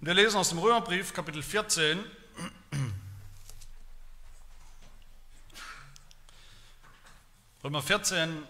Und 0.00 0.06
wir 0.06 0.14
lesen 0.14 0.36
aus 0.36 0.50
dem 0.50 0.60
Römerbrief, 0.60 1.12
Kapitel 1.12 1.42
14. 1.42 1.98
Römer 7.64 7.82
14 7.82 8.44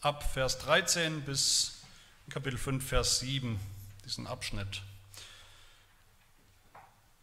ab 0.00 0.32
Vers 0.32 0.56
13 0.60 1.20
bis 1.20 1.82
Kapitel 2.30 2.56
5, 2.56 2.88
Vers 2.88 3.18
7, 3.18 3.60
diesen 4.06 4.26
Abschnitt. 4.26 4.80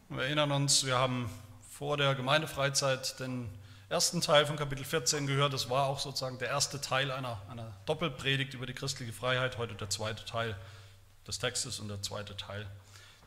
Wir 0.09 0.25
erinnern 0.25 0.51
uns, 0.51 0.85
wir 0.85 0.99
haben 0.99 1.27
vor 1.71 1.97
der 1.97 2.13
Gemeindefreizeit 2.13 3.19
den 3.19 3.49
ersten 3.89 4.21
Teil 4.21 4.45
von 4.45 4.57
Kapitel 4.57 4.85
14 4.85 5.25
gehört. 5.25 5.53
Das 5.53 5.71
war 5.71 5.87
auch 5.87 5.99
sozusagen 5.99 6.37
der 6.37 6.49
erste 6.49 6.81
Teil 6.81 7.09
einer, 7.09 7.41
einer 7.49 7.75
Doppelpredigt 7.87 8.53
über 8.53 8.67
die 8.67 8.75
christliche 8.75 9.11
Freiheit. 9.11 9.57
Heute 9.57 9.73
der 9.73 9.89
zweite 9.89 10.23
Teil 10.23 10.55
des 11.25 11.39
Textes 11.39 11.79
und 11.79 11.87
der 11.87 12.03
zweite 12.03 12.37
Teil 12.37 12.69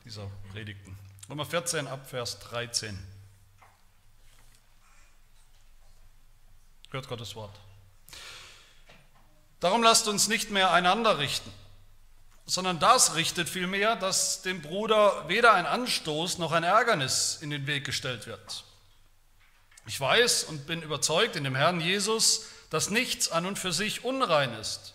dieser 0.04 0.30
Predigten. 0.52 0.98
Römer 1.30 1.46
14 1.46 1.86
ab 1.86 2.08
Vers 2.08 2.38
13. 2.40 2.98
Hört 6.90 7.08
Gottes 7.08 7.34
Wort. 7.34 7.58
Darum 9.60 9.82
lasst 9.82 10.06
uns 10.06 10.28
nicht 10.28 10.50
mehr 10.50 10.72
einander 10.72 11.18
richten, 11.18 11.50
sondern 12.44 12.78
das 12.78 13.14
richtet 13.14 13.48
vielmehr, 13.48 13.96
dass 13.96 14.42
dem 14.42 14.60
Bruder 14.60 15.27
weder 15.27 15.54
ein 15.54 15.64
Anstoß 15.64 16.36
noch 16.36 16.52
ein 16.52 16.64
Ärgernis 16.64 17.38
in 17.41 17.48
den 17.48 17.66
Weg 17.66 17.86
gestellt 17.86 18.27
wird. 18.27 18.64
Ich 19.86 19.98
weiß 19.98 20.44
und 20.44 20.66
bin 20.66 20.82
überzeugt 20.82 21.36
in 21.36 21.44
dem 21.44 21.55
Herrn 21.55 21.80
Jesus, 21.80 22.46
dass 22.68 22.91
nichts 22.91 23.30
an 23.30 23.46
und 23.46 23.58
für 23.58 23.72
sich 23.72 24.05
unrein 24.05 24.52
ist, 24.55 24.92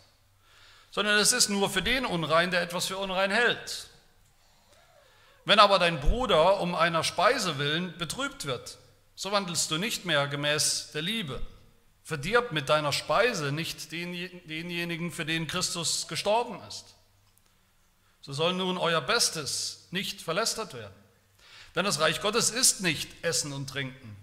sondern 0.91 1.17
es 1.17 1.31
ist 1.31 1.49
nur 1.49 1.69
für 1.71 1.81
den 1.81 2.05
unrein, 2.05 2.51
der 2.51 2.61
etwas 2.61 2.85
für 2.85 2.97
unrein 2.97 3.31
hält. 3.31 3.88
Wenn 5.49 5.57
aber 5.57 5.79
dein 5.79 5.99
Bruder 5.99 6.61
um 6.61 6.75
einer 6.75 7.03
Speise 7.03 7.57
willen 7.57 7.97
betrübt 7.97 8.45
wird, 8.45 8.77
so 9.15 9.31
wandelst 9.31 9.71
du 9.71 9.79
nicht 9.79 10.05
mehr 10.05 10.27
gemäß 10.27 10.91
der 10.93 11.01
Liebe. 11.01 11.41
Verdirb 12.03 12.51
mit 12.51 12.69
deiner 12.69 12.93
Speise 12.93 13.51
nicht 13.51 13.91
denjenigen, 13.91 15.11
für 15.11 15.25
den 15.25 15.47
Christus 15.47 16.07
gestorben 16.07 16.59
ist. 16.67 16.93
So 18.21 18.31
soll 18.31 18.53
nun 18.53 18.77
euer 18.77 19.01
Bestes 19.01 19.87
nicht 19.89 20.21
verlästert 20.21 20.75
werden. 20.75 20.93
Denn 21.73 21.83
das 21.83 21.99
Reich 21.99 22.21
Gottes 22.21 22.51
ist 22.51 22.81
nicht 22.81 23.09
Essen 23.23 23.51
und 23.51 23.71
Trinken, 23.71 24.15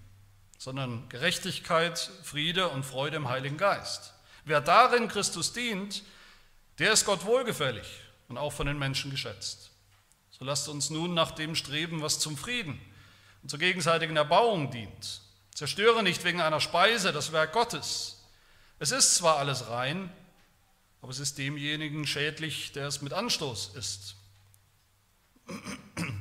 sondern 0.58 1.08
Gerechtigkeit, 1.08 2.08
Friede 2.22 2.68
und 2.68 2.84
Freude 2.84 3.16
im 3.16 3.28
Heiligen 3.28 3.56
Geist. 3.56 4.12
Wer 4.44 4.60
darin 4.60 5.08
Christus 5.08 5.52
dient, 5.52 6.04
der 6.78 6.92
ist 6.92 7.04
Gott 7.04 7.24
wohlgefällig 7.24 7.88
und 8.28 8.38
auch 8.38 8.52
von 8.52 8.68
den 8.68 8.78
Menschen 8.78 9.10
geschätzt. 9.10 9.65
So 10.38 10.44
lasst 10.44 10.68
uns 10.68 10.90
nun 10.90 11.14
nach 11.14 11.30
dem 11.30 11.54
streben, 11.54 12.02
was 12.02 12.18
zum 12.18 12.36
Frieden 12.36 12.80
und 13.42 13.48
zur 13.48 13.58
gegenseitigen 13.58 14.16
Erbauung 14.16 14.70
dient 14.70 15.22
Zerstöre 15.56 16.02
nicht 16.02 16.22
wegen 16.24 16.42
einer 16.42 16.60
Speise 16.60 17.14
das 17.14 17.32
Werk 17.32 17.54
Gottes. 17.54 18.22
Es 18.78 18.90
ist 18.90 19.14
zwar 19.14 19.38
alles 19.38 19.70
rein, 19.70 20.12
aber 21.00 21.10
es 21.10 21.18
ist 21.18 21.38
demjenigen 21.38 22.06
schädlich, 22.06 22.72
der 22.72 22.88
es 22.88 23.00
mit 23.00 23.14
Anstoß 23.14 23.74
isst. 23.74 24.16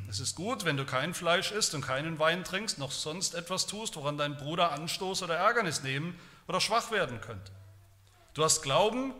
Es 0.07 0.21
ist 0.21 0.37
gut, 0.37 0.63
wenn 0.63 0.77
du 0.77 0.85
kein 0.85 1.13
Fleisch 1.13 1.51
isst 1.51 1.75
und 1.75 1.81
keinen 1.81 2.17
Wein 2.17 2.45
trinkst, 2.45 2.77
noch 2.77 2.91
sonst 2.91 3.35
etwas 3.35 3.67
tust, 3.67 3.97
woran 3.97 4.17
dein 4.17 4.37
Bruder 4.37 4.71
Anstoß 4.71 5.23
oder 5.23 5.35
Ärgernis 5.35 5.83
nehmen 5.83 6.17
oder 6.47 6.61
schwach 6.61 6.91
werden 6.91 7.19
könnte. 7.19 7.51
Du 8.35 8.41
hast 8.41 8.61
Glauben, 8.61 9.13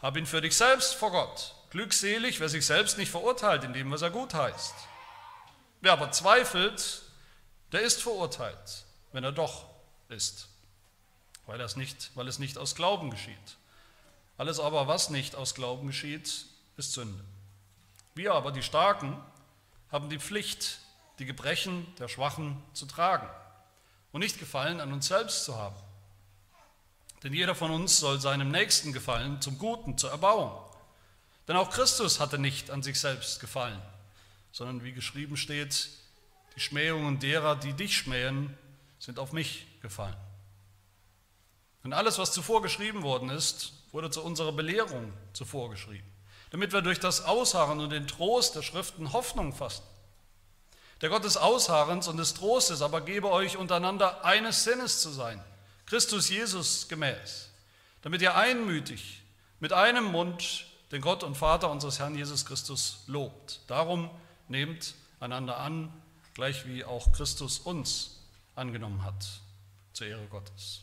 hab 0.00 0.16
ihn 0.16 0.26
für 0.26 0.40
dich 0.40 0.56
selbst 0.56 0.94
vor 0.94 1.10
Gott. 1.10 1.56
Glückselig, 1.70 2.40
wer 2.40 2.48
sich 2.48 2.66
selbst 2.66 2.98
nicht 2.98 3.10
verurteilt 3.10 3.64
in 3.64 3.72
dem, 3.72 3.90
was 3.90 4.02
er 4.02 4.10
gut 4.10 4.34
heißt. 4.34 4.74
Wer 5.80 5.92
aber 5.92 6.10
zweifelt, 6.10 7.02
der 7.72 7.80
ist 7.82 8.02
verurteilt 8.02 8.84
wenn 9.12 9.24
er 9.24 9.32
doch 9.32 9.66
ist, 10.08 10.48
weil, 11.46 11.60
es 11.60 11.76
nicht, 11.76 12.10
weil 12.14 12.28
es 12.28 12.38
nicht 12.38 12.58
aus 12.58 12.74
Glauben 12.74 13.10
geschieht. 13.10 13.56
Alles 14.36 14.60
aber, 14.60 14.86
was 14.86 15.10
nicht 15.10 15.34
aus 15.34 15.54
Glauben 15.54 15.86
geschieht, 15.86 16.46
ist 16.76 16.92
Sünde. 16.92 17.22
Wir 18.14 18.34
aber, 18.34 18.52
die 18.52 18.62
Starken, 18.62 19.20
haben 19.92 20.08
die 20.08 20.18
Pflicht, 20.18 20.78
die 21.18 21.26
Gebrechen 21.26 21.86
der 21.98 22.08
Schwachen 22.08 22.62
zu 22.72 22.86
tragen 22.86 23.28
und 24.12 24.20
nicht 24.20 24.38
Gefallen 24.38 24.80
an 24.80 24.92
uns 24.92 25.08
selbst 25.08 25.44
zu 25.44 25.56
haben. 25.56 25.76
Denn 27.22 27.34
jeder 27.34 27.54
von 27.54 27.70
uns 27.70 27.98
soll 27.98 28.20
seinem 28.20 28.50
Nächsten 28.50 28.92
gefallen, 28.92 29.40
zum 29.42 29.58
Guten, 29.58 29.98
zur 29.98 30.10
Erbauung. 30.10 30.52
Denn 31.50 31.56
auch 31.56 31.70
Christus 31.70 32.20
hatte 32.20 32.38
nicht 32.38 32.70
an 32.70 32.80
sich 32.80 33.00
selbst 33.00 33.40
gefallen, 33.40 33.82
sondern 34.52 34.84
wie 34.84 34.92
geschrieben 34.92 35.36
steht, 35.36 35.88
die 36.54 36.60
Schmähungen 36.60 37.18
derer, 37.18 37.56
die 37.56 37.72
dich 37.72 37.96
schmähen, 37.96 38.56
sind 39.00 39.18
auf 39.18 39.32
mich 39.32 39.66
gefallen. 39.82 40.14
Und 41.82 41.92
alles, 41.92 42.20
was 42.20 42.32
zuvor 42.32 42.62
geschrieben 42.62 43.02
worden 43.02 43.30
ist, 43.30 43.72
wurde 43.90 44.12
zu 44.12 44.22
unserer 44.22 44.52
Belehrung 44.52 45.12
zuvor 45.32 45.70
geschrieben, 45.70 46.06
damit 46.52 46.72
wir 46.72 46.82
durch 46.82 47.00
das 47.00 47.24
Ausharren 47.24 47.80
und 47.80 47.90
den 47.90 48.06
Trost 48.06 48.54
der 48.54 48.62
Schriften 48.62 49.12
Hoffnung 49.12 49.52
fassen. 49.52 49.82
Der 51.00 51.08
Gott 51.08 51.24
des 51.24 51.36
Ausharrens 51.36 52.06
und 52.06 52.16
des 52.18 52.34
Trostes 52.34 52.80
aber 52.80 53.00
gebe 53.00 53.28
euch 53.28 53.56
untereinander 53.56 54.24
eines 54.24 54.62
Sinnes 54.62 55.02
zu 55.02 55.10
sein, 55.10 55.42
Christus 55.86 56.28
Jesus 56.28 56.86
gemäß, 56.86 57.50
damit 58.02 58.22
ihr 58.22 58.36
einmütig 58.36 59.24
mit 59.58 59.72
einem 59.72 60.04
Mund 60.04 60.69
den 60.90 61.00
Gott 61.00 61.22
und 61.22 61.36
Vater 61.36 61.70
unseres 61.70 61.98
Herrn 61.98 62.14
Jesus 62.14 62.44
Christus 62.44 63.04
lobt. 63.06 63.60
Darum 63.68 64.10
nehmt 64.48 64.94
einander 65.20 65.58
an, 65.58 65.92
gleich 66.34 66.66
wie 66.66 66.84
auch 66.84 67.12
Christus 67.12 67.58
uns 67.60 68.20
angenommen 68.54 69.04
hat, 69.04 69.40
zur 69.92 70.06
Ehre 70.08 70.26
Gottes. 70.26 70.82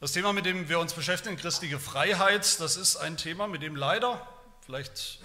Das 0.00 0.12
Thema, 0.12 0.34
mit 0.34 0.44
dem 0.44 0.68
wir 0.68 0.80
uns 0.80 0.92
beschäftigen, 0.92 1.36
christliche 1.36 1.78
Freiheit, 1.78 2.60
das 2.60 2.76
ist 2.76 2.96
ein 2.96 3.16
Thema, 3.16 3.46
mit 3.46 3.62
dem 3.62 3.74
leider, 3.74 4.26
vielleicht 4.60 5.20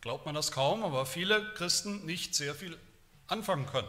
glaubt 0.00 0.24
man 0.24 0.36
das 0.36 0.52
kaum, 0.52 0.84
aber 0.84 1.04
viele 1.04 1.52
Christen 1.54 2.06
nicht 2.06 2.34
sehr 2.36 2.54
viel 2.54 2.78
anfangen 3.26 3.66
können. 3.66 3.88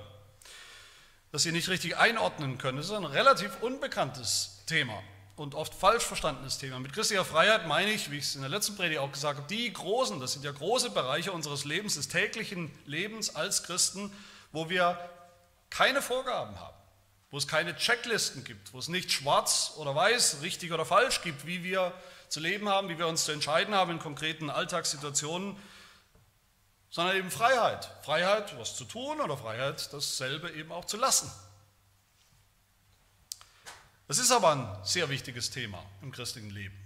Dass 1.35 1.43
sie 1.43 1.51
nicht 1.51 1.67
richtig 1.67 1.97
einordnen 1.97 2.57
können. 2.57 2.77
Das 2.77 2.85
ist 2.85 2.93
ein 2.93 3.03
relativ 3.03 3.61
unbekanntes 3.61 4.63
Thema 4.67 5.03
und 5.35 5.53
oft 5.53 5.75
falsch 5.75 6.05
verstandenes 6.05 6.59
Thema. 6.59 6.79
Mit 6.79 6.93
christlicher 6.93 7.25
Freiheit 7.25 7.67
meine 7.67 7.91
ich, 7.91 8.09
wie 8.09 8.19
ich 8.19 8.23
es 8.23 8.35
in 8.35 8.41
der 8.41 8.49
letzten 8.49 8.77
Predigt 8.77 9.01
auch 9.01 9.11
gesagt 9.11 9.39
habe, 9.39 9.47
die 9.53 9.73
großen, 9.73 10.21
das 10.21 10.31
sind 10.31 10.45
ja 10.45 10.53
große 10.53 10.91
Bereiche 10.91 11.33
unseres 11.33 11.65
Lebens, 11.65 11.95
des 11.95 12.07
täglichen 12.07 12.71
Lebens 12.85 13.35
als 13.35 13.63
Christen, 13.63 14.13
wo 14.53 14.69
wir 14.69 14.97
keine 15.69 16.01
Vorgaben 16.01 16.57
haben, 16.57 16.77
wo 17.31 17.37
es 17.37 17.49
keine 17.49 17.75
Checklisten 17.75 18.45
gibt, 18.45 18.71
wo 18.71 18.79
es 18.79 18.87
nicht 18.87 19.11
schwarz 19.11 19.73
oder 19.75 19.93
weiß, 19.93 20.37
richtig 20.41 20.71
oder 20.71 20.85
falsch 20.85 21.21
gibt, 21.21 21.45
wie 21.45 21.65
wir 21.65 21.91
zu 22.29 22.39
leben 22.39 22.69
haben, 22.69 22.87
wie 22.87 22.97
wir 22.97 23.07
uns 23.07 23.25
zu 23.25 23.33
entscheiden 23.33 23.75
haben 23.75 23.91
in 23.91 23.99
konkreten 23.99 24.49
Alltagssituationen, 24.49 25.57
sondern 26.95 27.17
eben 27.17 27.29
Freiheit. 27.29 27.89
Freiheit, 28.03 28.57
was 28.57 28.77
zu 28.77 28.85
tun 28.85 29.19
oder 29.19 29.35
Freiheit, 29.35 29.91
dasselbe 29.91 30.49
eben 30.51 30.71
auch 30.71 30.85
zu 30.85 30.95
lassen. 30.95 31.29
Das 34.07 34.17
ist 34.17 34.31
aber 34.31 34.51
ein 34.55 34.85
sehr 34.85 35.09
wichtiges 35.09 35.51
Thema 35.51 35.83
im 36.01 36.13
christlichen 36.13 36.51
Leben. 36.51 36.77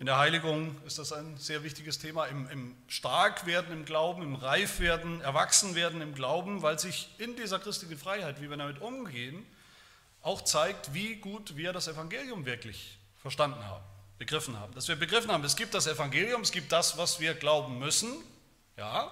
In 0.00 0.06
der 0.06 0.18
Heiligung 0.18 0.74
ist 0.86 0.98
das 0.98 1.12
ein 1.12 1.36
sehr 1.36 1.62
wichtiges 1.62 2.00
Thema, 2.00 2.26
im, 2.26 2.50
im 2.50 2.76
Starkwerden 2.88 3.72
im 3.72 3.84
Glauben, 3.84 4.22
im 4.22 4.34
Reifwerden, 4.34 5.20
Erwachsenwerden 5.20 6.00
im 6.00 6.16
Glauben, 6.16 6.62
weil 6.62 6.80
sich 6.80 7.08
in 7.18 7.36
dieser 7.36 7.60
christlichen 7.60 7.96
Freiheit, 7.96 8.42
wie 8.42 8.50
wir 8.50 8.56
damit 8.56 8.80
umgehen, 8.80 9.46
auch 10.22 10.42
zeigt, 10.42 10.94
wie 10.94 11.14
gut 11.14 11.56
wir 11.56 11.72
das 11.72 11.86
Evangelium 11.86 12.44
wirklich 12.44 12.98
verstanden 13.18 13.64
haben, 13.64 13.84
begriffen 14.18 14.58
haben. 14.58 14.74
Dass 14.74 14.88
wir 14.88 14.96
begriffen 14.96 15.30
haben, 15.30 15.44
es 15.44 15.56
gibt 15.56 15.74
das 15.74 15.86
Evangelium, 15.86 16.42
es 16.42 16.52
gibt 16.52 16.72
das, 16.72 16.96
was 16.96 17.20
wir 17.20 17.34
glauben 17.34 17.78
müssen, 17.78 18.12
ja. 18.76 19.10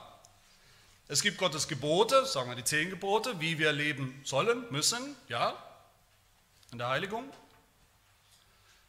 Es 1.09 1.23
gibt 1.23 1.39
Gottes 1.39 1.69
Gebote, 1.69 2.27
sagen 2.27 2.51
wir 2.51 2.57
die 2.57 2.65
zehn 2.65 2.91
Gebote, 2.91 3.41
wie 3.41 3.59
wir 3.59 3.73
leben 3.73 4.21
sollen, 4.25 4.65
müssen, 4.71 5.17
ja 5.29 5.57
in 6.73 6.79
der 6.79 6.89
Heiligung. 6.89 7.33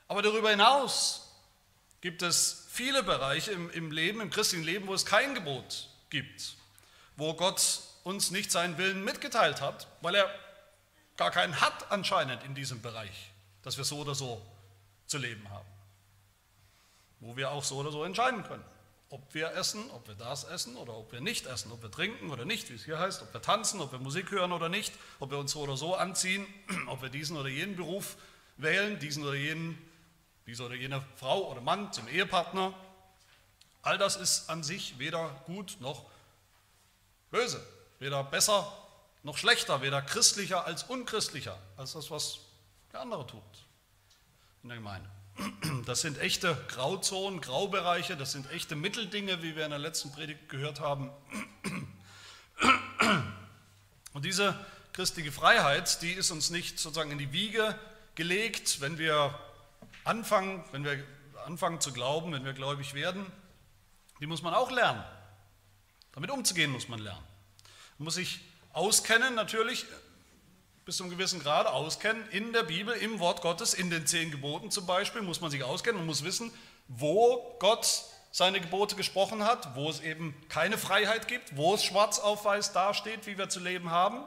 Aber 0.07 0.21
darüber 0.21 0.49
hinaus 0.49 1.31
gibt 2.01 2.21
es 2.21 2.67
viele 2.69 3.03
Bereiche 3.03 3.51
im, 3.51 3.69
im 3.71 3.91
Leben, 3.91 4.21
im 4.21 4.29
christlichen 4.29 4.65
Leben, 4.65 4.87
wo 4.87 4.93
es 4.93 5.05
kein 5.05 5.35
Gebot 5.35 5.89
gibt, 6.09 6.55
wo 7.15 7.33
Gott 7.33 7.81
uns 8.03 8.31
nicht 8.31 8.51
seinen 8.51 8.77
Willen 8.77 9.03
mitgeteilt 9.03 9.61
hat, 9.61 9.87
weil 10.01 10.15
er 10.15 10.29
gar 11.17 11.31
keinen 11.31 11.59
hat 11.59 11.91
anscheinend 11.91 12.43
in 12.43 12.55
diesem 12.55 12.81
Bereich, 12.81 13.31
dass 13.63 13.77
wir 13.77 13.83
so 13.83 13.99
oder 13.99 14.15
so 14.15 14.41
zu 15.07 15.17
leben 15.17 15.49
haben. 15.49 15.67
Wo 17.19 17.35
wir 17.35 17.51
auch 17.51 17.63
so 17.63 17.77
oder 17.77 17.91
so 17.91 18.03
entscheiden 18.03 18.43
können, 18.43 18.63
ob 19.09 19.33
wir 19.33 19.51
essen, 19.55 19.89
ob 19.91 20.07
wir 20.07 20.15
das 20.15 20.43
essen 20.43 20.75
oder 20.75 20.93
ob 20.93 21.11
wir 21.11 21.21
nicht 21.21 21.45
essen, 21.45 21.71
ob 21.71 21.81
wir 21.81 21.89
trinken 21.89 22.29
oder 22.29 22.45
nicht, 22.45 22.69
wie 22.69 22.75
es 22.75 22.85
hier 22.85 22.99
heißt, 22.99 23.21
ob 23.21 23.33
wir 23.33 23.41
tanzen, 23.41 23.79
ob 23.79 23.91
wir 23.91 23.99
Musik 23.99 24.31
hören 24.31 24.51
oder 24.51 24.69
nicht, 24.69 24.93
ob 25.19 25.31
wir 25.31 25.37
uns 25.37 25.51
so 25.51 25.61
oder 25.61 25.77
so 25.77 25.95
anziehen, 25.95 26.45
ob 26.87 27.01
wir 27.01 27.09
diesen 27.09 27.37
oder 27.37 27.49
jenen 27.49 27.75
Beruf 27.75 28.17
wählen, 28.57 28.99
diesen 28.99 29.23
oder 29.23 29.35
jenen, 29.35 29.77
diese 30.45 30.63
oder 30.63 30.75
jene 30.75 31.03
Frau 31.15 31.49
oder 31.49 31.61
Mann 31.61 31.93
zum 31.93 32.07
Ehepartner. 32.07 32.73
All 33.81 33.97
das 33.97 34.17
ist 34.17 34.49
an 34.49 34.63
sich 34.63 34.99
weder 34.99 35.29
gut 35.45 35.77
noch 35.79 36.05
böse, 37.31 37.65
weder 37.99 38.23
besser 38.23 38.71
noch 39.23 39.37
schlechter, 39.37 39.81
weder 39.81 40.01
christlicher 40.01 40.65
als 40.65 40.83
unchristlicher, 40.83 41.57
als 41.77 41.93
das, 41.93 42.11
was 42.11 42.39
der 42.91 43.01
andere 43.01 43.25
tut 43.25 43.41
in 44.63 44.69
der 44.69 44.77
Gemeinde. 44.77 45.09
Das 45.85 46.01
sind 46.01 46.19
echte 46.19 46.57
Grauzonen, 46.67 47.41
Graubereiche, 47.41 48.17
das 48.17 48.31
sind 48.31 48.51
echte 48.51 48.75
Mitteldinge, 48.75 49.41
wie 49.41 49.55
wir 49.55 49.63
in 49.63 49.71
der 49.71 49.79
letzten 49.79 50.11
Predigt 50.11 50.49
gehört 50.49 50.79
haben. 50.79 51.11
Und 54.13 54.25
diese 54.25 54.57
christliche 54.93 55.31
Freiheit, 55.31 56.01
die 56.01 56.11
ist 56.11 56.31
uns 56.31 56.49
nicht 56.49 56.79
sozusagen 56.79 57.11
in 57.11 57.19
die 57.19 57.31
Wiege 57.31 57.77
gelegt, 58.15 58.81
wenn 58.81 58.97
wir 58.97 59.37
anfangen, 60.03 60.63
wenn 60.71 60.83
wir 60.83 61.03
anfangen 61.45 61.79
zu 61.79 61.93
glauben, 61.93 62.33
wenn 62.33 62.43
wir 62.43 62.53
gläubig 62.53 62.93
werden. 62.93 63.25
Die 64.19 64.25
muss 64.25 64.41
man 64.41 64.53
auch 64.53 64.71
lernen. 64.71 65.03
Damit 66.13 66.31
umzugehen 66.31 66.71
muss 66.71 66.87
man 66.87 66.99
lernen. 66.99 67.23
Man 67.99 68.05
muss 68.05 68.15
sich 68.15 68.41
auskennen, 68.73 69.35
natürlich 69.35 69.85
bis 70.87 70.95
zu 70.95 71.03
einem 71.03 71.11
gewissen 71.11 71.41
Grad 71.41 71.67
auskennen 71.67 72.25
in 72.29 72.53
der 72.53 72.63
Bibel, 72.63 72.95
im 72.95 73.19
Wort 73.19 73.41
Gottes, 73.41 73.73
in 73.73 73.89
den 73.89 74.07
zehn 74.07 74.31
Geboten 74.31 74.71
zum 74.71 74.85
Beispiel, 74.85 75.21
muss 75.21 75.41
man 75.41 75.51
sich 75.51 75.61
auskennen 75.61 75.99
und 75.99 76.07
muss 76.07 76.23
wissen, 76.23 76.49
wo 76.87 77.57
Gott 77.59 78.05
seine 78.31 78.61
Gebote 78.61 78.95
gesprochen 78.95 79.43
hat, 79.43 79.75
wo 79.75 79.89
es 79.89 79.99
eben 79.99 80.33
keine 80.47 80.77
Freiheit 80.77 81.27
gibt, 81.27 81.57
wo 81.57 81.75
es 81.75 81.83
schwarz 81.83 82.19
auf 82.19 82.45
weiß 82.45 82.71
dasteht, 82.71 83.27
wie 83.27 83.37
wir 83.37 83.49
zu 83.49 83.59
leben 83.59 83.91
haben. 83.91 84.23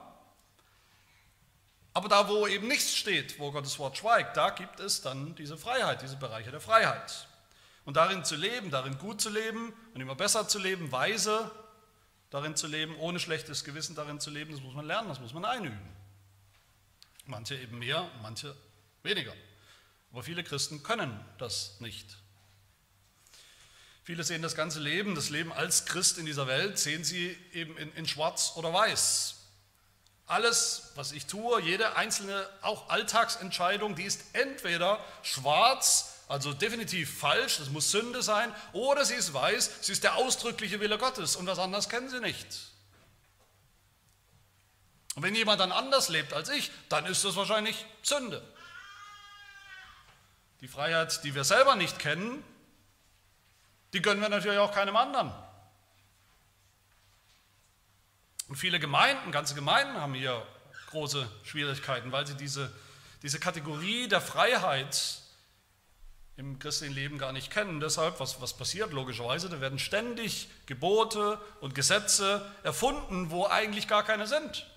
Aber 1.94 2.10
da, 2.10 2.28
wo 2.28 2.46
eben 2.46 2.68
nichts 2.68 2.94
steht, 2.94 3.38
wo 3.38 3.52
Gottes 3.52 3.78
Wort 3.78 3.96
schweigt, 3.96 4.36
da 4.36 4.50
gibt 4.50 4.80
es 4.80 5.00
dann 5.00 5.34
diese 5.36 5.56
Freiheit, 5.56 6.02
diese 6.02 6.16
Bereiche 6.16 6.50
der 6.50 6.60
Freiheit. 6.60 7.26
Und 7.86 7.96
darin 7.96 8.22
zu 8.22 8.36
leben, 8.36 8.70
darin 8.70 8.98
gut 8.98 9.22
zu 9.22 9.30
leben 9.30 9.72
und 9.94 10.00
immer 10.02 10.14
besser 10.14 10.46
zu 10.46 10.58
leben, 10.58 10.92
weise 10.92 11.50
darin 12.28 12.54
zu 12.54 12.66
leben, 12.66 12.96
ohne 12.98 13.18
schlechtes 13.18 13.64
Gewissen 13.64 13.96
darin 13.96 14.20
zu 14.20 14.28
leben, 14.28 14.52
das 14.52 14.60
muss 14.60 14.74
man 14.74 14.84
lernen, 14.84 15.08
das 15.08 15.20
muss 15.20 15.32
man 15.32 15.46
einüben. 15.46 15.99
Manche 17.26 17.54
eben 17.56 17.78
mehr, 17.78 18.10
manche 18.22 18.56
weniger. 19.02 19.34
Aber 20.12 20.22
viele 20.22 20.42
Christen 20.42 20.82
können 20.82 21.24
das 21.38 21.80
nicht. 21.80 22.16
Viele 24.02 24.24
sehen 24.24 24.42
das 24.42 24.56
ganze 24.56 24.80
Leben, 24.80 25.14
das 25.14 25.30
Leben 25.30 25.52
als 25.52 25.84
Christ 25.84 26.18
in 26.18 26.26
dieser 26.26 26.46
Welt, 26.46 26.78
sehen 26.78 27.04
sie 27.04 27.36
eben 27.52 27.76
in, 27.76 27.92
in 27.94 28.08
schwarz 28.08 28.54
oder 28.56 28.72
weiß. 28.72 29.36
Alles, 30.26 30.92
was 30.94 31.12
ich 31.12 31.26
tue, 31.26 31.60
jede 31.60 31.96
einzelne, 31.96 32.48
auch 32.62 32.88
Alltagsentscheidung, 32.88 33.96
die 33.96 34.04
ist 34.04 34.22
entweder 34.32 35.04
schwarz, 35.22 36.14
also 36.28 36.52
definitiv 36.52 37.18
falsch, 37.18 37.58
das 37.58 37.70
muss 37.70 37.90
Sünde 37.90 38.22
sein, 38.22 38.54
oder 38.72 39.04
sie 39.04 39.14
ist 39.14 39.34
weiß, 39.34 39.70
sie 39.80 39.92
ist 39.92 40.04
der 40.04 40.16
ausdrückliche 40.16 40.80
Wille 40.80 40.98
Gottes 40.98 41.36
und 41.36 41.46
was 41.46 41.58
anderes 41.58 41.88
kennen 41.88 42.08
sie 42.08 42.20
nicht. 42.20 42.46
Und 45.20 45.24
wenn 45.24 45.34
jemand 45.34 45.60
dann 45.60 45.70
anders 45.70 46.08
lebt 46.08 46.32
als 46.32 46.48
ich, 46.48 46.70
dann 46.88 47.04
ist 47.04 47.26
das 47.26 47.36
wahrscheinlich 47.36 47.84
Sünde. 48.00 48.42
Die 50.62 50.66
Freiheit, 50.66 51.22
die 51.24 51.34
wir 51.34 51.44
selber 51.44 51.76
nicht 51.76 51.98
kennen, 51.98 52.42
die 53.92 54.00
gönnen 54.00 54.22
wir 54.22 54.30
natürlich 54.30 54.58
auch 54.58 54.72
keinem 54.72 54.96
anderen. 54.96 55.30
Und 58.48 58.56
viele 58.56 58.80
Gemeinden, 58.80 59.30
ganze 59.30 59.54
Gemeinden 59.54 60.00
haben 60.00 60.14
hier 60.14 60.42
große 60.86 61.30
Schwierigkeiten, 61.42 62.12
weil 62.12 62.26
sie 62.26 62.38
diese, 62.38 62.72
diese 63.22 63.38
Kategorie 63.38 64.08
der 64.08 64.22
Freiheit 64.22 65.20
im 66.38 66.58
christlichen 66.58 66.94
Leben 66.94 67.18
gar 67.18 67.32
nicht 67.32 67.50
kennen. 67.50 67.78
Deshalb, 67.78 68.20
was, 68.20 68.40
was 68.40 68.56
passiert 68.56 68.94
logischerweise, 68.94 69.50
da 69.50 69.60
werden 69.60 69.78
ständig 69.78 70.48
Gebote 70.64 71.38
und 71.60 71.74
Gesetze 71.74 72.50
erfunden, 72.62 73.30
wo 73.30 73.44
eigentlich 73.44 73.86
gar 73.86 74.02
keine 74.02 74.26
sind. 74.26 74.69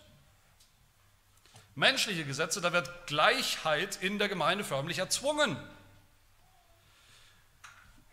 Menschliche 1.75 2.23
Gesetze, 2.23 2.61
da 2.61 2.71
wird 2.71 3.07
Gleichheit 3.07 3.97
in 4.01 4.19
der 4.19 4.29
Gemeinde 4.29 4.63
förmlich 4.63 4.99
erzwungen. 4.99 5.57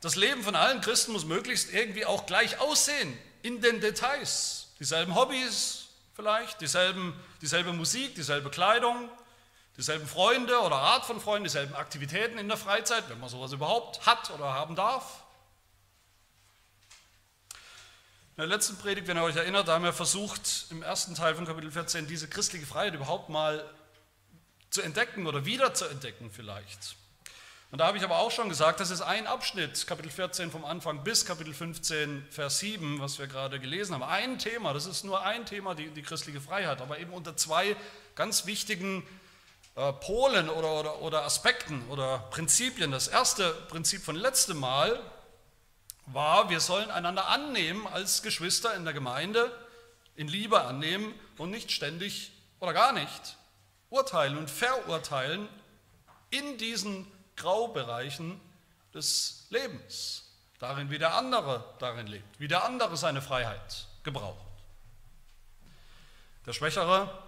Das 0.01 0.17
Leben 0.17 0.43
von 0.43 0.55
allen 0.55 0.81
Christen 0.81 1.13
muss 1.13 1.27
möglichst 1.27 1.73
irgendwie 1.73 2.07
auch 2.07 2.25
gleich 2.25 2.59
aussehen, 2.59 3.17
in 3.43 3.61
den 3.61 3.81
Details. 3.81 4.69
Dieselben 4.79 5.15
Hobbys 5.15 5.89
vielleicht, 6.15 6.61
dieselben, 6.61 7.15
dieselbe 7.43 7.73
Musik, 7.73 8.15
dieselbe 8.15 8.51
Kleidung, 8.51 9.11
dieselben 9.77 10.07
Freunde 10.07 10.59
oder 10.61 10.77
Art 10.77 11.05
von 11.05 11.21
Freunden, 11.21 11.45
dieselben 11.45 11.75
Aktivitäten 11.75 12.39
in 12.39 12.49
der 12.49 12.57
Freizeit, 12.57 13.09
wenn 13.09 13.21
man 13.21 13.29
sowas 13.29 13.53
überhaupt 13.53 14.07
hat 14.07 14.31
oder 14.31 14.53
haben 14.53 14.75
darf. 14.75 15.20
In 18.37 18.43
der 18.43 18.47
letzten 18.47 18.77
Predigt, 18.79 19.07
wenn 19.09 19.19
ihr 19.19 19.23
euch 19.23 19.37
erinnert, 19.37 19.69
da 19.69 19.75
haben 19.75 19.85
wir 19.85 19.93
versucht, 19.93 20.67
im 20.71 20.83
ersten 20.83 21.15
Teil 21.15 21.35
von 21.35 21.47
Kapitel 21.47 21.71
14 21.71 22.07
diese 22.07 22.29
christliche 22.29 22.65
Freiheit 22.65 22.95
überhaupt 22.95 23.29
mal 23.29 23.69
zu 24.71 24.83
entdecken 24.83 25.27
oder 25.27 25.45
wieder 25.45 25.75
zu 25.75 25.85
entdecken 25.87 26.31
vielleicht. 26.31 26.97
Und 27.71 27.81
da 27.81 27.87
habe 27.87 27.99
ich 27.99 28.05
aber 28.05 28.19
auch 28.19 28.31
schon 28.31 28.49
gesagt, 28.49 28.81
das 28.81 28.91
ist 28.91 29.03
ein 29.03 29.27
Abschnitt, 29.27 29.87
Kapitel 29.87 30.11
14 30.11 30.51
vom 30.51 30.65
Anfang 30.65 31.05
bis 31.05 31.27
Kapitel 31.27 31.53
15, 31.53 32.25
Vers 32.31 32.61
7, 32.61 33.01
was 33.01 33.19
wir 33.19 33.27
gerade 33.27 33.61
gelesen 33.61 33.95
haben. 33.95 34.05
Ein 34.05 34.39
Thema, 34.39 34.73
das 34.73 34.87
ist 34.87 35.05
nur 35.05 35.23
ein 35.23 35.45
Thema, 35.45 35.75
die, 35.75 35.89
die 35.91 36.03
christliche 36.03 36.41
Freiheit, 36.41 36.81
aber 36.81 36.99
eben 36.99 37.13
unter 37.13 37.37
zwei 37.37 37.77
ganz 38.15 38.47
wichtigen 38.47 39.07
äh, 39.75 39.93
Polen 39.93 40.49
oder, 40.49 40.73
oder, 40.81 41.03
oder 41.03 41.25
Aspekten 41.25 41.83
oder 41.91 42.19
Prinzipien. 42.31 42.91
Das 42.91 43.09
erste 43.09 43.51
Prinzip 43.69 44.03
von 44.03 44.17
letztem 44.17 44.59
Mal 44.59 44.99
war, 46.13 46.51
wir 46.51 46.61
sollen 46.61 46.91
einander 46.91 47.29
annehmen 47.29 47.87
als 47.87 48.23
Geschwister 48.23 48.75
in 48.75 48.85
der 48.85 48.95
Gemeinde, 48.95 49.51
in 50.17 50.29
Liebe 50.29 50.61
annehmen 50.63 51.15
und 51.39 51.51
nicht 51.51 51.71
ständig 51.71 52.33
oder 52.59 52.73
gar 52.73 52.93
nicht 52.93 53.37
urteilen 53.89 54.39
und 54.39 54.51
verurteilen 54.51 55.49
in 56.31 56.59
diesen 56.59 57.11
Graubereichen 57.37 58.41
des 58.95 59.47
Lebens, 59.51 60.31
darin 60.59 60.91
wie 60.91 60.99
der 60.99 61.15
andere 61.15 61.75
darin 61.79 62.07
lebt, 62.07 62.39
wie 62.39 62.49
der 62.49 62.65
andere 62.65 62.97
seine 62.97 63.23
Freiheit 63.23 63.87
gebraucht. 64.03 64.47
Der 66.47 66.53
Schwächere, 66.53 67.23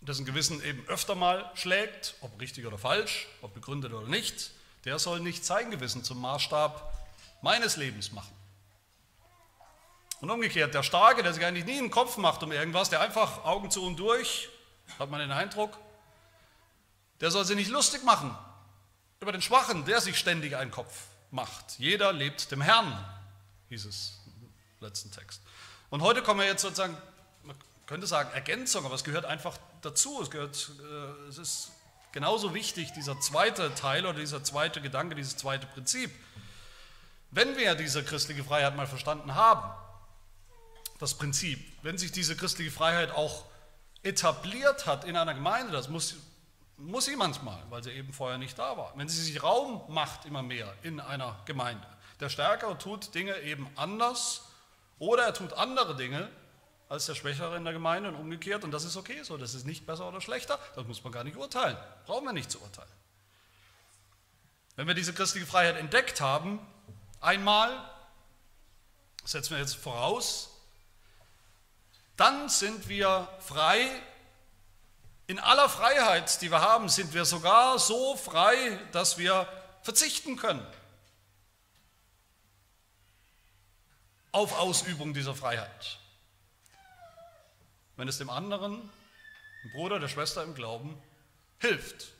dessen 0.00 0.24
Gewissen 0.24 0.62
eben 0.62 0.86
öfter 0.88 1.14
mal 1.14 1.50
schlägt, 1.54 2.14
ob 2.20 2.40
richtig 2.40 2.66
oder 2.66 2.78
falsch, 2.78 3.26
ob 3.40 3.54
begründet 3.54 3.92
oder 3.92 4.06
nicht, 4.06 4.50
der 4.84 4.98
soll 4.98 5.20
nicht 5.20 5.44
sein 5.44 5.70
Gewissen 5.70 6.04
zum 6.04 6.20
Maßstab 6.20 6.92
meines 7.42 7.76
Lebens 7.76 8.12
machen. 8.12 8.34
Und 10.20 10.30
umgekehrt, 10.30 10.74
der 10.74 10.82
Starke, 10.82 11.22
der 11.22 11.34
sich 11.34 11.44
eigentlich 11.44 11.64
nie 11.64 11.78
einen 11.78 11.90
Kopf 11.90 12.16
macht 12.16 12.42
um 12.42 12.52
irgendwas, 12.52 12.88
der 12.88 13.00
einfach 13.00 13.44
Augen 13.44 13.70
zu 13.70 13.84
und 13.84 13.96
durch, 13.96 14.48
hat 14.98 15.10
man 15.10 15.20
den 15.20 15.32
Eindruck, 15.32 15.76
der 17.20 17.30
soll 17.30 17.44
sich 17.44 17.56
nicht 17.56 17.70
lustig 17.70 18.04
machen 18.04 18.36
über 19.20 19.32
den 19.32 19.42
Schwachen, 19.42 19.84
der 19.84 20.00
sich 20.00 20.18
ständig 20.18 20.56
einen 20.56 20.70
Kopf 20.70 21.06
macht. 21.30 21.78
Jeder 21.78 22.12
lebt 22.12 22.50
dem 22.50 22.60
Herrn, 22.60 23.04
hieß 23.68 23.84
es 23.86 24.20
im 24.26 24.86
letzten 24.86 25.10
Text. 25.10 25.42
Und 25.90 26.02
heute 26.02 26.22
kommen 26.22 26.40
wir 26.40 26.46
jetzt 26.46 26.62
sozusagen, 26.62 26.96
man 27.42 27.56
könnte 27.86 28.06
sagen 28.06 28.30
Ergänzung, 28.32 28.84
aber 28.84 28.94
es 28.94 29.04
gehört 29.04 29.24
einfach 29.24 29.58
dazu. 29.82 30.20
Es, 30.22 30.30
gehört, 30.30 30.70
äh, 30.80 31.28
es 31.28 31.38
ist 31.38 31.70
Genauso 32.14 32.54
wichtig 32.54 32.92
dieser 32.92 33.18
zweite 33.18 33.74
Teil 33.74 34.06
oder 34.06 34.20
dieser 34.20 34.44
zweite 34.44 34.80
Gedanke, 34.80 35.16
dieses 35.16 35.36
zweite 35.36 35.66
Prinzip. 35.66 36.12
Wenn 37.32 37.56
wir 37.56 37.74
diese 37.74 38.04
christliche 38.04 38.44
Freiheit 38.44 38.76
mal 38.76 38.86
verstanden 38.86 39.34
haben, 39.34 39.68
das 41.00 41.14
Prinzip, 41.14 41.58
wenn 41.82 41.98
sich 41.98 42.12
diese 42.12 42.36
christliche 42.36 42.70
Freiheit 42.70 43.10
auch 43.10 43.46
etabliert 44.04 44.86
hat 44.86 45.02
in 45.02 45.16
einer 45.16 45.34
Gemeinde, 45.34 45.72
das 45.72 45.88
muss, 45.88 46.14
muss 46.76 47.06
sie 47.06 47.16
manchmal, 47.16 47.60
weil 47.68 47.82
sie 47.82 47.90
eben 47.90 48.12
vorher 48.12 48.38
nicht 48.38 48.56
da 48.60 48.76
war, 48.76 48.92
wenn 48.94 49.08
sie 49.08 49.20
sich 49.20 49.42
Raum 49.42 49.82
macht 49.88 50.24
immer 50.24 50.44
mehr 50.44 50.72
in 50.84 51.00
einer 51.00 51.40
Gemeinde. 51.46 51.84
Der 52.20 52.28
Stärkere 52.28 52.78
tut 52.78 53.12
Dinge 53.16 53.36
eben 53.40 53.68
anders 53.74 54.42
oder 55.00 55.24
er 55.24 55.34
tut 55.34 55.52
andere 55.54 55.96
Dinge, 55.96 56.28
als 56.94 57.06
der 57.06 57.14
Schwächere 57.14 57.56
in 57.56 57.64
der 57.64 57.72
Gemeinde 57.72 58.08
und 58.08 58.14
umgekehrt. 58.14 58.64
Und 58.64 58.70
das 58.70 58.84
ist 58.84 58.96
okay 58.96 59.22
so, 59.22 59.36
das 59.36 59.54
ist 59.54 59.66
nicht 59.66 59.84
besser 59.84 60.08
oder 60.08 60.20
schlechter, 60.20 60.58
das 60.76 60.86
muss 60.86 61.02
man 61.02 61.12
gar 61.12 61.24
nicht 61.24 61.36
urteilen, 61.36 61.76
brauchen 62.06 62.24
wir 62.24 62.32
nicht 62.32 62.50
zu 62.50 62.60
urteilen. 62.62 62.88
Wenn 64.76 64.86
wir 64.86 64.94
diese 64.94 65.12
christliche 65.12 65.46
Freiheit 65.46 65.76
entdeckt 65.76 66.20
haben, 66.20 66.64
einmal, 67.20 67.70
setzen 69.24 69.50
wir 69.50 69.58
jetzt 69.58 69.76
voraus, 69.76 70.50
dann 72.16 72.48
sind 72.48 72.88
wir 72.88 73.28
frei, 73.40 73.90
in 75.26 75.38
aller 75.38 75.68
Freiheit, 75.68 76.42
die 76.42 76.50
wir 76.50 76.60
haben, 76.60 76.88
sind 76.88 77.12
wir 77.12 77.24
sogar 77.24 77.78
so 77.78 78.14
frei, 78.16 78.78
dass 78.92 79.18
wir 79.18 79.48
verzichten 79.82 80.36
können 80.36 80.64
auf 84.32 84.56
Ausübung 84.58 85.14
dieser 85.14 85.34
Freiheit 85.34 85.98
wenn 87.96 88.08
es 88.08 88.18
dem 88.18 88.30
anderen, 88.30 88.90
dem 89.62 89.72
Bruder, 89.72 89.98
der 89.98 90.08
Schwester 90.08 90.42
im 90.42 90.54
Glauben, 90.54 90.96
hilft, 91.58 92.12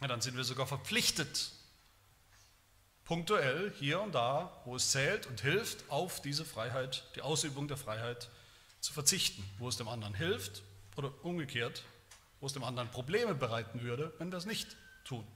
ja, 0.00 0.06
dann 0.06 0.20
sind 0.20 0.36
wir 0.36 0.44
sogar 0.44 0.66
verpflichtet, 0.66 1.52
punktuell 3.04 3.72
hier 3.78 4.00
und 4.00 4.14
da, 4.14 4.60
wo 4.64 4.76
es 4.76 4.90
zählt 4.90 5.26
und 5.26 5.40
hilft, 5.40 5.90
auf 5.90 6.20
diese 6.20 6.44
Freiheit, 6.44 7.04
die 7.16 7.22
Ausübung 7.22 7.66
der 7.66 7.76
Freiheit 7.76 8.28
zu 8.80 8.92
verzichten, 8.92 9.42
wo 9.58 9.68
es 9.68 9.76
dem 9.76 9.88
anderen 9.88 10.14
hilft 10.14 10.62
oder 10.96 11.12
umgekehrt, 11.22 11.84
wo 12.40 12.46
es 12.46 12.52
dem 12.52 12.64
anderen 12.64 12.90
Probleme 12.90 13.34
bereiten 13.34 13.82
würde, 13.82 14.12
wenn 14.18 14.30
wir 14.30 14.38
es 14.38 14.46
nicht 14.46 14.76
tun. 15.04 15.26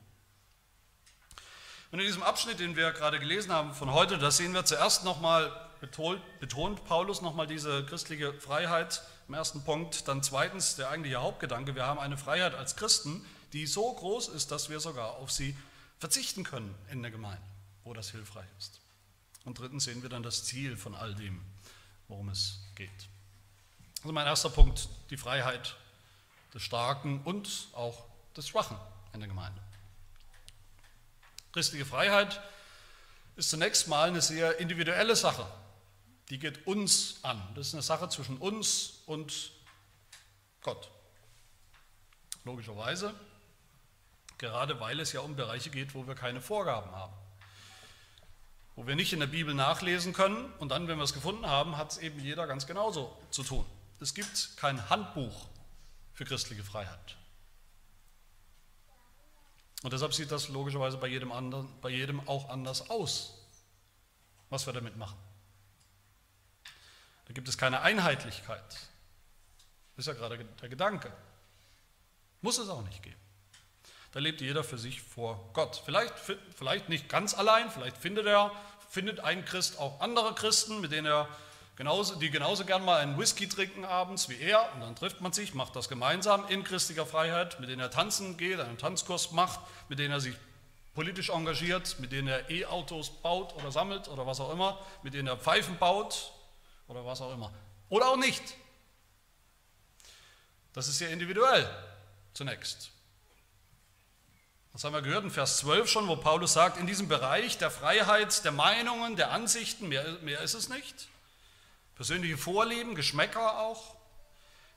Und 1.91 1.99
in 1.99 2.07
diesem 2.07 2.23
Abschnitt, 2.23 2.61
den 2.61 2.77
wir 2.77 2.93
gerade 2.93 3.19
gelesen 3.19 3.53
haben 3.53 3.75
von 3.75 3.93
heute, 3.93 4.17
da 4.19 4.31
sehen 4.31 4.55
wir 4.55 4.65
zuerst 4.65 5.05
nochmal, 5.05 5.51
betont, 5.83 6.23
betont 6.39 6.85
Paulus 6.85 7.23
nochmal 7.23 7.49
diese 7.49 7.85
christliche 7.85 8.33
Freiheit 8.35 9.03
im 9.27 9.35
ersten 9.35 9.65
Punkt. 9.65 10.07
Dann 10.07 10.23
zweitens 10.23 10.77
der 10.77 10.89
eigentliche 10.89 11.21
Hauptgedanke, 11.21 11.75
wir 11.75 11.85
haben 11.85 11.99
eine 11.99 12.17
Freiheit 12.17 12.55
als 12.55 12.77
Christen, 12.77 13.27
die 13.53 13.67
so 13.67 13.93
groß 13.93 14.29
ist, 14.29 14.53
dass 14.53 14.71
wir 14.71 14.79
sogar 14.79 15.17
auf 15.17 15.33
sie 15.33 15.57
verzichten 15.99 16.45
können 16.45 16.73
in 16.91 17.03
der 17.03 17.11
Gemeinde, 17.11 17.43
wo 17.83 17.93
das 17.93 18.11
hilfreich 18.13 18.47
ist. 18.59 18.81
Und 19.45 19.59
drittens 19.59 19.85
sehen 19.85 20.03
wir 20.03 20.09
dann 20.09 20.23
das 20.23 20.45
Ziel 20.45 20.77
von 20.77 20.95
all 20.95 21.17
dem, 21.17 21.45
worum 22.07 22.29
es 22.29 22.61
geht. 22.77 23.09
Also 24.03 24.13
mein 24.13 24.27
erster 24.27 24.51
Punkt, 24.51 24.89
die 25.11 25.17
Freiheit 25.17 25.77
des 26.55 26.63
Starken 26.63 27.23
und 27.25 27.69
auch 27.73 28.05
des 28.37 28.47
Schwachen 28.47 28.77
in 29.15 29.19
der 29.19 29.29
Gemeinde. 29.29 29.61
Christliche 31.51 31.85
Freiheit 31.85 32.41
ist 33.35 33.51
zunächst 33.51 33.89
mal 33.89 34.09
eine 34.09 34.23
sehr 34.23 34.61
individuelle 34.61 35.17
Sache. 35.17 35.45
Die 36.29 36.39
geht 36.39 36.67
uns 36.67 37.19
an. 37.23 37.41
Das 37.55 37.69
ist 37.69 37.75
eine 37.75 37.83
Sache 37.83 38.09
zwischen 38.09 38.39
uns 38.39 39.03
und 39.07 39.53
Gott. 40.63 40.91
Logischerweise, 42.45 43.15
gerade 44.39 44.81
weil 44.81 44.99
es 45.01 45.13
ja 45.13 45.21
um 45.21 45.37
Bereiche 45.37 45.71
geht, 45.71 45.95
wo 45.95 46.07
wir 46.07 46.15
keine 46.15 46.41
Vorgaben 46.41 46.91
haben. 46.91 47.13
Wo 48.75 48.87
wir 48.87 48.97
nicht 48.97 49.13
in 49.13 49.21
der 49.21 49.27
Bibel 49.27 49.55
nachlesen 49.55 50.13
können 50.13 50.51
und 50.59 50.71
dann, 50.71 50.89
wenn 50.89 50.97
wir 50.97 51.05
es 51.05 51.13
gefunden 51.13 51.47
haben, 51.47 51.77
hat 51.77 51.93
es 51.93 51.99
eben 51.99 52.19
jeder 52.21 52.47
ganz 52.47 52.67
genauso 52.67 53.17
zu 53.31 53.43
tun. 53.43 53.67
Es 54.01 54.15
gibt 54.15 54.57
kein 54.57 54.89
Handbuch 54.89 55.47
für 56.15 56.25
christliche 56.25 56.65
Freiheit. 56.65 57.17
Und 59.83 59.93
deshalb 59.93 60.15
sieht 60.15 60.31
das 60.31 60.49
logischerweise 60.49 60.97
bei 60.97 61.09
jedem, 61.09 61.33
anderen, 61.33 61.69
bei 61.81 61.91
jedem 61.91 62.27
auch 62.29 62.49
anders 62.49 62.89
aus, 62.89 63.35
was 64.49 64.67
wir 64.67 64.73
damit 64.73 64.97
machen. 64.97 65.19
Gibt 67.35 67.49
es 67.49 67.57
keine 67.59 67.81
Einheitlichkeit. 67.81 68.65
Das 69.97 70.07
ist 70.07 70.07
ja 70.07 70.13
gerade 70.15 70.45
der 70.45 70.69
Gedanke. 70.69 71.13
Muss 72.41 72.59
es 72.59 72.69
auch 72.69 72.83
nicht 72.83 73.03
geben. 73.03 73.17
Da 74.13 74.21
lebt 74.21 74.41
jeder 74.41 74.63
für 74.65 74.79
sich 74.79 75.01
vor 75.01 75.51
Gott. 75.55 75.81
Vielleicht, 75.85 76.15
vielleicht 76.55 76.89
nicht 76.89 77.09
ganz 77.09 77.35
allein, 77.35 77.71
vielleicht 77.71 77.97
findet 77.97 78.27
er, 78.27 78.53
findet 78.91 79.21
ein 79.21 79.45
Christ 79.45 79.79
auch 79.79 80.01
andere 80.01 80.35
Christen, 80.35 80.81
mit 80.81 80.93
denen 80.93 81.07
er 81.07 81.29
genauso, 81.77 82.17
die 82.17 82.31
genauso 82.31 82.67
gern 82.67 82.85
mal 82.85 83.01
einen 83.01 83.19
Whisky 83.19 83.49
trinken 83.49 83.85
abends 83.87 84.29
wie 84.29 84.39
er 84.39 84.71
und 84.75 84.83
dann 84.83 84.95
trifft 84.95 85.23
man 85.23 85.33
sich, 85.33 85.55
macht 85.55 85.75
das 85.77 85.89
gemeinsam 85.89 86.47
in 86.49 86.63
christlicher 86.63 87.07
Freiheit, 87.07 87.59
mit 87.59 87.71
denen 87.71 87.81
er 87.81 87.91
tanzen 87.91 88.37
geht, 88.37 88.61
einen 88.61 88.77
Tanzkurs 88.77 89.33
macht, 89.33 89.61
mit 89.89 89.99
denen 89.99 90.13
er 90.13 90.21
sich 90.21 90.35
politisch 90.95 91.31
engagiert, 91.31 91.99
mit 92.01 92.13
denen 92.13 92.29
er 92.29 92.51
E-Autos 92.51 93.11
baut 93.23 93.55
oder 93.55 93.73
sammelt 93.73 94.09
oder 94.09 94.27
was 94.27 94.41
auch 94.41 94.53
immer, 94.53 94.79
mit 95.03 95.15
denen 95.15 95.29
er 95.29 95.39
Pfeifen 95.39 95.79
baut 95.79 96.33
oder 96.93 97.05
was 97.07 97.21
auch 97.21 97.33
immer. 97.33 97.53
Oder 97.89 98.09
auch 98.09 98.17
nicht. 98.17 98.43
Das 100.75 100.89
ist 100.89 100.99
sehr 100.99 101.11
individuell 101.11 101.69
zunächst. 102.35 102.91
Das 104.73 104.85
haben 104.85 104.95
wir 104.95 105.03
gehört 105.03 105.25
in 105.25 105.31
Vers 105.31 105.59
12 105.59 105.91
schon, 105.91 106.09
wo 106.09 106.17
Paulus 106.17 106.55
sagt, 106.55 106.79
in 106.79 106.87
diesem 106.87 107.09
Bereich 107.09 107.59
der 107.59 107.71
Freiheit 107.71 108.45
der 108.45 108.53
Meinungen, 108.53 109.17
der 109.17 109.31
Ansichten, 109.31 109.89
mehr, 109.89 110.05
mehr 110.23 110.41
ist 110.41 110.55
es 110.55 110.69
nicht, 110.71 111.09
persönliche 111.95 112.39
Vorlieben, 112.39 112.95
Geschmäcker 112.95 113.59
auch. 113.59 113.97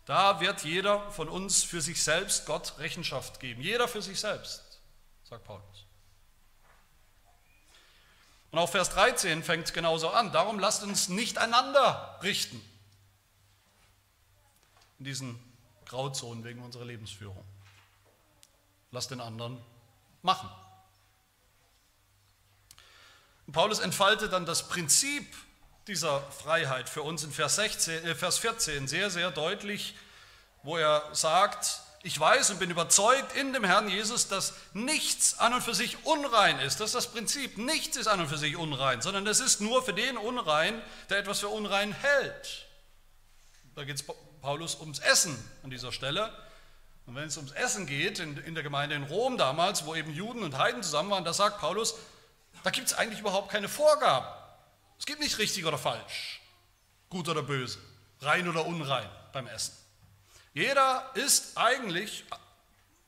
Da 0.05 0.39
wird 0.41 0.63
jeder 0.63 1.09
von 1.11 1.29
uns 1.29 1.63
für 1.63 1.81
sich 1.81 2.03
selbst 2.03 2.45
Gott 2.45 2.77
Rechenschaft 2.77 3.39
geben. 3.39 3.61
Jeder 3.61 3.87
für 3.87 4.01
sich 4.01 4.19
selbst, 4.19 4.79
sagt 5.23 5.45
Paulus. 5.45 5.84
Und 8.55 8.61
auch 8.61 8.69
Vers 8.69 8.89
13 8.91 9.43
fängt 9.43 9.73
genauso 9.73 10.11
an. 10.11 10.31
Darum 10.31 10.59
lasst 10.59 10.81
uns 10.81 11.09
nicht 11.09 11.37
einander 11.37 12.17
richten. 12.23 12.55
In 14.97 15.03
diesen 15.03 15.37
Grauzonen 15.83 16.45
wegen 16.45 16.63
unserer 16.63 16.85
Lebensführung. 16.85 17.43
Lasst 18.91 19.11
den 19.11 19.19
anderen 19.19 19.61
machen. 20.21 20.49
Und 23.45 23.51
Paulus 23.51 23.79
entfaltet 23.79 24.31
dann 24.31 24.45
das 24.45 24.69
Prinzip 24.69 25.27
dieser 25.87 26.21
Freiheit 26.31 26.87
für 26.87 27.01
uns 27.01 27.25
in 27.25 27.33
Vers, 27.33 27.57
16, 27.57 28.05
äh, 28.05 28.15
Vers 28.15 28.37
14 28.37 28.87
sehr, 28.87 29.09
sehr 29.09 29.31
deutlich, 29.31 29.97
wo 30.63 30.77
er 30.77 31.13
sagt, 31.13 31.81
ich 32.05 32.19
weiß 32.19 32.51
und 32.51 32.59
bin 32.59 32.69
überzeugt 32.69 33.35
in 33.35 33.51
dem 33.51 33.63
Herrn 33.63 33.89
Jesus, 33.89 34.27
dass 34.27 34.53
nichts 34.73 35.39
an 35.39 35.55
und 35.55 35.63
für 35.63 35.73
sich 35.73 36.05
unrein 36.05 36.59
ist. 36.59 36.79
Das 36.79 36.89
ist 36.89 36.95
das 36.95 37.11
Prinzip. 37.11 37.57
Nichts 37.57 37.97
ist 37.97 38.05
an 38.05 38.19
und 38.19 38.27
für 38.27 38.37
sich 38.37 38.57
unrein, 38.57 39.01
sondern 39.01 39.25
es 39.25 39.39
ist 39.39 39.59
nur 39.59 39.83
für 39.83 39.93
den 39.93 40.15
unrein, 40.15 40.79
der 41.09 41.17
etwas 41.17 41.39
für 41.39 41.47
unrein 41.47 41.93
hält. 41.93 42.67
Da 43.73 43.85
geht 43.85 43.95
es 43.95 44.03
Paulus 44.39 44.79
ums 44.79 44.99
Essen 44.99 45.35
an 45.63 45.71
dieser 45.71 45.91
Stelle. 45.91 46.31
Und 47.07 47.15
wenn 47.15 47.23
es 47.27 47.37
ums 47.37 47.53
Essen 47.53 47.87
geht, 47.87 48.19
in, 48.19 48.37
in 48.37 48.53
der 48.53 48.63
Gemeinde 48.63 48.93
in 48.93 49.03
Rom 49.05 49.39
damals, 49.39 49.87
wo 49.87 49.95
eben 49.95 50.13
Juden 50.13 50.43
und 50.43 50.59
Heiden 50.59 50.83
zusammen 50.83 51.09
waren, 51.09 51.25
da 51.25 51.33
sagt 51.33 51.59
Paulus, 51.59 51.95
da 52.63 52.69
gibt 52.69 52.85
es 52.85 52.93
eigentlich 52.93 53.21
überhaupt 53.21 53.49
keine 53.49 53.67
Vorgaben. 53.67 54.27
Es 54.99 55.07
gibt 55.07 55.21
nicht 55.21 55.39
richtig 55.39 55.65
oder 55.65 55.79
falsch, 55.79 56.39
gut 57.09 57.27
oder 57.29 57.41
böse, 57.41 57.79
rein 58.21 58.47
oder 58.47 58.67
unrein 58.67 59.09
beim 59.33 59.47
Essen. 59.47 59.73
Jeder 60.55 61.11
isst 61.15 61.57
eigentlich 61.57 62.23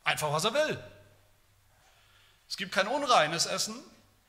einfach, 0.03 0.33
was 0.33 0.43
er 0.43 0.53
will. 0.53 0.83
Es 2.49 2.57
gibt 2.57 2.73
kein 2.73 2.87
unreines 2.87 3.45
Essen, 3.45 3.73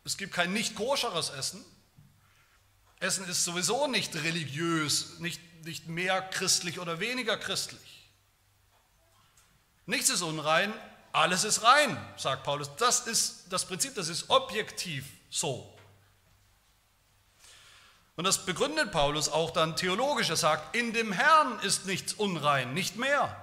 es 0.05 0.17
gibt 0.17 0.33
kein 0.33 0.53
nicht 0.53 0.77
koscheres 0.77 1.31
Essen. 1.31 1.65
Essen 3.01 3.29
ist 3.29 3.45
sowieso 3.45 3.89
nicht 3.89 4.15
religiös, 4.15 5.19
nicht, 5.19 5.41
nicht 5.65 5.89
mehr 5.89 6.23
christlich 6.23 6.79
oder 6.79 7.01
weniger 7.01 7.37
christlich. 7.37 8.09
Nichts 9.87 10.11
ist 10.11 10.23
unrein, 10.23 10.73
alles 11.13 11.43
ist 11.43 11.65
rein, 11.65 11.97
sagt 12.17 12.45
Paulus. 12.45 12.71
Das 12.77 13.01
ist 13.01 13.47
das 13.51 13.67
Prinzip, 13.67 13.97
das 13.97 14.09
ist 14.09 14.31
objektiv 14.31 15.05
so. 15.29 15.77
Und 18.19 18.25
das 18.25 18.45
begründet 18.45 18.91
Paulus 18.91 19.29
auch 19.29 19.53
dann 19.53 19.77
theologisch. 19.77 20.29
Er 20.29 20.35
sagt, 20.35 20.75
in 20.75 20.93
dem 20.93 21.13
Herrn 21.13 21.61
ist 21.61 21.87
nichts 21.87 22.15
unrein, 22.15 22.75
nicht 22.75 22.97
mehr. 22.97 23.37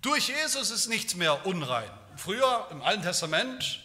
Durch 0.00 0.26
Jesus 0.26 0.72
ist 0.72 0.88
nichts 0.88 1.14
mehr 1.14 1.46
unrein. 1.46 1.88
Früher 2.16 2.66
im 2.72 2.82
Alten 2.82 3.04
Testament, 3.04 3.80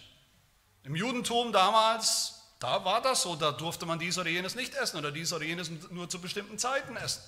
im 0.85 0.95
Judentum 0.95 1.53
damals, 1.53 2.41
da 2.57 2.83
war 2.83 2.99
das 2.99 3.21
so, 3.21 3.35
da 3.35 3.51
durfte 3.51 3.85
man 3.85 3.99
dies 3.99 4.17
oder 4.17 4.27
jenes 4.27 4.55
nicht 4.55 4.73
essen 4.73 4.97
oder 4.97 5.11
dies 5.11 5.31
oder 5.33 5.45
jenes 5.45 5.69
nur 5.91 6.09
zu 6.09 6.19
bestimmten 6.19 6.57
Zeiten 6.57 6.97
essen 6.97 7.21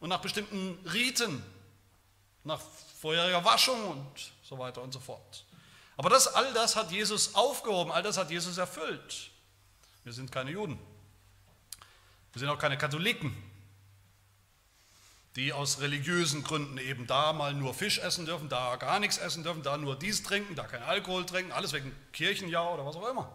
und 0.00 0.10
nach 0.10 0.20
bestimmten 0.20 0.78
Riten, 0.92 1.42
nach 2.44 2.60
vorheriger 3.00 3.42
Waschung 3.46 3.82
und 3.82 4.32
so 4.42 4.58
weiter 4.58 4.82
und 4.82 4.92
so 4.92 5.00
fort. 5.00 5.46
Aber 5.96 6.10
das, 6.10 6.26
all 6.28 6.52
das 6.52 6.76
hat 6.76 6.92
Jesus 6.92 7.34
aufgehoben, 7.34 7.92
all 7.92 8.02
das 8.02 8.18
hat 8.18 8.30
Jesus 8.30 8.58
erfüllt. 8.58 9.30
Wir 10.04 10.12
sind 10.12 10.30
keine 10.30 10.50
Juden. 10.50 10.78
Wir 12.32 12.40
sind 12.40 12.48
auch 12.48 12.58
keine 12.58 12.78
Katholiken, 12.78 13.36
die 15.36 15.52
aus 15.52 15.80
religiösen 15.80 16.42
Gründen 16.42 16.78
eben 16.78 17.06
da 17.06 17.32
mal 17.32 17.54
nur 17.54 17.74
Fisch 17.74 17.98
essen 17.98 18.26
dürfen, 18.26 18.48
da 18.48 18.76
gar 18.76 19.00
nichts 19.00 19.18
essen 19.18 19.44
dürfen, 19.44 19.62
da 19.62 19.76
nur 19.76 19.96
dies 19.96 20.22
trinken, 20.22 20.54
da 20.54 20.64
kein 20.64 20.82
Alkohol 20.82 21.24
trinken, 21.26 21.52
alles 21.52 21.72
wegen 21.72 21.94
Kirchenjahr 22.12 22.74
oder 22.74 22.84
was 22.84 22.96
auch 22.96 23.08
immer. 23.08 23.32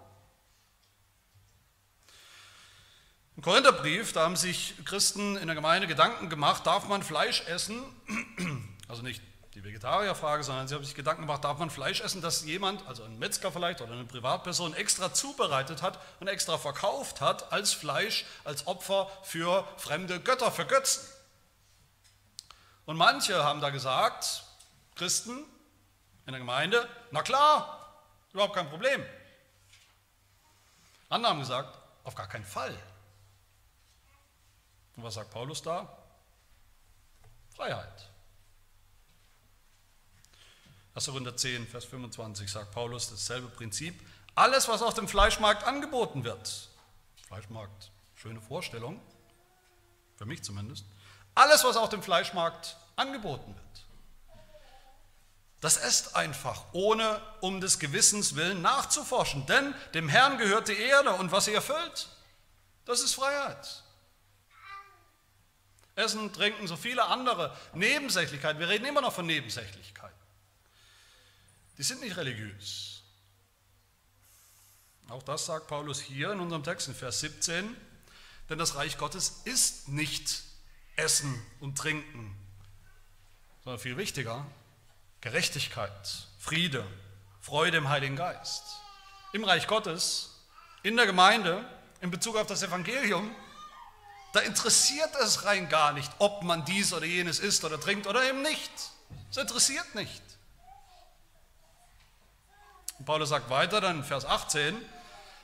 Im 3.35 3.41
Korintherbrief, 3.41 4.13
da 4.13 4.23
haben 4.23 4.35
sich 4.35 4.75
Christen 4.85 5.37
in 5.37 5.47
der 5.47 5.55
Gemeinde 5.55 5.87
Gedanken 5.87 6.29
gemacht, 6.29 6.67
darf 6.67 6.87
man 6.87 7.03
Fleisch 7.03 7.45
essen? 7.47 7.81
Also 8.89 9.01
nicht 9.01 9.23
die 9.55 9.63
Vegetarierfrage, 9.63 10.43
sondern 10.43 10.67
sie 10.67 10.73
haben 10.73 10.83
sich 10.83 10.95
Gedanken 10.95 11.21
gemacht, 11.21 11.43
darf 11.43 11.59
man 11.59 11.69
Fleisch 11.69 12.01
essen, 12.01 12.21
das 12.21 12.43
jemand, 12.43 12.85
also 12.87 13.03
ein 13.03 13.19
Metzger 13.19 13.51
vielleicht 13.51 13.81
oder 13.81 13.93
eine 13.93 14.05
Privatperson, 14.05 14.73
extra 14.73 15.13
zubereitet 15.13 15.81
hat 15.81 15.99
und 16.19 16.27
extra 16.27 16.57
verkauft 16.57 17.21
hat 17.21 17.51
als 17.51 17.71
Fleisch, 17.71 18.25
als 18.43 18.65
Opfer 18.65 19.11
für 19.21 19.67
fremde 19.77 20.19
Götter, 20.19 20.51
für 20.51 20.65
Götzen. 20.65 21.07
Und 22.85 22.97
manche 22.97 23.43
haben 23.43 23.61
da 23.61 23.69
gesagt, 23.69 24.43
Christen 24.95 25.45
in 26.25 26.31
der 26.31 26.39
Gemeinde, 26.39 26.89
na 27.11 27.21
klar, 27.21 28.01
überhaupt 28.33 28.55
kein 28.55 28.69
Problem. 28.69 29.05
Andere 31.09 31.31
haben 31.31 31.39
gesagt, 31.39 31.77
auf 32.03 32.15
gar 32.15 32.27
keinen 32.27 32.45
Fall. 32.45 32.75
Und 34.95 35.03
was 35.03 35.13
sagt 35.13 35.29
Paulus 35.29 35.61
da? 35.61 35.95
Freiheit. 37.55 38.12
1. 40.95 41.05
Korinther 41.07 41.35
10, 41.35 41.67
Vers 41.67 41.85
25 41.85 42.51
sagt 42.51 42.71
Paulus 42.71 43.09
dasselbe 43.09 43.47
Prinzip. 43.47 43.99
Alles, 44.35 44.67
was 44.67 44.81
auf 44.81 44.93
dem 44.93 45.07
Fleischmarkt 45.07 45.63
angeboten 45.63 46.23
wird, 46.23 46.69
Fleischmarkt, 47.27 47.91
schöne 48.15 48.41
Vorstellung, 48.41 49.01
für 50.17 50.25
mich 50.25 50.43
zumindest, 50.43 50.85
alles, 51.35 51.63
was 51.63 51.77
auf 51.77 51.89
dem 51.89 52.03
Fleischmarkt 52.03 52.77
angeboten 52.95 53.55
wird, 53.55 53.85
das 55.61 55.77
esst 55.77 56.15
einfach, 56.15 56.61
ohne 56.73 57.21
um 57.39 57.61
des 57.61 57.79
Gewissens 57.79 58.35
willen 58.35 58.61
nachzuforschen. 58.61 59.45
Denn 59.45 59.73
dem 59.93 60.09
Herrn 60.09 60.37
gehört 60.37 60.67
die 60.67 60.77
Erde 60.77 61.11
und 61.11 61.31
was 61.31 61.45
sie 61.45 61.53
erfüllt, 61.53 62.09
das 62.85 63.01
ist 63.01 63.13
Freiheit. 63.13 63.81
Essen, 65.95 66.33
Trinken, 66.33 66.67
so 66.67 66.75
viele 66.75 67.05
andere 67.05 67.55
Nebensächlichkeiten. 67.73 68.59
Wir 68.59 68.67
reden 68.67 68.85
immer 68.85 68.99
noch 68.99 69.13
von 69.13 69.25
Nebensächlichkeiten. 69.25 70.12
Die 71.77 71.83
sind 71.83 72.01
nicht 72.01 72.17
religiös. 72.17 73.01
Auch 75.09 75.23
das 75.23 75.45
sagt 75.45 75.67
Paulus 75.67 75.99
hier 75.99 76.31
in 76.31 76.39
unserem 76.39 76.63
Text 76.63 76.87
in 76.87 76.95
Vers 76.95 77.19
17. 77.19 77.75
Denn 78.49 78.57
das 78.57 78.75
Reich 78.75 78.97
Gottes 78.97 79.41
ist 79.45 79.87
nicht 79.87 80.43
Essen 80.95 81.41
und 81.59 81.77
Trinken, 81.77 82.35
sondern 83.63 83.79
viel 83.79 83.97
wichtiger, 83.97 84.45
Gerechtigkeit, 85.21 86.27
Friede, 86.39 86.85
Freude 87.41 87.77
im 87.77 87.89
Heiligen 87.89 88.15
Geist. 88.15 88.63
Im 89.31 89.43
Reich 89.43 89.67
Gottes, 89.67 90.41
in 90.83 90.95
der 90.97 91.05
Gemeinde, 91.05 91.65
in 92.01 92.11
Bezug 92.11 92.35
auf 92.35 92.47
das 92.47 92.61
Evangelium, 92.61 93.33
da 94.33 94.41
interessiert 94.41 95.11
es 95.21 95.45
rein 95.45 95.69
gar 95.69 95.93
nicht, 95.93 96.11
ob 96.19 96.43
man 96.43 96.65
dies 96.65 96.91
oder 96.93 97.05
jenes 97.05 97.39
isst 97.39 97.63
oder 97.63 97.79
trinkt 97.79 98.07
oder 98.07 98.27
eben 98.27 98.41
nicht. 98.41 98.71
Es 99.29 99.37
interessiert 99.37 99.95
nicht. 99.95 100.21
Und 103.03 103.07
Paulus 103.07 103.27
sagt 103.27 103.49
weiter 103.49 103.81
dann 103.81 104.05
Vers 104.05 104.23
18, 104.23 104.77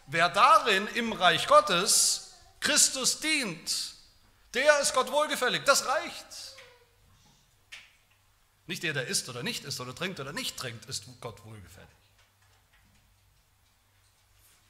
wer 0.07 0.29
darin 0.29 0.87
im 0.95 1.11
Reich 1.11 1.45
Gottes 1.45 2.35
Christus 2.61 3.19
dient, 3.19 3.95
der 4.53 4.79
ist 4.79 4.93
Gott 4.93 5.11
wohlgefällig. 5.11 5.65
Das 5.65 5.85
reicht. 5.85 6.55
Nicht 8.65 8.81
der, 8.83 8.93
der 8.93 9.07
isst 9.07 9.27
oder 9.27 9.43
nicht 9.43 9.65
isst 9.65 9.81
oder 9.81 9.93
trinkt 9.93 10.21
oder 10.21 10.31
nicht 10.31 10.55
trinkt, 10.55 10.85
ist 10.85 11.03
Gott 11.19 11.43
wohlgefällig. 11.43 11.89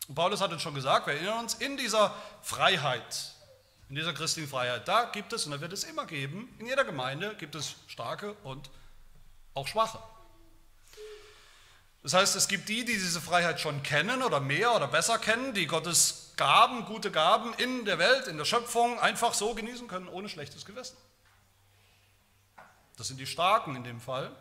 Und 0.08 0.16
Paulus 0.16 0.42
hat 0.42 0.52
uns 0.52 0.64
schon 0.64 0.74
gesagt, 0.74 1.06
wir 1.06 1.14
erinnern 1.14 1.42
uns, 1.42 1.54
in 1.54 1.78
dieser 1.78 2.16
Freiheit, 2.42 3.36
in 3.90 3.98
dieser 3.98 4.16
christlichen 4.16 4.50
Freiheit, 4.50 4.88
da 4.88 5.04
gibt 5.04 5.32
es, 5.32 5.46
und 5.46 5.52
da 5.52 5.62
wird 5.62 5.74
es 5.74 5.84
immer 5.84 6.08
geben, 6.08 6.56
in 6.58 6.66
jeder 6.66 6.86
Gemeinde 6.86 7.36
gibt 7.36 7.54
es 7.54 7.76
starke 7.86 8.34
und 8.44 8.72
auch 9.54 9.68
schwache. 9.68 10.00
Das 12.02 12.14
heißt, 12.14 12.36
es 12.36 12.48
gibt 12.48 12.70
die, 12.70 12.86
die 12.86 12.94
diese 12.94 13.20
Freiheit 13.20 13.60
schon 13.60 13.84
kennen 13.84 14.24
oder 14.24 14.40
mehr 14.40 14.74
oder 14.76 14.88
besser 14.88 15.18
kennen, 15.18 15.54
die 15.54 15.68
Gottes 15.68 16.34
Gaben, 16.38 16.86
gute 16.86 17.12
Gaben 17.12 17.54
in 17.56 17.84
der 17.84 18.00
Welt, 18.00 18.28
in 18.28 18.38
der 18.38 18.46
Schöpfung 18.46 18.98
einfach 19.00 19.34
so 19.34 19.54
genießen 19.54 19.88
können, 19.90 20.08
ohne 20.08 20.30
schlechtes 20.30 20.66
Gewissen. 20.66 20.96
Das 22.96 23.08
sind 23.08 23.20
die 23.20 23.26
Starken 23.26 23.76
in 23.76 23.84
dem 23.84 24.00
Fall. 24.00 24.32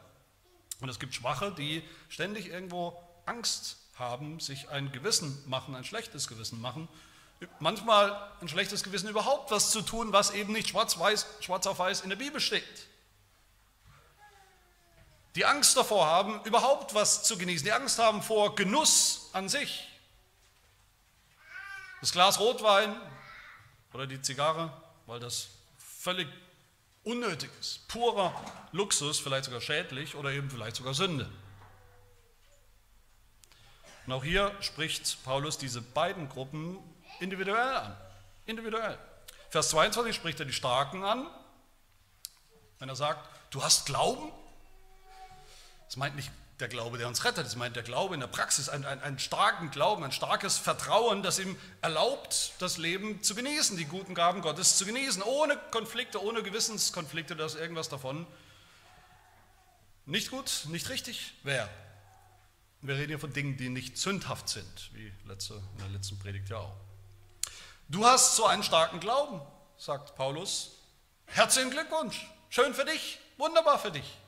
Und 0.81 0.89
es 0.89 1.01
gibt 1.01 1.15
Schwache, 1.15 1.53
die 1.53 1.83
ständig 2.09 2.49
irgendwo 2.49 2.97
Angst 3.27 3.79
haben, 3.97 4.39
sich 4.39 4.69
ein 4.69 4.93
Gewissen 4.93 5.43
machen, 5.47 5.75
ein 5.75 5.85
schlechtes 5.85 6.29
Gewissen 6.29 6.61
machen. 6.61 6.89
Manchmal 7.59 8.31
ein 8.41 8.49
schlechtes 8.49 8.85
Gewissen 8.85 9.09
überhaupt 9.09 9.51
was 9.51 9.73
zu 9.73 9.83
tun, 9.83 10.13
was 10.13 10.31
eben 10.33 10.53
nicht 10.53 10.69
schwarz, 10.69 10.99
weiß, 10.99 11.27
schwarz 11.41 11.67
auf 11.67 11.81
weiß 11.81 12.03
in 12.03 12.11
der 12.11 12.17
Bibel 12.17 12.41
steht. 12.41 12.65
Die 15.39 15.45
Angst 15.45 15.77
davor 15.77 16.05
haben, 16.05 16.43
überhaupt 16.43 16.95
was 16.95 17.23
zu 17.23 17.39
genießen. 17.39 17.65
Die 17.65 17.71
Angst 17.71 18.01
haben 18.01 18.25
vor 18.25 18.57
Genuss 18.57 19.31
an 19.33 19.49
sich. 19.49 19.89
Das 22.01 22.11
Glas 22.11 22.41
Rotwein 22.41 23.01
oder 23.93 24.09
die 24.09 24.21
Zigarre, 24.21 24.73
weil 25.07 25.21
das 25.21 25.51
völlig 25.79 26.27
Unnötiges, 27.05 27.83
purer 27.87 28.35
Luxus, 28.73 29.21
vielleicht 29.21 29.45
sogar 29.45 29.61
schädlich 29.61 30.17
oder 30.17 30.33
eben 30.33 30.51
vielleicht 30.51 30.75
sogar 30.75 30.93
Sünde. 30.93 31.31
Und 34.07 34.15
auch 34.15 34.25
hier 34.25 34.53
spricht 34.61 35.23
Paulus 35.23 35.57
diese 35.57 35.81
beiden 35.81 36.29
Gruppen 36.29 36.79
individuell 37.21 37.77
an. 37.77 37.97
Individuell. 38.45 38.99
Vers 39.51 39.69
22 39.69 40.17
spricht 40.17 40.41
er 40.41 40.47
die 40.47 40.53
Starken 40.53 41.05
an, 41.05 41.29
wenn 42.81 42.89
er 42.89 42.97
sagt, 42.97 43.25
du 43.51 43.63
hast 43.63 43.87
Glauben. 43.87 44.33
Das 45.89 45.97
meint 45.97 46.17
nicht 46.17 46.31
der 46.61 46.69
Glaube, 46.69 46.99
der 46.99 47.09
uns 47.09 47.25
rettet. 47.25 47.47
Das 47.47 47.57
meint 47.57 47.77
der 47.77 47.83
Glaube 47.83 48.13
in 48.13 48.21
der 48.21 48.27
Praxis, 48.27 48.69
einen, 48.69 48.85
einen 48.85 49.19
starken 49.19 49.71
Glauben, 49.71 50.05
ein 50.05 50.13
starkes 50.13 50.59
Vertrauen, 50.59 51.23
das 51.23 51.39
ihm 51.39 51.57
erlaubt, 51.81 52.53
das 52.59 52.77
Leben 52.77 53.23
zu 53.23 53.35
genießen, 53.35 53.77
die 53.79 53.87
guten 53.87 54.15
Gaben 54.15 54.43
Gottes 54.43 54.77
zu 54.77 54.85
genießen, 54.85 55.23
ohne 55.23 55.57
Konflikte, 55.71 56.23
ohne 56.23 56.43
Gewissenskonflikte, 56.43 57.37
dass 57.37 57.55
irgendwas 57.55 57.89
davon 57.89 58.27
nicht 60.05 60.31
gut, 60.31 60.67
nicht 60.69 60.91
richtig 60.91 61.33
wäre. 61.43 61.71
Wir 62.83 62.97
reden 62.97 63.09
hier 63.09 63.19
von 63.19 63.33
Dingen, 63.33 63.57
die 63.57 63.71
nicht 63.71 63.97
sündhaft 63.97 64.51
sind, 64.51 64.91
wie 64.93 65.11
letzte, 65.27 65.55
in 65.55 65.79
der 65.79 65.89
letzten 65.89 66.19
Predigt 66.19 66.51
ja 66.51 66.59
auch. 66.59 66.77
Du 67.89 68.05
hast 68.05 68.37
so 68.37 68.45
einen 68.45 68.63
starken 68.63 69.01
Glauben, 69.01 69.41
sagt 69.79 70.17
Paulus. 70.17 70.73
Herzlichen 71.25 71.71
Glückwunsch, 71.71 72.27
schön 72.51 72.75
für 72.75 72.85
dich, 72.85 73.19
wunderbar 73.39 73.79
für 73.79 73.91
dich. 73.91 74.19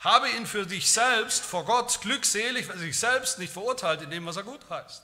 Habe 0.00 0.30
ihn 0.30 0.46
für 0.46 0.64
dich 0.64 0.90
selbst 0.90 1.44
vor 1.44 1.64
Gott 1.64 2.00
glückselig, 2.00 2.68
weil 2.68 2.76
er 2.76 2.82
sich 2.82 2.98
selbst 2.98 3.38
nicht 3.38 3.52
verurteilt 3.52 4.02
in 4.02 4.10
dem, 4.10 4.26
was 4.26 4.36
er 4.36 4.44
gut 4.44 4.60
heißt. 4.70 5.02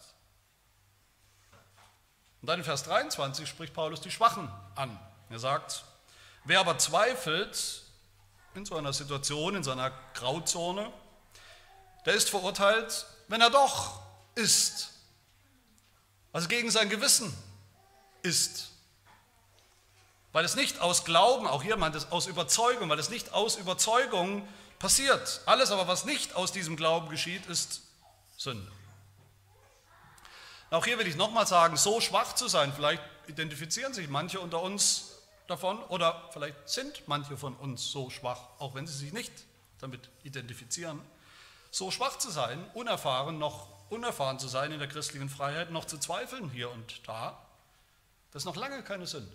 Und 2.41 2.49
dann 2.49 2.61
in 2.61 2.65
Vers 2.65 2.85
23 2.85 3.49
spricht 3.49 3.75
Paulus 3.75 4.01
die 4.01 4.11
Schwachen 4.11 4.49
an. 4.77 4.99
Er 5.31 5.39
sagt, 5.39 5.85
wer 6.45 6.61
aber 6.61 6.79
zweifelt 6.79 7.83
in 8.55 8.65
so 8.65 8.77
einer 8.77 8.93
Situation, 8.93 9.57
in 9.57 9.65
so 9.65 9.73
einer 9.73 9.91
Grauzone, 10.13 10.93
der 12.07 12.15
ist 12.15 12.31
verurteilt, 12.31 13.07
wenn 13.29 13.41
er 13.41 13.51
doch 13.51 14.01
ist. 14.35 14.91
Also 16.33 16.49
gegen 16.49 16.71
sein 16.71 16.89
Gewissen 16.89 17.35
ist. 18.23 18.71
Weil 20.33 20.45
es 20.45 20.57
nicht 20.57 20.81
aus 20.81 21.05
Glauben, 21.05 21.47
auch 21.47 21.63
hier 21.63 21.77
meint 21.77 21.95
es 21.95 22.11
aus 22.13 22.27
Überzeugung, 22.27 22.91
weil 22.91 22.99
es 22.99 23.09
nicht 23.09 23.33
aus 23.33 23.57
Überzeugung 23.57 24.47
passiert. 24.85 25.41
Alles 25.47 25.71
aber, 25.71 25.89
was 25.89 26.05
nicht 26.05 26.37
aus 26.37 26.53
diesem 26.53 26.77
Glauben 26.77 27.09
geschieht, 27.09 27.47
ist 27.47 27.81
Sünde. 28.37 28.71
Auch 30.69 30.85
hier 30.85 30.99
will 30.99 31.07
ich 31.07 31.17
nochmal 31.17 31.47
sagen, 31.47 31.79
so 31.79 32.03
schwach 32.03 32.35
zu 32.35 32.49
sein, 32.49 32.71
vielleicht 32.71 33.03
identifizieren 33.27 33.95
sich 33.95 34.11
manche 34.11 34.41
unter 34.41 34.61
uns 34.61 35.13
davon 35.47 35.83
oder 35.85 36.29
vielleicht 36.35 36.69
sind 36.69 37.09
manche 37.09 37.39
von 37.39 37.57
uns 37.57 37.91
so 37.91 38.11
schwach, 38.11 38.41
auch 38.59 38.75
wenn 38.75 38.87
sie 38.87 38.93
sich 38.93 39.15
nicht 39.15 39.33
damit 39.79 40.11
identifizieren. 40.23 41.01
So 41.71 41.91
schwach 41.91 42.19
zu 42.19 42.31
sein, 42.31 42.63
unerfahren, 42.75 43.39
noch 43.39 43.69
unerfahren 43.89 44.39
zu 44.39 44.49
sein 44.49 44.71
in 44.71 44.81
der 44.81 44.89
christlichen 44.89 45.31
Freiheit, 45.31 45.71
noch 45.71 45.87
zu 45.87 45.97
zweifeln 45.97 46.51
hier 46.51 46.71
und 46.71 47.09
da, 47.09 47.43
das 48.33 48.43
ist 48.43 48.47
noch 48.47 48.57
lange 48.57 48.83
keine 48.83 49.07
Sünde. 49.07 49.33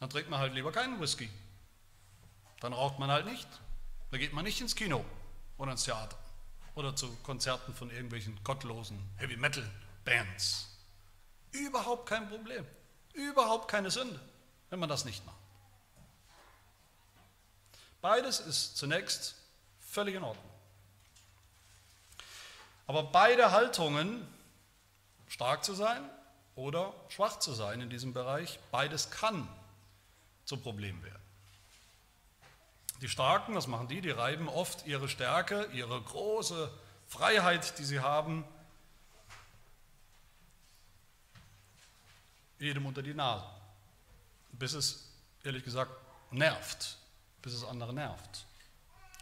Dann 0.00 0.10
trinkt 0.10 0.28
man 0.28 0.38
halt 0.38 0.52
lieber 0.52 0.70
keinen 0.70 1.00
Whisky 1.00 1.30
dann 2.60 2.72
raucht 2.72 2.98
man 2.98 3.10
halt 3.10 3.26
nicht. 3.26 3.48
Da 4.10 4.18
geht 4.18 4.32
man 4.32 4.44
nicht 4.44 4.60
ins 4.60 4.76
Kino 4.76 5.04
oder 5.58 5.72
ins 5.72 5.84
Theater 5.84 6.16
oder 6.74 6.94
zu 6.94 7.14
Konzerten 7.22 7.74
von 7.74 7.90
irgendwelchen 7.90 8.38
gottlosen 8.44 8.98
Heavy 9.16 9.36
Metal 9.36 9.68
Bands. 10.04 10.68
Überhaupt 11.52 12.06
kein 12.06 12.28
Problem. 12.28 12.64
Überhaupt 13.12 13.68
keine 13.68 13.90
Sünde, 13.90 14.20
wenn 14.68 14.78
man 14.78 14.88
das 14.88 15.04
nicht 15.04 15.24
macht. 15.26 15.36
Beides 18.00 18.40
ist 18.40 18.76
zunächst 18.76 19.34
völlig 19.80 20.14
in 20.14 20.22
Ordnung. 20.22 20.44
Aber 22.86 23.04
beide 23.04 23.52
Haltungen, 23.52 24.26
stark 25.28 25.64
zu 25.64 25.74
sein 25.74 26.08
oder 26.54 26.94
schwach 27.08 27.38
zu 27.38 27.52
sein 27.52 27.80
in 27.80 27.90
diesem 27.90 28.12
Bereich, 28.12 28.58
beides 28.70 29.10
kann 29.10 29.48
zum 30.44 30.62
Problem 30.62 31.02
werden. 31.02 31.19
Die 33.00 33.08
Starken, 33.08 33.54
was 33.54 33.66
machen 33.66 33.88
die? 33.88 34.00
Die 34.00 34.10
reiben 34.10 34.48
oft 34.48 34.86
ihre 34.86 35.08
Stärke, 35.08 35.68
ihre 35.72 36.00
große 36.00 36.70
Freiheit, 37.08 37.78
die 37.78 37.84
sie 37.84 38.00
haben, 38.00 38.44
jedem 42.58 42.86
unter 42.86 43.02
die 43.02 43.14
Nase. 43.14 43.44
Bis 44.52 44.74
es, 44.74 45.10
ehrlich 45.42 45.64
gesagt, 45.64 45.90
nervt. 46.30 46.98
Bis 47.42 47.54
es 47.54 47.64
andere 47.64 47.94
nervt. 47.94 48.44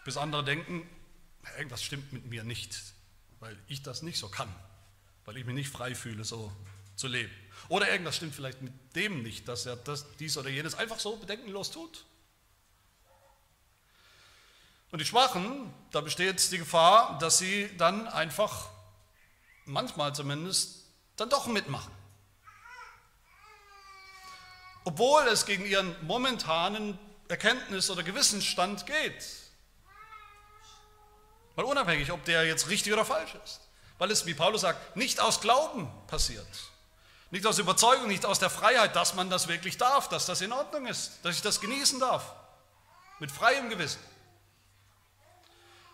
Bis 0.05 0.17
andere 0.17 0.45
denken, 0.45 0.89
irgendwas 1.57 1.83
stimmt 1.83 2.13
mit 2.13 2.27
mir 2.27 2.43
nicht, 2.43 2.83
weil 3.39 3.57
ich 3.69 3.83
das 3.83 4.03
nicht 4.03 4.19
so 4.19 4.29
kann, 4.29 4.53
weil 5.25 5.37
ich 5.37 5.45
mich 5.45 5.55
nicht 5.55 5.71
frei 5.71 5.95
fühle, 5.95 6.25
so 6.25 6.53
zu 6.97 7.07
leben. 7.07 7.33
Oder 7.69 7.91
irgendwas 7.91 8.17
stimmt 8.17 8.35
vielleicht 8.35 8.61
mit 8.61 8.73
dem 8.97 9.23
nicht, 9.23 9.47
dass 9.47 9.67
er 9.67 9.77
das, 9.77 10.05
dies 10.17 10.37
oder 10.37 10.51
jenes 10.51 10.75
einfach 10.75 10.99
so 10.99 11.17
bedenkenlos 11.17 11.71
tut. 11.71 12.05
Und 14.91 15.01
die 15.01 15.05
Schwachen, 15.05 15.73
da 15.91 16.01
besteht 16.01 16.51
die 16.51 16.59
Gefahr, 16.59 17.19
dass 17.19 17.39
sie 17.39 17.71
dann 17.77 18.09
einfach, 18.09 18.69
manchmal 19.67 20.15
zumindest, 20.15 20.87
dann 21.17 21.29
doch 21.29 21.47
mitmachen. 21.47 21.93
Obwohl 24.85 25.29
es 25.29 25.45
gegen 25.45 25.67
ihren 25.67 25.95
momentanen 26.07 26.99
Erkenntnis- 27.29 27.91
oder 27.91 28.03
Gewissensstand 28.03 28.87
geht. 28.87 29.27
Weil 31.55 31.67
unabhängig, 31.67 32.11
ob 32.13 32.25
der 32.25 32.47
jetzt 32.47 32.69
richtig 32.69 32.93
oder 32.93 33.05
falsch 33.05 33.35
ist. 33.45 33.61
Weil 33.99 34.11
es, 34.11 34.25
wie 34.25 34.33
Paulus 34.33 34.63
sagt, 34.63 34.97
nicht 34.97 35.21
aus 35.21 35.41
Glauben 35.41 35.91
passiert. 36.07 36.47
Nicht 37.31 37.45
aus 37.45 37.59
Überzeugung, 37.59 38.07
nicht 38.07 38.25
aus 38.25 38.39
der 38.39 38.49
Freiheit, 38.49 38.97
dass 38.97 39.15
man 39.15 39.29
das 39.29 39.49
wirklich 39.49 39.77
darf, 39.77 40.09
dass 40.09 40.25
das 40.25 40.41
in 40.41 40.53
Ordnung 40.53 40.87
ist, 40.87 41.19
dass 41.23 41.37
ich 41.37 41.43
das 41.43 41.61
genießen 41.61 42.01
darf. 42.01 42.33
Mit 43.19 43.31
freiem 43.31 43.69
Gewissen. 43.69 44.01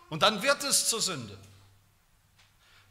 Und 0.09 0.23
dann 0.23 0.43
wird 0.43 0.63
es 0.63 0.87
zur 0.87 1.01
Sünde. 1.01 1.37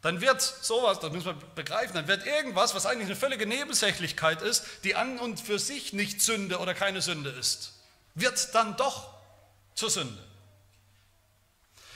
Dann 0.05 0.20
wird 0.20 0.42
sowas, 0.42 1.00
das 1.00 1.12
müssen 1.12 1.27
wir 1.27 1.35
begreifen, 1.55 1.94
dann 1.94 2.09
wird 2.09 2.27
irgendwas, 2.27 2.74
was 2.74 2.85
eigentlich 2.85 3.07
eine 3.07 3.16
völlige 3.16 3.46
Nebensächlichkeit 3.46 4.42
ist, 4.42 4.62
die 4.85 4.96
an 4.96 5.18
und 5.18 5.40
für 5.40 5.59
sich 5.59 5.94
nicht 5.94 6.20
Sünde 6.20 6.59
oder 6.59 6.74
keine 6.74 7.00
Sünde 7.00 7.31
ist, 7.31 7.72
wird 8.14 8.55
dann 8.55 8.77
doch 8.77 9.14
zur 9.74 9.88
Sünde. 9.88 10.22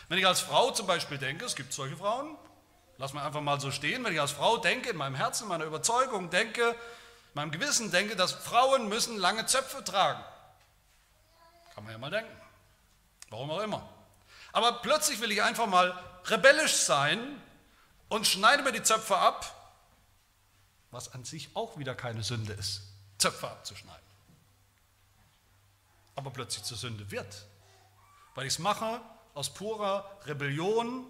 Wenn 0.09 0.17
ich 0.17 0.27
als 0.27 0.41
Frau 0.41 0.71
zum 0.71 0.87
Beispiel 0.87 1.19
denke, 1.19 1.45
es 1.45 1.55
gibt 1.55 1.75
solche 1.75 1.99
Frauen, 1.99 2.39
lass 2.97 3.13
mal 3.13 3.27
einfach 3.27 3.43
mal 3.43 3.61
so 3.61 3.71
stehen, 3.71 4.03
wenn 4.05 4.15
ich 4.15 4.21
als 4.23 4.33
Frau 4.33 4.57
denke, 4.57 4.89
in 4.89 4.97
meinem 4.97 5.15
Herzen, 5.15 5.43
in 5.43 5.51
meiner 5.51 5.65
Überzeugung 5.65 6.31
denke, 6.31 6.71
in 6.71 6.77
meinem 7.35 7.51
Gewissen 7.51 7.91
denke, 7.91 8.17
dass 8.17 8.33
Frauen 8.33 8.89
müssen 8.89 9.19
lange 9.19 9.45
Zöpfe 9.45 9.85
tragen. 9.85 10.25
Kann 11.75 11.85
man 11.85 11.93
ja 11.93 11.99
mal 11.99 12.11
denken. 12.11 12.33
Warum 13.29 13.51
auch 13.51 13.61
immer. 13.61 13.87
Aber 14.53 14.81
plötzlich 14.81 15.21
will 15.21 15.31
ich 15.31 15.43
einfach 15.43 15.67
mal 15.67 15.97
rebellisch 16.27 16.75
sein 16.75 17.41
und 18.09 18.27
schneide 18.27 18.63
mir 18.63 18.73
die 18.73 18.83
Zöpfe 18.83 19.17
ab, 19.17 19.55
was 20.91 21.13
an 21.13 21.25
sich 21.25 21.51
auch 21.55 21.79
wieder 21.79 21.95
keine 21.95 22.23
Sünde 22.23 22.53
ist, 22.55 22.83
Zöpfe 23.19 23.49
abzuschneiden. 23.49 23.99
Aber 26.17 26.31
plötzlich 26.31 26.65
zur 26.65 26.77
Sünde 26.77 27.11
wird, 27.11 27.47
weil 28.35 28.47
ich 28.47 28.55
es 28.55 28.59
mache 28.59 29.01
aus 29.35 29.53
purer 29.53 30.11
Rebellion 30.27 31.07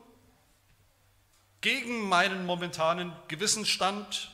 gegen 1.61 2.09
meinen 2.09 2.45
momentanen 2.47 3.13
Gewissensstand, 3.29 4.31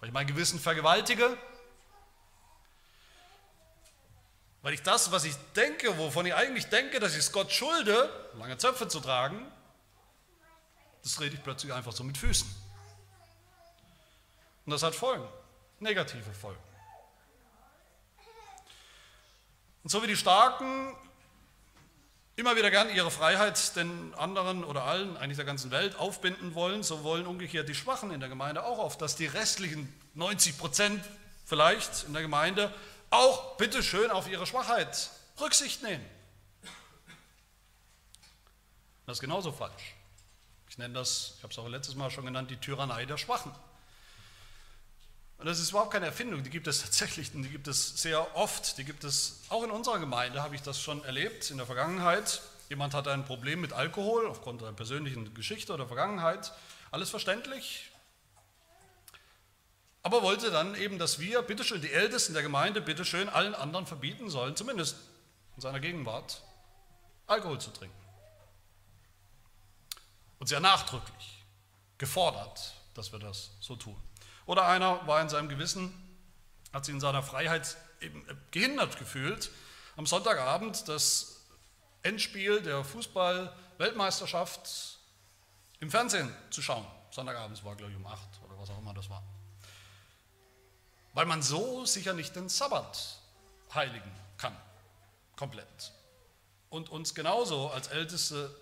weil 0.00 0.08
ich 0.08 0.12
mein 0.12 0.26
Gewissen 0.26 0.58
vergewaltige, 0.58 1.36
weil 4.68 4.74
ich 4.74 4.82
das, 4.82 5.10
was 5.10 5.24
ich 5.24 5.34
denke, 5.56 5.96
wovon 5.96 6.26
ich 6.26 6.34
eigentlich 6.34 6.66
denke, 6.66 7.00
dass 7.00 7.12
ich 7.12 7.20
es 7.20 7.32
Gott 7.32 7.50
schulde, 7.50 8.10
lange 8.34 8.58
Zöpfe 8.58 8.86
zu 8.86 9.00
tragen, 9.00 9.50
das 11.02 11.18
rede 11.22 11.36
ich 11.36 11.42
plötzlich 11.42 11.72
einfach 11.72 11.92
so 11.92 12.04
mit 12.04 12.18
Füßen. 12.18 12.46
Und 14.66 14.70
das 14.70 14.82
hat 14.82 14.94
Folgen, 14.94 15.26
negative 15.80 16.30
Folgen. 16.34 16.60
Und 19.84 19.88
so 19.88 20.02
wie 20.02 20.06
die 20.06 20.18
Starken 20.18 20.94
immer 22.36 22.54
wieder 22.54 22.70
gern 22.70 22.94
ihre 22.94 23.10
Freiheit 23.10 23.74
den 23.74 24.12
anderen 24.16 24.64
oder 24.64 24.82
allen, 24.84 25.16
eigentlich 25.16 25.38
der 25.38 25.46
ganzen 25.46 25.70
Welt, 25.70 25.96
aufbinden 25.96 26.54
wollen, 26.54 26.82
so 26.82 27.04
wollen 27.04 27.26
umgekehrt 27.26 27.70
die 27.70 27.74
Schwachen 27.74 28.10
in 28.10 28.20
der 28.20 28.28
Gemeinde 28.28 28.66
auch 28.66 28.80
oft, 28.80 29.00
dass 29.00 29.16
die 29.16 29.28
restlichen 29.28 29.90
90 30.12 30.58
Prozent 30.58 31.02
vielleicht 31.46 32.04
in 32.04 32.12
der 32.12 32.20
Gemeinde 32.20 32.70
auch 33.10 33.56
bitteschön 33.56 34.10
auf 34.10 34.28
ihre 34.28 34.46
Schwachheit 34.46 35.10
Rücksicht 35.40 35.82
nehmen. 35.82 36.04
Das 39.06 39.16
ist 39.16 39.20
genauso 39.20 39.52
falsch. 39.52 39.94
Ich 40.68 40.76
nenne 40.76 40.94
das, 40.94 41.34
ich 41.38 41.42
habe 41.42 41.52
es 41.52 41.58
auch 41.58 41.68
letztes 41.68 41.94
Mal 41.94 42.10
schon 42.10 42.26
genannt, 42.26 42.50
die 42.50 42.56
Tyrannei 42.56 43.06
der 43.06 43.16
Schwachen. 43.16 43.52
Und 45.38 45.46
das 45.46 45.60
ist 45.60 45.70
überhaupt 45.70 45.92
keine 45.92 46.06
Erfindung, 46.06 46.42
die 46.42 46.50
gibt 46.50 46.66
es 46.66 46.82
tatsächlich, 46.82 47.30
die 47.30 47.48
gibt 47.48 47.68
es 47.68 48.02
sehr 48.02 48.36
oft, 48.36 48.76
die 48.76 48.84
gibt 48.84 49.04
es 49.04 49.40
auch 49.48 49.62
in 49.62 49.70
unserer 49.70 50.00
Gemeinde, 50.00 50.42
habe 50.42 50.56
ich 50.56 50.62
das 50.62 50.80
schon 50.80 51.04
erlebt 51.04 51.50
in 51.50 51.56
der 51.56 51.66
Vergangenheit. 51.66 52.42
Jemand 52.68 52.92
hat 52.92 53.06
ein 53.06 53.24
Problem 53.24 53.60
mit 53.60 53.72
Alkohol 53.72 54.26
aufgrund 54.26 54.62
einer 54.62 54.72
persönlichen 54.72 55.32
Geschichte 55.34 55.72
oder 55.72 55.86
Vergangenheit, 55.86 56.52
alles 56.90 57.08
verständlich, 57.08 57.90
aber 60.02 60.22
wollte 60.22 60.50
dann 60.50 60.74
eben, 60.74 60.98
dass 60.98 61.18
wir, 61.18 61.42
bitteschön, 61.42 61.82
die 61.82 61.92
Ältesten 61.92 62.34
der 62.34 62.42
Gemeinde, 62.42 62.80
bitteschön, 62.80 63.28
allen 63.28 63.54
anderen 63.54 63.86
verbieten 63.86 64.30
sollen, 64.30 64.56
zumindest 64.56 64.96
in 65.56 65.62
seiner 65.62 65.80
Gegenwart, 65.80 66.42
Alkohol 67.26 67.60
zu 67.60 67.70
trinken 67.70 67.98
und 70.38 70.46
sehr 70.46 70.60
nachdrücklich 70.60 71.44
gefordert, 71.98 72.74
dass 72.94 73.12
wir 73.12 73.18
das 73.18 73.50
so 73.60 73.76
tun. 73.76 73.96
Oder 74.46 74.66
einer 74.66 75.06
war 75.06 75.20
in 75.20 75.28
seinem 75.28 75.48
Gewissen, 75.48 75.92
hat 76.72 76.84
sich 76.84 76.94
in 76.94 77.00
seiner 77.00 77.22
Freiheit 77.22 77.76
eben 78.00 78.24
gehindert 78.50 78.98
gefühlt, 78.98 79.50
am 79.96 80.06
Sonntagabend 80.06 80.88
das 80.88 81.44
Endspiel 82.02 82.62
der 82.62 82.84
Fußball-Weltmeisterschaft 82.84 84.98
im 85.80 85.90
Fernsehen 85.90 86.32
zu 86.50 86.62
schauen. 86.62 86.86
Sonntagabends 87.10 87.64
war, 87.64 87.74
glaube 87.74 87.90
ich, 87.90 87.98
um 87.98 88.06
acht 88.06 88.28
oder 88.46 88.56
was 88.58 88.70
auch 88.70 88.78
immer 88.78 88.94
das 88.94 89.10
war. 89.10 89.24
Weil 91.14 91.26
man 91.26 91.42
so 91.42 91.84
sicher 91.84 92.12
nicht 92.12 92.36
den 92.36 92.48
Sabbat 92.48 93.18
heiligen 93.74 94.12
kann, 94.36 94.56
komplett. 95.36 95.92
Und 96.70 96.90
uns 96.90 97.14
genauso 97.14 97.70
als 97.70 97.88
Älteste 97.88 98.54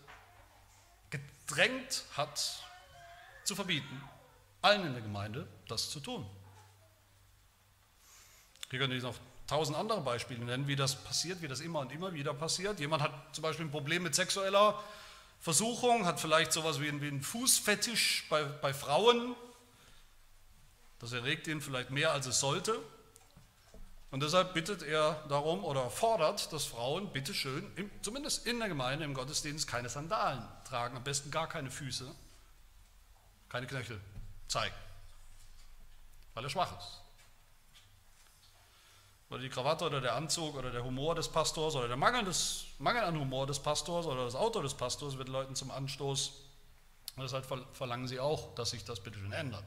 gedrängt 1.11 2.05
hat, 2.17 2.63
zu 3.45 3.55
verbieten, 3.55 4.03
allen 4.63 4.87
in 4.87 4.93
der 4.93 5.03
Gemeinde 5.03 5.47
das 5.69 5.91
zu 5.91 6.01
tun. 6.01 6.29
Hier 8.71 8.81
könnte 8.81 8.97
ich 8.97 9.03
noch 9.03 9.15
tausend 9.47 9.77
andere 9.77 10.01
Beispiele 10.01 10.45
nennen, 10.45 10.67
wie 10.67 10.77
das 10.77 10.97
passiert, 10.97 11.41
wie 11.41 11.49
das 11.49 11.61
immer 11.61 11.81
und 11.81 11.93
immer 11.93 12.13
wieder 12.13 12.35
passiert. 12.35 12.81
Jemand 12.81 13.03
hat 13.03 13.13
zum 13.35 13.43
Beispiel 13.43 13.67
ein 13.67 13.71
Problem 13.71 14.03
mit 14.03 14.15
sexueller 14.15 14.83
Versuchung, 15.41 16.05
hat 16.05 16.19
vielleicht 16.19 16.53
sowas 16.53 16.81
wie 16.81 16.89
einen, 16.89 17.23
Fußfetisch 17.23 18.27
bei, 18.29 18.43
bei 18.43 18.75
Frauen. 18.75 19.37
Das 20.99 21.13
erregt 21.13 21.47
ihn 21.47 21.61
vielleicht 21.61 21.91
mehr, 21.91 22.13
als 22.13 22.27
es 22.27 22.41
sollte. 22.41 22.81
Und 24.11 24.23
deshalb 24.23 24.55
bittet 24.55 24.83
er 24.83 25.25
darum 25.29 25.65
oder 25.65 25.91
fordert, 25.91 26.53
dass 26.53 26.65
Frauen 26.65 27.13
bitteschön, 27.13 27.91
zumindest 28.03 28.47
in 28.47 28.59
der 28.59 28.69
Gemeinde, 28.69 29.05
im 29.05 29.15
Gottesdienst, 29.15 29.67
keine 29.67 29.89
Sandalen 29.89 30.43
tragen, 30.65 30.97
am 30.97 31.05
besten 31.05 31.31
gar 31.31 31.49
keine 31.49 31.71
Füße, 31.71 32.11
keine 33.49 33.67
Knöchel 33.67 34.01
zeigen, 34.49 34.75
weil 36.35 36.45
er 36.45 36.51
schwach 36.51 36.79
ist. 36.79 37.03
Oder 39.29 39.41
die 39.41 39.49
Krawatte 39.49 39.85
oder 39.85 40.01
der 40.01 40.15
Anzug 40.15 40.55
oder 40.55 40.71
der 40.71 40.85
Humor 40.85 41.17
des 41.17 41.29
Pastors 41.29 41.75
oder 41.75 41.89
der 41.89 41.97
Mangel, 41.97 42.25
des, 42.25 42.67
Mangel 42.79 43.03
an 43.03 43.19
Humor 43.19 43.47
des 43.47 43.59
Pastors 43.59 44.07
oder 44.07 44.25
das 44.25 44.37
Auto 44.37 44.63
des 44.63 44.75
Pastors 44.75 45.19
wird 45.19 45.29
Leuten 45.29 45.57
zum 45.57 45.73
Anstoß. 45.73 46.33
Und 47.17 47.23
deshalb 47.23 47.45
verlangen 47.75 48.07
sie 48.07 48.21
auch, 48.21 48.55
dass 48.55 48.71
sich 48.71 48.85
das 48.85 49.01
bitteschön 49.01 49.33
ändert. 49.33 49.65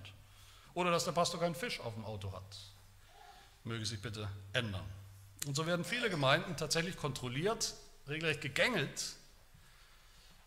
Oder 0.79 0.91
dass 0.91 1.03
der 1.03 1.11
Pastor 1.11 1.39
keinen 1.39 1.55
Fisch 1.55 1.79
auf 1.81 1.93
dem 1.93 2.05
Auto 2.05 2.31
hat 2.31 2.57
möge 3.63 3.85
sich 3.85 4.01
bitte 4.01 4.29
ändern. 4.53 4.85
Und 5.45 5.55
so 5.55 5.65
werden 5.65 5.85
viele 5.85 6.09
Gemeinden 6.09 6.57
tatsächlich 6.57 6.97
kontrolliert, 6.97 7.75
regelrecht 8.07 8.41
gegängelt, 8.41 9.15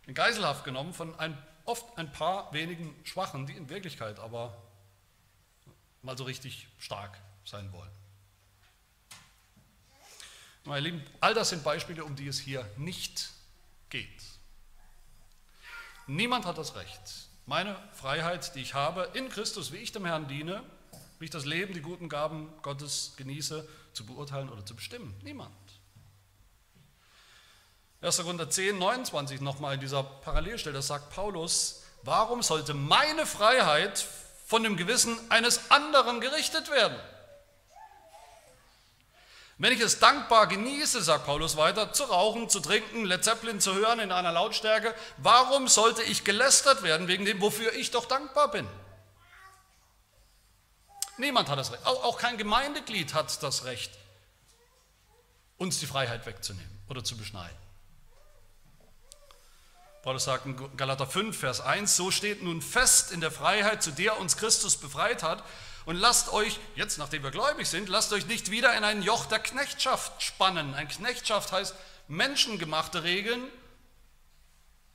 in 0.07 0.15
Geiselhaft 0.15 0.65
genommen 0.65 0.93
von 0.93 1.19
ein, 1.19 1.37
oft 1.65 1.97
ein 1.97 2.13
paar 2.13 2.53
wenigen 2.53 2.95
Schwachen, 3.05 3.47
die 3.47 3.55
in 3.55 3.69
Wirklichkeit 3.69 4.19
aber 4.19 4.61
mal 6.03 6.19
so 6.19 6.25
richtig 6.25 6.69
stark 6.79 7.17
sein 7.45 7.73
wollen. 7.73 7.91
Meine 10.65 10.81
Lieben, 10.81 11.05
all 11.21 11.35
das 11.35 11.49
sind 11.51 11.65
Beispiele, 11.65 12.05
um 12.05 12.17
die 12.17 12.29
es 12.29 12.39
hier 12.39 12.69
nicht 12.77 13.31
geht. 13.91 14.23
Niemand 16.07 16.45
hat 16.45 16.59
das 16.59 16.75
Recht, 16.75 17.29
meine 17.47 17.77
Freiheit, 17.93 18.55
die 18.55 18.61
ich 18.61 18.75
habe, 18.75 19.09
in 19.15 19.29
Christus, 19.29 19.73
wie 19.73 19.79
ich 19.79 19.93
dem 19.93 20.05
Herrn 20.05 20.29
diene, 20.29 20.63
wie 21.19 21.27
ich 21.27 21.31
das 21.31 21.45
Leben, 21.45 21.75
die 21.75 21.83
guten 21.83 22.09
Gaben 22.09 22.53
Gottes 22.63 23.15
genieße, 23.17 23.69
zu 23.93 24.07
beurteilen 24.07 24.49
oder 24.49 24.65
zu 24.65 24.75
bestimmen. 24.75 25.15
Niemand. 25.23 25.53
1. 28.01 28.17
Korinther 28.19 28.51
10, 28.51 28.79
29 28.79 29.41
nochmal 29.41 29.75
in 29.75 29.81
dieser 29.81 30.03
Parallelstelle, 30.03 30.75
das 30.75 30.89
sagt 30.89 31.11
Paulus, 31.11 31.85
warum 32.03 32.43
sollte 32.43 32.75
meine 32.75 33.27
Freiheit 33.27 34.05
von 34.47 34.65
dem 34.65 34.77
Gewissen 34.77 35.17
eines 35.31 35.71
anderen 35.71 36.21
gerichtet 36.21 36.69
werden? 36.71 36.99
Wenn 39.59 39.73
ich 39.73 39.81
es 39.81 39.99
dankbar 39.99 40.47
genieße, 40.47 41.03
sagt 41.03 41.27
Paulus 41.27 41.57
weiter, 41.57 41.93
zu 41.93 42.05
rauchen, 42.05 42.49
zu 42.49 42.61
trinken, 42.61 43.05
Led 43.05 43.23
Zeppelin 43.23 43.61
zu 43.61 43.75
hören 43.75 44.01
in 44.01 44.11
einer 44.11 44.33
Lautstärke, 44.33 44.95
warum 45.19 45.69
sollte 45.69 46.03
ich 46.03 46.25
gelästert 46.25 46.83
werden 46.83 47.07
wegen 47.07 47.25
dem, 47.25 47.41
wofür 47.41 47.73
ich 47.75 47.91
doch 47.91 48.07
dankbar 48.07 48.51
bin? 48.51 48.67
Niemand 51.19 51.49
hat 51.49 51.59
das 51.59 51.71
Recht. 51.71 51.87
Auch 51.87 52.19
kein 52.19 52.39
Gemeindeglied 52.39 53.15
hat 53.15 53.43
das 53.43 53.65
Recht, 53.65 53.93
uns 55.59 55.79
die 55.79 55.87
Freiheit 55.87 56.27
wegzunehmen 56.27 56.81
oder 56.89 57.05
zu 57.05 57.17
beschneiden. 57.17 57.57
Paulus 60.03 60.25
sagt 60.25 60.47
in 60.47 60.77
Galater 60.77 61.07
5, 61.07 61.39
Vers 61.39 61.61
1, 61.61 61.95
so 61.95 62.11
steht 62.11 62.43
nun 62.43 62.61
fest 62.61 63.13
in 63.13 63.21
der 63.21 63.31
Freiheit, 63.31 63.85
zu 63.85 63.93
der 63.93 64.19
uns 64.19 64.37
Christus 64.37 64.77
befreit 64.77 65.23
hat. 65.23 65.45
Und 65.85 65.97
lasst 65.97 66.33
euch, 66.33 66.59
jetzt 66.77 66.99
nachdem 66.99 67.23
wir 67.23 67.31
gläubig 67.31 67.69
sind, 67.69 67.89
lasst 67.89 68.13
euch 68.13 68.27
nicht 68.27 68.51
wieder 68.51 68.77
in 68.77 68.85
ein 68.85 69.03
Joch 69.03 69.27
der 69.27 69.41
Knechtschaft 69.41 70.23
spannen. 70.23 70.75
Ein 70.75 70.89
Knechtschaft 70.89 71.53
heißt 71.53 71.75
menschengemachte 72.09 73.03
Regeln 73.03 73.43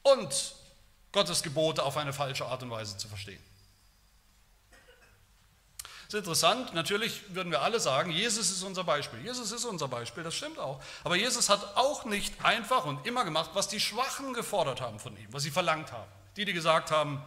und 0.04 0.56
Gottes 1.12 1.44
Gebote 1.44 1.84
auf 1.84 1.98
eine 1.98 2.14
falsche 2.14 2.46
Art 2.46 2.64
und 2.64 2.70
Weise 2.70 2.98
zu 2.98 3.08
verstehen. 3.08 3.42
Das 6.08 6.14
ist 6.14 6.20
interessant, 6.20 6.74
natürlich 6.74 7.36
würden 7.36 7.52
wir 7.52 7.62
alle 7.62 7.82
sagen, 7.82 8.12
Jesus 8.12 8.50
ist 8.50 8.64
unser 8.64 8.86
Beispiel. 8.86 9.20
Jesus 9.26 9.52
ist 9.52 9.66
unser 9.66 9.90
Beispiel, 9.90 10.24
das 10.24 10.36
stimmt 10.36 10.58
auch. 10.58 10.82
Aber 11.04 11.18
Jesus 11.18 11.50
hat 11.50 11.76
auch 11.76 12.06
nicht 12.06 12.46
einfach 12.46 12.86
und 12.86 13.06
immer 13.06 13.26
gemacht, 13.26 13.50
was 13.56 13.68
die 13.68 13.82
Schwachen 13.82 14.34
gefordert 14.34 14.80
haben 14.80 15.00
von 15.00 15.18
ihm, 15.18 15.28
was 15.32 15.44
sie 15.44 15.52
verlangt 15.52 15.92
haben. 15.92 16.10
Die, 16.38 16.46
die 16.46 16.54
gesagt 16.54 16.92
haben, 16.92 17.22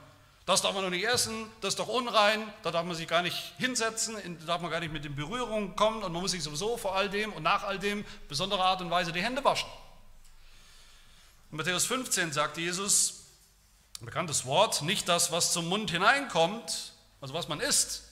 das 0.50 0.62
darf 0.62 0.74
man 0.74 0.82
noch 0.82 0.90
nicht 0.90 1.06
essen, 1.06 1.48
das 1.60 1.74
ist 1.74 1.78
doch 1.78 1.86
unrein, 1.86 2.52
da 2.64 2.72
darf 2.72 2.84
man 2.84 2.96
sich 2.96 3.06
gar 3.06 3.22
nicht 3.22 3.54
hinsetzen, 3.58 4.16
da 4.40 4.46
darf 4.46 4.60
man 4.60 4.68
gar 4.68 4.80
nicht 4.80 4.92
mit 4.92 5.06
in 5.06 5.14
Berührung 5.14 5.76
kommen 5.76 6.02
und 6.02 6.12
man 6.12 6.22
muss 6.22 6.32
sich 6.32 6.42
sowieso 6.42 6.76
vor 6.76 6.96
all 6.96 7.08
dem 7.08 7.32
und 7.32 7.44
nach 7.44 7.62
all 7.62 7.78
dem 7.78 8.04
besonderer 8.28 8.64
Art 8.64 8.80
und 8.80 8.90
Weise 8.90 9.12
die 9.12 9.22
Hände 9.22 9.44
waschen. 9.44 9.68
In 11.52 11.56
Matthäus 11.56 11.86
15 11.86 12.32
sagt 12.32 12.56
Jesus, 12.56 13.26
ein 14.00 14.06
bekanntes 14.06 14.44
Wort, 14.44 14.82
nicht 14.82 15.08
das, 15.08 15.30
was 15.30 15.52
zum 15.52 15.68
Mund 15.68 15.92
hineinkommt, 15.92 16.94
also 17.20 17.32
was 17.32 17.46
man 17.46 17.60
isst, 17.60 18.02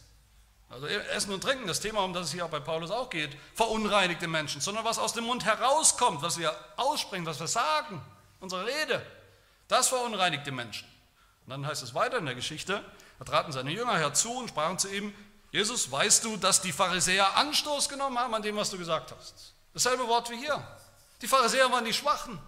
also 0.70 0.87
Essen 0.87 1.33
und 1.33 1.42
Trinken, 1.42 1.66
das 1.66 1.81
Thema, 1.81 2.05
um 2.05 2.12
das 2.12 2.27
es 2.27 2.33
hier 2.33 2.44
auch 2.44 2.51
bei 2.51 2.61
Paulus 2.61 2.92
auch 2.92 3.11
geht, 3.11 3.37
verunreinigt 3.55 4.22
den 4.22 4.31
Menschen, 4.31 4.61
sondern 4.61 4.85
was 4.85 5.01
aus 5.01 5.12
dem 5.12 5.24
Mund 5.24 5.44
herauskommt, 5.44 6.22
was 6.22 6.38
wir 6.38 6.55
aussprechen, 6.77 7.27
was 7.27 7.40
wir 7.40 7.48
sagen, 7.48 8.01
unsere 8.38 8.64
Rede, 8.64 9.05
das 9.66 9.88
verunreinigt 9.88 10.46
den 10.46 10.55
Menschen. 10.55 10.87
Und 11.48 11.52
dann 11.52 11.66
heißt 11.66 11.82
es 11.82 11.94
weiter 11.94 12.18
in 12.18 12.26
der 12.26 12.34
Geschichte, 12.34 12.84
da 13.18 13.24
traten 13.24 13.52
seine 13.52 13.70
Jünger 13.70 13.96
herzu 13.96 14.30
und 14.37 14.50
sprachen 14.50 14.78
zu 14.78 14.94
ihm, 14.94 15.14
Jesus, 15.50 15.90
weißt 15.90 16.22
du, 16.24 16.37
dass 16.37 16.61
die 16.61 16.72
Pharisäer 16.72 17.38
Anstoß 17.38 17.88
genommen 17.88 18.18
haben 18.18 18.34
an 18.34 18.42
dem, 18.42 18.54
was 18.56 18.68
du 18.68 18.76
gesagt 18.76 19.14
hast? 19.16 19.54
Dasselbe 19.72 20.06
Wort 20.08 20.28
wie 20.28 20.37
hier. 20.37 20.62
Die 21.22 21.26
Pharisäer 21.26 21.72
waren 21.72 21.87
die 21.87 21.94
Schwachen. 21.94 22.38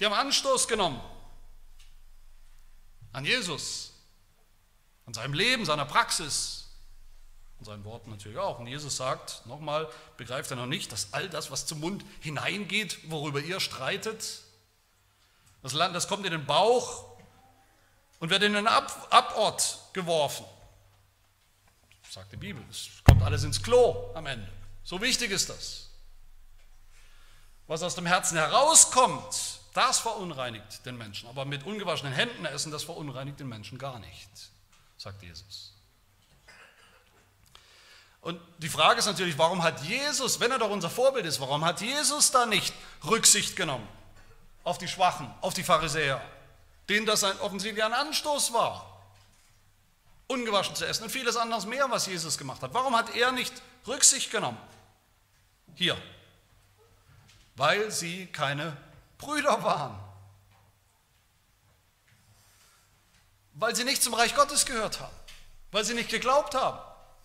Die 0.00 0.04
haben 0.04 0.14
Anstoß 0.14 0.66
genommen 0.66 1.00
an 3.12 3.24
Jesus, 3.24 3.92
an 5.06 5.14
seinem 5.14 5.34
Leben, 5.34 5.64
seiner 5.64 5.84
Praxis, 5.84 6.66
und 7.60 7.66
seinen 7.66 7.84
Worten 7.84 8.10
natürlich 8.10 8.38
auch. 8.38 8.58
Und 8.58 8.66
Jesus 8.66 8.96
sagt, 8.96 9.46
nochmal, 9.46 9.88
begreift 10.16 10.50
er 10.50 10.56
noch 10.56 10.66
nicht, 10.66 10.90
dass 10.90 11.12
all 11.12 11.28
das, 11.28 11.52
was 11.52 11.66
zum 11.66 11.78
Mund 11.78 12.04
hineingeht, 12.18 12.98
worüber 13.10 13.38
ihr 13.38 13.60
streitet, 13.60 14.42
das, 15.62 15.72
Land, 15.72 15.94
das 15.94 16.08
kommt 16.08 16.26
in 16.26 16.32
den 16.32 16.44
Bauch 16.44 17.16
und 18.20 18.30
wird 18.30 18.42
in 18.42 18.54
den 18.54 18.66
Ab 18.66 19.08
Abort 19.10 19.78
geworfen. 19.92 20.44
Das 22.02 22.14
sagt 22.14 22.32
die 22.32 22.36
Bibel. 22.36 22.62
Es 22.70 22.88
kommt 23.04 23.22
alles 23.22 23.44
ins 23.44 23.62
Klo 23.62 24.10
am 24.14 24.26
Ende. 24.26 24.48
So 24.82 25.00
wichtig 25.00 25.30
ist 25.30 25.50
das. 25.50 25.90
Was 27.66 27.82
aus 27.82 27.94
dem 27.94 28.06
Herzen 28.06 28.38
herauskommt, 28.38 29.60
das 29.74 29.98
verunreinigt 29.98 30.86
den 30.86 30.96
Menschen. 30.96 31.28
Aber 31.28 31.44
mit 31.44 31.64
ungewaschenen 31.64 32.12
Händen 32.12 32.46
essen, 32.46 32.72
das 32.72 32.84
verunreinigt 32.84 33.38
den 33.40 33.48
Menschen 33.48 33.76
gar 33.76 33.98
nicht, 33.98 34.30
sagt 34.96 35.22
Jesus. 35.22 35.74
Und 38.20 38.40
die 38.58 38.68
Frage 38.68 38.98
ist 38.98 39.06
natürlich, 39.06 39.38
warum 39.38 39.62
hat 39.62 39.82
Jesus, 39.82 40.40
wenn 40.40 40.50
er 40.50 40.58
doch 40.58 40.70
unser 40.70 40.90
Vorbild 40.90 41.26
ist, 41.26 41.40
warum 41.40 41.64
hat 41.64 41.80
Jesus 41.80 42.30
da 42.30 42.46
nicht 42.46 42.74
Rücksicht 43.04 43.54
genommen 43.54 43.86
auf 44.64 44.78
die 44.78 44.88
Schwachen, 44.88 45.32
auf 45.40 45.54
die 45.54 45.62
Pharisäer, 45.62 46.20
denen 46.88 47.06
das 47.06 47.24
ein, 47.24 47.38
offensichtlich 47.40 47.84
ein 47.84 47.92
Anstoß 47.92 48.52
war, 48.52 49.02
ungewaschen 50.26 50.74
zu 50.74 50.86
essen 50.86 51.04
und 51.04 51.10
vieles 51.10 51.36
anderes 51.36 51.66
mehr, 51.66 51.90
was 51.90 52.06
Jesus 52.06 52.38
gemacht 52.38 52.62
hat. 52.62 52.74
Warum 52.74 52.96
hat 52.96 53.14
er 53.14 53.32
nicht 53.32 53.52
Rücksicht 53.86 54.30
genommen? 54.30 54.58
Hier, 55.74 55.96
weil 57.56 57.90
sie 57.90 58.26
keine 58.26 58.76
Brüder 59.18 59.62
waren, 59.62 59.98
weil 63.54 63.74
sie 63.74 63.84
nicht 63.84 64.02
zum 64.02 64.14
Reich 64.14 64.34
Gottes 64.34 64.66
gehört 64.66 65.00
haben, 65.00 65.14
weil 65.72 65.84
sie 65.84 65.94
nicht 65.94 66.10
geglaubt 66.10 66.54
haben 66.54 66.78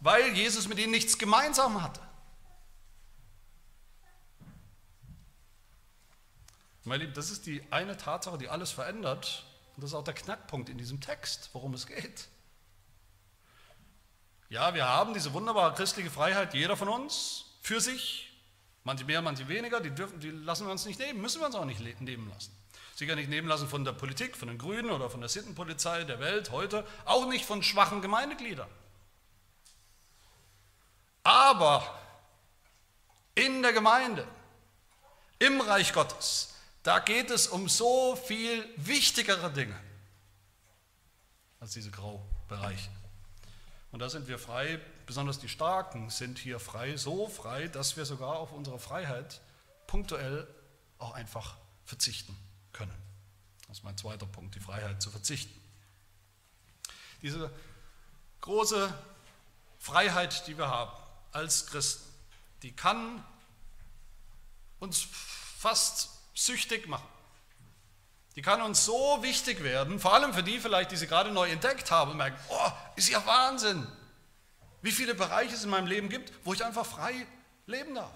weil 0.03 0.33
Jesus 0.33 0.67
mit 0.67 0.79
ihnen 0.79 0.91
nichts 0.91 1.17
gemeinsam 1.17 1.81
hatte. 1.81 2.01
Meine 6.83 7.03
Lieben, 7.03 7.13
das 7.13 7.31
ist 7.31 7.45
die 7.45 7.63
eine 7.71 7.95
Tatsache, 7.95 8.37
die 8.37 8.49
alles 8.49 8.71
verändert. 8.71 9.45
Und 9.75 9.83
das 9.83 9.91
ist 9.91 9.95
auch 9.95 10.03
der 10.03 10.13
Knackpunkt 10.13 10.69
in 10.69 10.77
diesem 10.77 11.01
Text, 11.01 11.49
worum 11.53 11.73
es 11.73 11.87
geht. 11.87 12.27
Ja, 14.49 14.75
wir 14.75 14.87
haben 14.87 15.13
diese 15.13 15.33
wunderbare 15.33 15.73
christliche 15.73 16.11
Freiheit, 16.11 16.53
jeder 16.53 16.77
von 16.77 16.87
uns, 16.87 17.45
für 17.61 17.81
sich. 17.81 18.29
Manche 18.83 19.05
mehr, 19.05 19.21
manche 19.21 19.47
weniger, 19.47 19.79
die, 19.79 19.89
dürfen, 19.89 20.19
die 20.19 20.29
lassen 20.29 20.67
wir 20.67 20.71
uns 20.71 20.85
nicht 20.85 20.99
nehmen, 20.99 21.21
müssen 21.21 21.41
wir 21.41 21.47
uns 21.47 21.55
auch 21.55 21.65
nicht 21.65 21.79
nehmen 22.01 22.29
lassen. 22.29 22.55
Sicher 22.95 23.15
nicht 23.15 23.29
nehmen 23.29 23.47
lassen 23.47 23.67
von 23.67 23.83
der 23.83 23.93
Politik, 23.93 24.37
von 24.37 24.49
den 24.49 24.57
Grünen 24.59 24.91
oder 24.91 25.09
von 25.09 25.21
der 25.21 25.29
Sittenpolizei 25.29 26.03
der 26.03 26.19
Welt 26.19 26.51
heute, 26.51 26.85
auch 27.05 27.27
nicht 27.27 27.45
von 27.45 27.63
schwachen 27.63 28.01
Gemeindegliedern. 28.01 28.69
Aber 31.23 31.99
in 33.33 33.63
der 33.63 33.73
Gemeinde, 33.73 34.27
im 35.39 35.61
Reich 35.61 35.93
Gottes, 35.93 36.52
da 36.83 36.99
geht 36.99 37.31
es 37.31 37.47
um 37.47 37.69
so 37.69 38.15
viel 38.15 38.67
wichtigere 38.75 39.51
Dinge 39.51 39.79
als 41.59 41.71
diese 41.71 41.91
Graubereiche. 41.91 42.89
Und 43.91 43.99
da 43.99 44.09
sind 44.09 44.27
wir 44.27 44.37
frei, 44.37 44.81
besonders 45.05 45.39
die 45.39 45.47
Starken 45.47 46.09
sind 46.09 46.37
hier 46.37 46.59
frei, 46.59 46.97
so 46.97 47.29
frei, 47.29 47.67
dass 47.67 47.95
wir 47.95 48.05
sogar 48.05 48.37
auf 48.37 48.51
unsere 48.51 48.79
Freiheit 48.79 49.39
punktuell 49.87 50.47
auch 50.97 51.13
einfach 51.13 51.55
verzichten 51.85 52.35
können. 52.73 52.93
Das 53.67 53.77
ist 53.77 53.83
mein 53.83 53.97
zweiter 53.97 54.25
Punkt, 54.25 54.55
die 54.55 54.59
Freiheit 54.59 55.01
zu 55.01 55.09
verzichten. 55.09 55.53
Diese 57.21 57.49
große 58.41 58.93
Freiheit, 59.79 60.47
die 60.47 60.57
wir 60.57 60.67
haben, 60.67 60.91
als 61.31 61.67
Christen, 61.67 62.03
die 62.61 62.75
kann 62.75 63.23
uns 64.79 65.07
fast 65.57 66.09
süchtig 66.33 66.87
machen. 66.87 67.07
Die 68.35 68.41
kann 68.41 68.61
uns 68.61 68.85
so 68.85 69.19
wichtig 69.21 69.63
werden, 69.63 69.99
vor 69.99 70.13
allem 70.13 70.33
für 70.33 70.43
die 70.43 70.59
vielleicht, 70.59 70.91
die 70.91 70.97
sie 70.97 71.07
gerade 71.07 71.31
neu 71.31 71.49
entdeckt 71.49 71.91
haben 71.91 72.11
und 72.11 72.17
merken, 72.17 72.37
oh, 72.49 72.71
ist 72.95 73.09
ja 73.09 73.23
Wahnsinn, 73.25 73.87
wie 74.81 74.91
viele 74.91 75.13
Bereiche 75.13 75.53
es 75.53 75.63
in 75.63 75.69
meinem 75.69 75.87
Leben 75.87 76.09
gibt, 76.09 76.33
wo 76.43 76.53
ich 76.53 76.65
einfach 76.65 76.85
frei 76.85 77.27
leben 77.67 77.95
darf. 77.95 78.11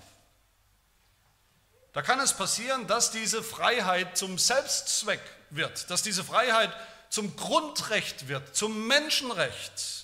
Da 1.93 2.01
kann 2.01 2.19
es 2.19 2.33
passieren, 2.33 2.87
dass 2.87 3.11
diese 3.11 3.43
Freiheit 3.43 4.17
zum 4.17 4.37
Selbstzweck 4.37 5.21
wird, 5.51 5.89
dass 5.89 6.01
diese 6.01 6.23
Freiheit 6.23 6.75
zum 7.09 7.35
Grundrecht 7.35 8.27
wird, 8.27 8.55
zum 8.55 8.87
Menschenrecht 8.87 9.97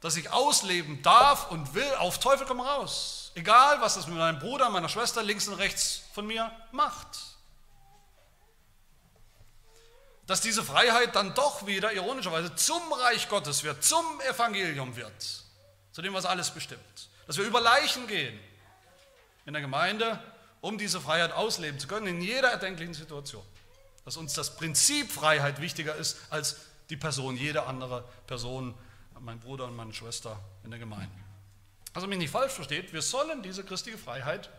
dass 0.00 0.16
ich 0.16 0.30
ausleben 0.30 1.02
darf 1.02 1.50
und 1.50 1.74
will, 1.74 1.92
auf 1.94 2.20
Teufel 2.20 2.46
komm 2.46 2.60
raus. 2.60 3.15
Egal, 3.36 3.82
was 3.82 3.96
das 3.96 4.06
mit 4.06 4.16
meinem 4.16 4.38
Bruder, 4.38 4.70
meiner 4.70 4.88
Schwester 4.88 5.22
links 5.22 5.46
und 5.46 5.54
rechts 5.54 6.04
von 6.14 6.26
mir 6.26 6.50
macht. 6.72 7.06
Dass 10.26 10.40
diese 10.40 10.64
Freiheit 10.64 11.14
dann 11.14 11.34
doch 11.34 11.66
wieder 11.66 11.92
ironischerweise 11.92 12.54
zum 12.54 12.80
Reich 12.94 13.28
Gottes 13.28 13.62
wird, 13.62 13.84
zum 13.84 14.22
Evangelium 14.22 14.96
wird, 14.96 15.44
zu 15.92 16.00
dem, 16.00 16.14
was 16.14 16.24
alles 16.24 16.50
bestimmt. 16.50 16.80
Dass 17.26 17.36
wir 17.36 17.44
über 17.44 17.60
Leichen 17.60 18.06
gehen 18.06 18.40
in 19.44 19.52
der 19.52 19.60
Gemeinde, 19.60 20.18
um 20.62 20.78
diese 20.78 20.98
Freiheit 20.98 21.32
ausleben 21.32 21.78
zu 21.78 21.88
können, 21.88 22.06
in 22.06 22.22
jeder 22.22 22.48
erdenklichen 22.48 22.94
Situation. 22.94 23.44
Dass 24.06 24.16
uns 24.16 24.32
das 24.32 24.56
Prinzip 24.56 25.12
Freiheit 25.12 25.60
wichtiger 25.60 25.94
ist 25.94 26.16
als 26.30 26.56
die 26.88 26.96
Person, 26.96 27.36
jede 27.36 27.66
andere 27.66 28.02
Person 28.26 28.74
mein 29.20 29.38
Bruder 29.40 29.66
und 29.66 29.76
meine 29.76 29.92
Schwester 29.92 30.40
in 30.64 30.70
der 30.70 30.80
Gemeinde. 30.80 31.26
Also 31.96 32.08
mich 32.08 32.18
nicht 32.18 32.30
falsch 32.30 32.52
versteht, 32.52 32.92
wir 32.92 33.00
sollen 33.00 33.42
diese 33.42 33.64
christliche 33.64 33.96
Freiheit 33.96 34.50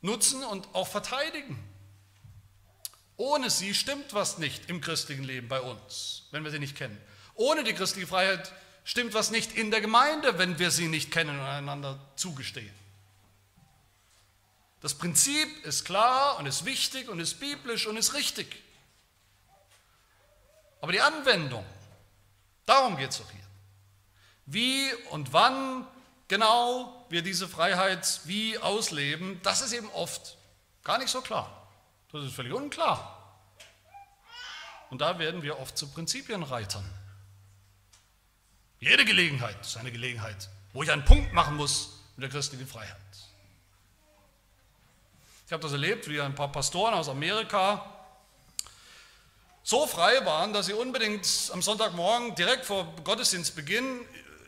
nutzen 0.00 0.42
und 0.42 0.66
auch 0.74 0.88
verteidigen. 0.88 1.56
Ohne 3.16 3.48
sie 3.48 3.74
stimmt 3.74 4.12
was 4.12 4.38
nicht 4.38 4.68
im 4.68 4.80
christlichen 4.80 5.22
Leben 5.22 5.46
bei 5.46 5.60
uns, 5.60 6.26
wenn 6.32 6.42
wir 6.42 6.50
sie 6.50 6.58
nicht 6.58 6.76
kennen. 6.76 7.00
Ohne 7.36 7.62
die 7.62 7.74
christliche 7.74 8.08
Freiheit 8.08 8.52
stimmt 8.82 9.14
was 9.14 9.30
nicht 9.30 9.52
in 9.52 9.70
der 9.70 9.80
Gemeinde, 9.80 10.36
wenn 10.36 10.58
wir 10.58 10.72
sie 10.72 10.88
nicht 10.88 11.12
kennen 11.12 11.38
und 11.38 11.46
einander 11.46 12.00
zugestehen. 12.16 12.74
Das 14.80 14.94
Prinzip 14.94 15.64
ist 15.64 15.84
klar 15.84 16.40
und 16.40 16.46
ist 16.46 16.64
wichtig 16.64 17.08
und 17.08 17.20
ist 17.20 17.38
biblisch 17.38 17.86
und 17.86 17.96
ist 17.96 18.14
richtig. 18.14 18.48
Aber 20.80 20.90
die 20.90 21.00
Anwendung, 21.00 21.64
Darum 22.66 22.96
geht 22.96 23.10
es 23.10 23.18
doch 23.18 23.30
hier. 23.30 23.43
Wie 24.46 24.92
und 25.10 25.32
wann 25.32 25.86
genau 26.28 27.06
wir 27.08 27.22
diese 27.22 27.48
Freiheit 27.48 28.20
wie 28.24 28.58
ausleben, 28.58 29.40
das 29.42 29.62
ist 29.62 29.72
eben 29.72 29.88
oft 29.90 30.36
gar 30.82 30.98
nicht 30.98 31.10
so 31.10 31.20
klar. 31.20 31.68
Das 32.12 32.24
ist 32.24 32.34
völlig 32.34 32.52
unklar. 32.52 33.10
Und 34.90 35.00
da 35.00 35.18
werden 35.18 35.42
wir 35.42 35.58
oft 35.58 35.76
zu 35.76 35.88
Prinzipienreitern. 35.88 36.84
Jede 38.80 39.04
Gelegenheit 39.04 39.60
ist 39.60 39.76
eine 39.76 39.90
Gelegenheit, 39.90 40.48
wo 40.72 40.82
ich 40.82 40.90
einen 40.90 41.04
Punkt 41.04 41.32
machen 41.32 41.56
muss 41.56 42.00
mit 42.16 42.24
der 42.24 42.30
christlichen 42.30 42.66
Freiheit. 42.66 42.96
Ich 45.46 45.52
habe 45.52 45.62
das 45.62 45.72
erlebt, 45.72 46.08
wie 46.08 46.20
ein 46.20 46.34
paar 46.34 46.52
Pastoren 46.52 46.94
aus 46.94 47.08
Amerika 47.08 47.84
so 49.62 49.86
frei 49.86 50.24
waren, 50.26 50.52
dass 50.52 50.66
sie 50.66 50.74
unbedingt 50.74 51.26
am 51.52 51.62
Sonntagmorgen 51.62 52.34
direkt 52.34 52.66
vor 52.66 52.94
Gottesdienstbeginn 53.02 54.00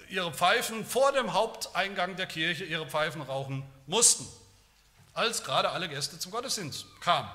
ihre 0.08 0.32
Pfeifen 0.32 0.84
vor 0.84 1.12
dem 1.12 1.32
Haupteingang 1.32 2.16
der 2.16 2.26
Kirche 2.26 2.64
ihre 2.64 2.86
Pfeifen 2.86 3.22
rauchen 3.22 3.64
mussten, 3.86 4.26
als 5.12 5.42
gerade 5.42 5.70
alle 5.70 5.88
Gäste 5.88 6.18
zum 6.18 6.32
Gottesdienst 6.32 6.86
kamen. 7.00 7.30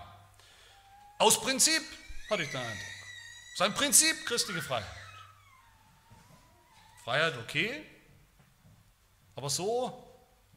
Aus 1.18 1.40
Prinzip 1.40 1.84
hatte 2.30 2.44
ich 2.44 2.50
den 2.50 2.62
Eindruck. 2.62 2.78
Sein 3.56 3.74
Prinzip 3.74 4.26
christliche 4.26 4.62
Freiheit. 4.62 4.86
Freiheit 7.04 7.38
okay, 7.38 7.86
aber 9.36 9.50
so 9.50 10.08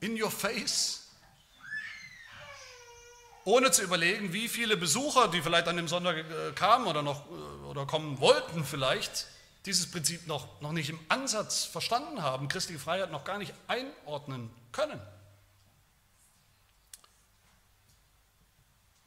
in 0.01 0.21
your 0.21 0.31
face, 0.31 1.09
ohne 3.45 3.71
zu 3.71 3.83
überlegen, 3.83 4.33
wie 4.33 4.49
viele 4.49 4.77
Besucher, 4.77 5.29
die 5.29 5.43
vielleicht 5.43 5.69
an 5.69 5.77
dem 5.77 5.89
Sonntag 5.89 6.17
äh, 6.17 6.53
kamen 6.55 6.87
oder 6.87 7.03
noch 7.03 7.27
äh, 7.27 7.67
oder 7.67 7.87
kommen 7.87 8.21
wollten 8.21 8.65
vielleicht, 8.65 9.27
dieses 9.67 9.91
Prinzip 9.91 10.27
noch, 10.27 10.61
noch 10.61 10.73
nicht 10.73 10.91
im 10.91 11.01
Ansatz 11.09 11.65
verstanden 11.65 12.23
haben, 12.23 12.49
christliche 12.49 12.79
Freiheit 12.79 13.11
noch 13.11 13.25
gar 13.25 13.39
nicht 13.39 13.55
einordnen 13.67 14.51
können. 14.73 15.01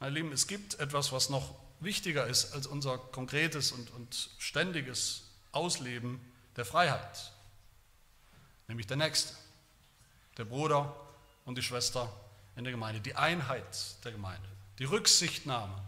Meine 0.00 0.14
Lieben, 0.14 0.32
es 0.32 0.46
gibt 0.46 0.78
etwas, 0.78 1.12
was 1.12 1.28
noch 1.28 1.54
wichtiger 1.80 2.26
ist 2.26 2.52
als 2.52 2.66
unser 2.66 2.98
konkretes 2.98 3.72
und, 3.72 3.90
und 3.92 4.30
ständiges 4.38 5.24
Ausleben 5.52 6.20
der 6.56 6.64
Freiheit, 6.64 7.32
nämlich 8.66 8.86
der 8.86 8.96
Nächste, 8.96 9.34
der 10.36 10.44
Bruder 10.44 10.94
und 11.44 11.56
die 11.56 11.62
Schwester 11.62 12.12
in 12.56 12.64
der 12.64 12.72
Gemeinde, 12.72 13.00
die 13.00 13.14
Einheit 13.14 14.04
der 14.04 14.12
Gemeinde, 14.12 14.48
die 14.78 14.84
Rücksichtnahme 14.84 15.82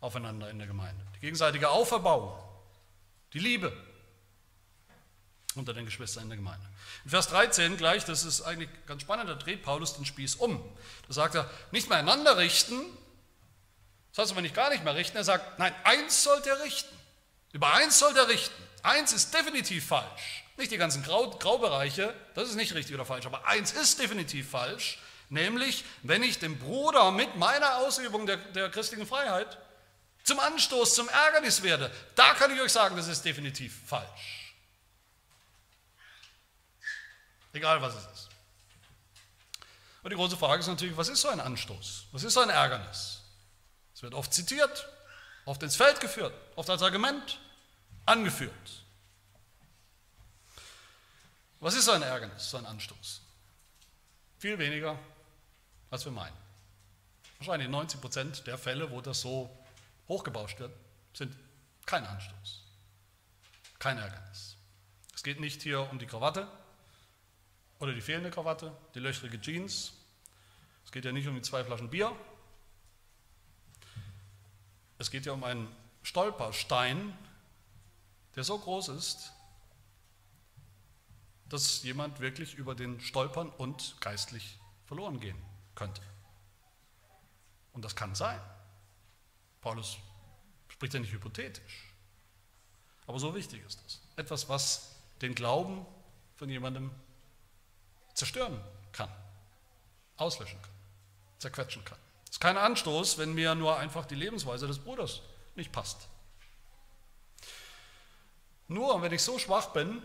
aufeinander 0.00 0.48
in 0.50 0.58
der 0.58 0.68
Gemeinde, 0.68 1.04
die 1.16 1.20
gegenseitige 1.20 1.70
Auferbauung, 1.70 2.36
die 3.32 3.40
Liebe 3.40 3.72
unter 5.56 5.74
den 5.74 5.84
Geschwistern 5.84 6.24
in 6.24 6.28
der 6.30 6.36
Gemeinde. 6.36 6.66
In 7.04 7.10
Vers 7.10 7.28
13 7.28 7.76
gleich, 7.76 8.04
das 8.04 8.24
ist 8.24 8.42
eigentlich 8.42 8.68
ganz 8.86 9.02
spannend, 9.02 9.28
da 9.28 9.34
dreht 9.34 9.62
Paulus 9.62 9.94
den 9.96 10.04
Spieß 10.04 10.36
um. 10.36 10.62
Da 11.06 11.14
sagt 11.14 11.34
er, 11.34 11.50
nicht 11.70 11.88
mehr 11.88 11.98
einander 11.98 12.36
richten, 12.36 12.80
das 14.12 14.22
heißt 14.22 14.32
aber 14.32 14.42
nicht 14.42 14.54
gar 14.54 14.70
nicht 14.70 14.84
mehr 14.84 14.94
richten, 14.94 15.16
er 15.16 15.24
sagt, 15.24 15.58
nein, 15.58 15.74
eins 15.84 16.22
sollt 16.22 16.46
ihr 16.46 16.58
richten. 16.60 16.94
Über 17.52 17.74
eins 17.74 17.98
sollt 17.98 18.16
ihr 18.16 18.28
richten. 18.28 18.62
Eins 18.82 19.12
ist 19.12 19.34
definitiv 19.34 19.86
falsch. 19.86 20.44
Nicht 20.56 20.70
die 20.70 20.78
ganzen 20.78 21.02
Grau, 21.02 21.30
Graubereiche, 21.30 22.14
das 22.34 22.48
ist 22.48 22.54
nicht 22.54 22.74
richtig 22.74 22.94
oder 22.94 23.04
falsch, 23.04 23.26
aber 23.26 23.46
eins 23.46 23.72
ist 23.72 24.00
definitiv 24.00 24.50
falsch, 24.50 24.98
nämlich 25.28 25.84
wenn 26.02 26.22
ich 26.22 26.38
dem 26.38 26.58
Bruder 26.58 27.10
mit 27.10 27.36
meiner 27.36 27.76
Ausübung 27.78 28.26
der, 28.26 28.36
der 28.36 28.70
christlichen 28.70 29.06
Freiheit 29.06 29.58
zum 30.22 30.40
Anstoß, 30.40 30.94
zum 30.94 31.08
Ärgernis 31.08 31.62
werde, 31.62 31.90
da 32.14 32.34
kann 32.34 32.50
ich 32.54 32.60
euch 32.60 32.72
sagen, 32.72 32.96
das 32.96 33.08
ist 33.08 33.24
definitiv 33.24 33.74
falsch. 33.86 34.45
Egal 37.56 37.80
was 37.80 37.94
es 37.94 38.06
ist. 38.12 38.28
Und 40.02 40.10
die 40.10 40.16
große 40.16 40.36
Frage 40.36 40.60
ist 40.60 40.66
natürlich, 40.66 40.94
was 40.94 41.08
ist 41.08 41.22
so 41.22 41.28
ein 41.28 41.40
Anstoß? 41.40 42.04
Was 42.12 42.22
ist 42.22 42.34
so 42.34 42.40
ein 42.40 42.50
Ärgernis? 42.50 43.22
Es 43.94 44.02
wird 44.02 44.12
oft 44.12 44.32
zitiert, 44.34 44.86
oft 45.46 45.62
ins 45.62 45.74
Feld 45.74 45.98
geführt, 46.00 46.34
oft 46.54 46.68
als 46.68 46.82
Argument 46.82 47.38
angeführt. 48.04 48.84
Was 51.60 51.74
ist 51.74 51.86
so 51.86 51.92
ein 51.92 52.02
Ärgernis, 52.02 52.50
so 52.50 52.58
ein 52.58 52.66
Anstoß? 52.66 53.22
Viel 54.38 54.58
weniger, 54.58 54.98
als 55.90 56.04
wir 56.04 56.12
meinen. 56.12 56.36
Wahrscheinlich 57.38 57.70
90 57.70 58.00
Prozent 58.02 58.46
der 58.46 58.58
Fälle, 58.58 58.90
wo 58.90 59.00
das 59.00 59.22
so 59.22 59.50
hochgebauscht 60.08 60.58
wird, 60.58 60.72
sind 61.14 61.34
kein 61.86 62.04
Anstoß, 62.04 62.64
kein 63.78 63.96
Ärgernis. 63.96 64.56
Es 65.14 65.22
geht 65.22 65.40
nicht 65.40 65.62
hier 65.62 65.90
um 65.90 65.98
die 65.98 66.06
Krawatte 66.06 66.46
oder 67.78 67.92
die 67.92 68.00
fehlende 68.00 68.30
Krawatte, 68.30 68.76
die 68.94 69.00
löchrige 69.00 69.40
Jeans. 69.40 69.92
Es 70.84 70.92
geht 70.92 71.04
ja 71.04 71.12
nicht 71.12 71.26
um 71.26 71.34
die 71.34 71.42
zwei 71.42 71.64
Flaschen 71.64 71.90
Bier. 71.90 72.14
Es 74.98 75.10
geht 75.10 75.26
ja 75.26 75.32
um 75.32 75.44
einen 75.44 75.68
Stolperstein, 76.02 77.16
der 78.34 78.44
so 78.44 78.58
groß 78.58 78.88
ist, 78.88 79.32
dass 81.48 81.82
jemand 81.82 82.20
wirklich 82.20 82.54
über 82.54 82.74
den 82.74 83.00
stolpern 83.00 83.50
und 83.50 83.96
geistlich 84.00 84.58
verloren 84.84 85.20
gehen 85.20 85.36
könnte. 85.74 86.02
Und 87.72 87.84
das 87.84 87.94
kann 87.94 88.14
sein. 88.14 88.40
Paulus 89.60 89.98
spricht 90.68 90.94
ja 90.94 91.00
nicht 91.00 91.12
hypothetisch. 91.12 91.92
Aber 93.06 93.18
so 93.18 93.34
wichtig 93.34 93.64
ist 93.64 93.82
das. 93.84 94.00
Etwas, 94.16 94.48
was 94.48 94.96
den 95.20 95.34
Glauben 95.34 95.86
von 96.36 96.48
jemandem 96.48 96.90
zerstören 98.16 98.60
kann, 98.92 99.10
auslöschen 100.16 100.60
kann, 100.60 100.72
zerquetschen 101.38 101.84
kann. 101.84 101.98
Es 102.24 102.32
ist 102.32 102.40
kein 102.40 102.56
Anstoß, 102.56 103.18
wenn 103.18 103.34
mir 103.34 103.54
nur 103.54 103.78
einfach 103.78 104.06
die 104.06 104.14
Lebensweise 104.14 104.66
des 104.66 104.78
Bruders 104.78 105.20
nicht 105.54 105.70
passt. 105.70 106.08
Nur 108.68 109.00
wenn 109.02 109.12
ich 109.12 109.22
so 109.22 109.38
schwach 109.38 109.68
bin, 109.68 110.02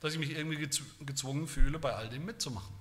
dass 0.00 0.14
ich 0.14 0.18
mich 0.18 0.30
irgendwie 0.30 0.68
gezwungen 1.04 1.46
fühle, 1.46 1.78
bei 1.78 1.94
all 1.94 2.08
dem 2.08 2.24
mitzumachen. 2.24 2.74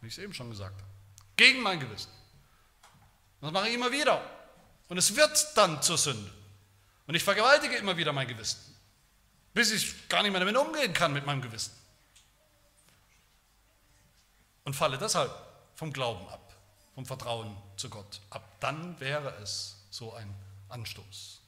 Wie 0.00 0.06
ich 0.06 0.14
es 0.14 0.18
eben 0.18 0.32
schon 0.32 0.50
gesagt 0.50 0.80
habe. 0.80 0.90
Gegen 1.36 1.60
mein 1.60 1.80
Gewissen. 1.80 2.10
Das 3.40 3.50
mache 3.50 3.68
ich 3.68 3.74
immer 3.74 3.90
wieder. 3.90 4.22
Und 4.88 4.98
es 4.98 5.16
wird 5.16 5.56
dann 5.56 5.82
zur 5.82 5.98
Sünde. 5.98 6.30
Und 7.06 7.14
ich 7.14 7.24
vergewaltige 7.24 7.74
immer 7.76 7.96
wieder 7.96 8.12
mein 8.12 8.28
Gewissen. 8.28 8.58
Bis 9.52 9.72
ich 9.72 10.08
gar 10.08 10.22
nicht 10.22 10.30
mehr 10.30 10.40
damit 10.40 10.56
umgehen 10.56 10.92
kann 10.94 11.12
mit 11.12 11.26
meinem 11.26 11.42
Gewissen. 11.42 11.72
Und 14.64 14.74
falle 14.74 14.98
deshalb 14.98 15.30
vom 15.74 15.92
Glauben 15.92 16.26
ab, 16.28 16.54
vom 16.94 17.04
Vertrauen 17.06 17.56
zu 17.76 17.90
Gott 17.90 18.20
ab. 18.30 18.42
Dann 18.60 18.98
wäre 18.98 19.34
es 19.42 19.76
so 19.90 20.12
ein 20.14 20.34
Anstoß, 20.68 21.40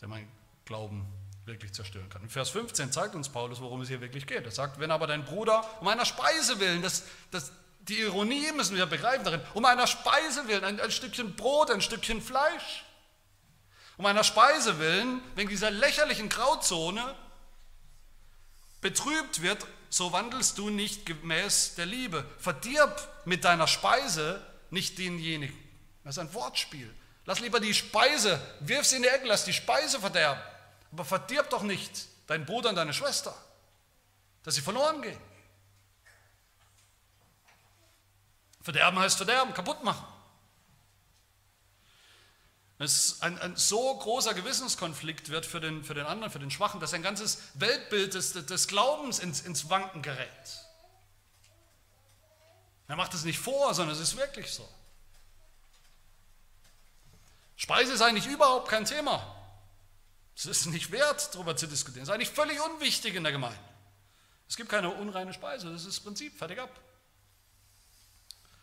der 0.00 0.08
mein 0.08 0.28
Glauben 0.64 1.06
wirklich 1.44 1.72
zerstören 1.72 2.08
kann. 2.08 2.22
In 2.22 2.28
Vers 2.28 2.50
15 2.50 2.92
zeigt 2.92 3.14
uns 3.14 3.28
Paulus, 3.28 3.60
worum 3.60 3.80
es 3.80 3.88
hier 3.88 4.00
wirklich 4.00 4.26
geht. 4.26 4.44
Er 4.44 4.50
sagt, 4.50 4.78
wenn 4.78 4.90
aber 4.90 5.06
dein 5.06 5.24
Bruder 5.24 5.64
um 5.80 5.88
einer 5.88 6.04
Speise 6.04 6.60
willen, 6.60 6.82
das, 6.82 7.04
das, 7.30 7.52
die 7.80 8.00
Ironie 8.00 8.52
müssen 8.52 8.76
wir 8.76 8.86
begreifen 8.86 9.24
darin, 9.24 9.40
um 9.54 9.64
einer 9.64 9.86
Speise 9.86 10.46
willen, 10.46 10.64
ein, 10.64 10.80
ein 10.80 10.90
Stückchen 10.90 11.36
Brot, 11.36 11.70
ein 11.70 11.80
Stückchen 11.80 12.20
Fleisch, 12.20 12.84
um 13.96 14.06
einer 14.06 14.24
Speise 14.24 14.78
willen, 14.78 15.20
wegen 15.34 15.48
dieser 15.48 15.70
lächerlichen 15.70 16.28
Grauzone 16.28 17.16
betrübt 18.80 19.42
wird, 19.42 19.66
so 19.90 20.12
wandelst 20.12 20.58
du 20.58 20.70
nicht 20.70 21.06
gemäß 21.06 21.74
der 21.74 21.86
Liebe. 21.86 22.24
Verdirb 22.38 23.08
mit 23.24 23.44
deiner 23.44 23.66
Speise 23.66 24.44
nicht 24.70 24.98
denjenigen. 24.98 25.56
Das 26.04 26.16
ist 26.16 26.18
ein 26.18 26.32
Wortspiel. 26.34 26.94
Lass 27.24 27.40
lieber 27.40 27.60
die 27.60 27.74
Speise, 27.74 28.40
wirf 28.60 28.86
sie 28.86 28.96
in 28.96 29.02
die 29.02 29.08
Ecke, 29.08 29.26
lass 29.26 29.44
die 29.44 29.52
Speise 29.52 30.00
verderben. 30.00 30.40
Aber 30.92 31.04
verdirb 31.04 31.50
doch 31.50 31.62
nicht 31.62 32.06
deinen 32.26 32.46
Bruder 32.46 32.70
und 32.70 32.76
deine 32.76 32.94
Schwester, 32.94 33.34
dass 34.42 34.54
sie 34.54 34.62
verloren 34.62 35.02
gehen. 35.02 35.18
Verderben 38.62 38.98
heißt 38.98 39.16
verderben, 39.16 39.54
kaputt 39.54 39.82
machen. 39.84 40.06
Es 42.78 43.20
ein, 43.22 43.38
ein 43.40 43.56
so 43.56 43.96
großer 43.96 44.34
Gewissenskonflikt 44.34 45.30
wird 45.30 45.44
für 45.46 45.60
den, 45.60 45.82
für 45.82 45.94
den 45.94 46.06
anderen, 46.06 46.30
für 46.30 46.38
den 46.38 46.50
Schwachen, 46.50 46.78
dass 46.78 46.94
ein 46.94 47.02
ganzes 47.02 47.38
Weltbild 47.54 48.14
des, 48.14 48.32
des 48.32 48.68
Glaubens 48.68 49.18
ins, 49.18 49.40
ins 49.40 49.68
Wanken 49.68 50.00
gerät. 50.00 50.28
Er 52.86 52.96
macht 52.96 53.14
es 53.14 53.24
nicht 53.24 53.38
vor, 53.38 53.74
sondern 53.74 53.96
es 53.96 54.00
ist 54.00 54.16
wirklich 54.16 54.52
so. 54.52 54.66
Speise 57.56 57.92
ist 57.92 58.00
eigentlich 58.00 58.26
überhaupt 58.26 58.68
kein 58.68 58.84
Thema. 58.84 59.34
Es 60.36 60.46
ist 60.46 60.66
nicht 60.66 60.92
wert, 60.92 61.34
darüber 61.34 61.56
zu 61.56 61.66
diskutieren. 61.66 62.04
Es 62.04 62.08
ist 62.08 62.14
eigentlich 62.14 62.30
völlig 62.30 62.60
unwichtig 62.60 63.16
in 63.16 63.24
der 63.24 63.32
Gemeinde. 63.32 63.58
Es 64.48 64.56
gibt 64.56 64.70
keine 64.70 64.90
unreine 64.90 65.34
Speise, 65.34 65.70
das 65.70 65.82
ist 65.82 65.88
das 65.88 66.00
Prinzip, 66.00 66.38
fertig 66.38 66.60
ab. 66.60 66.70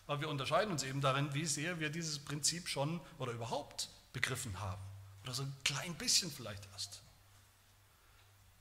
Aber 0.07 0.22
wir 0.22 0.30
unterscheiden 0.30 0.72
uns 0.72 0.84
eben 0.84 1.01
darin, 1.01 1.34
wie 1.34 1.45
sehr 1.45 1.80
wir 1.80 1.89
dieses 1.89 2.24
Prinzip 2.24 2.70
schon 2.70 3.01
oder 3.20 3.34
überhaupt 3.34 3.89
begriffen 4.16 4.57
haben. 4.61 4.82
Oder 5.24 5.34
so 5.34 5.43
ein 5.43 5.53
klein 5.66 5.93
bisschen 5.95 6.32
vielleicht 6.32 6.66
erst. 6.72 7.01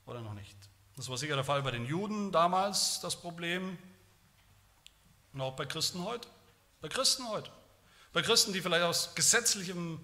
Oder 0.05 0.21
noch 0.21 0.33
nicht. 0.33 0.55
Das 0.97 1.07
war 1.07 1.17
sicher 1.17 1.35
der 1.35 1.45
Fall 1.45 1.63
bei 1.63 1.71
den 1.71 1.85
Juden 1.85 2.31
damals, 2.33 2.99
das 2.99 3.15
Problem. 3.15 3.77
Und 5.31 5.41
auch 5.41 5.55
bei 5.55 5.65
Christen 5.65 6.03
heute. 6.03 6.27
Bei 6.81 6.89
Christen 6.89 7.27
heute. 7.29 7.49
Bei 8.11 8.21
Christen, 8.21 8.51
die 8.51 8.61
vielleicht 8.61 8.83
aus 8.83 9.15
gesetzlichem 9.15 10.03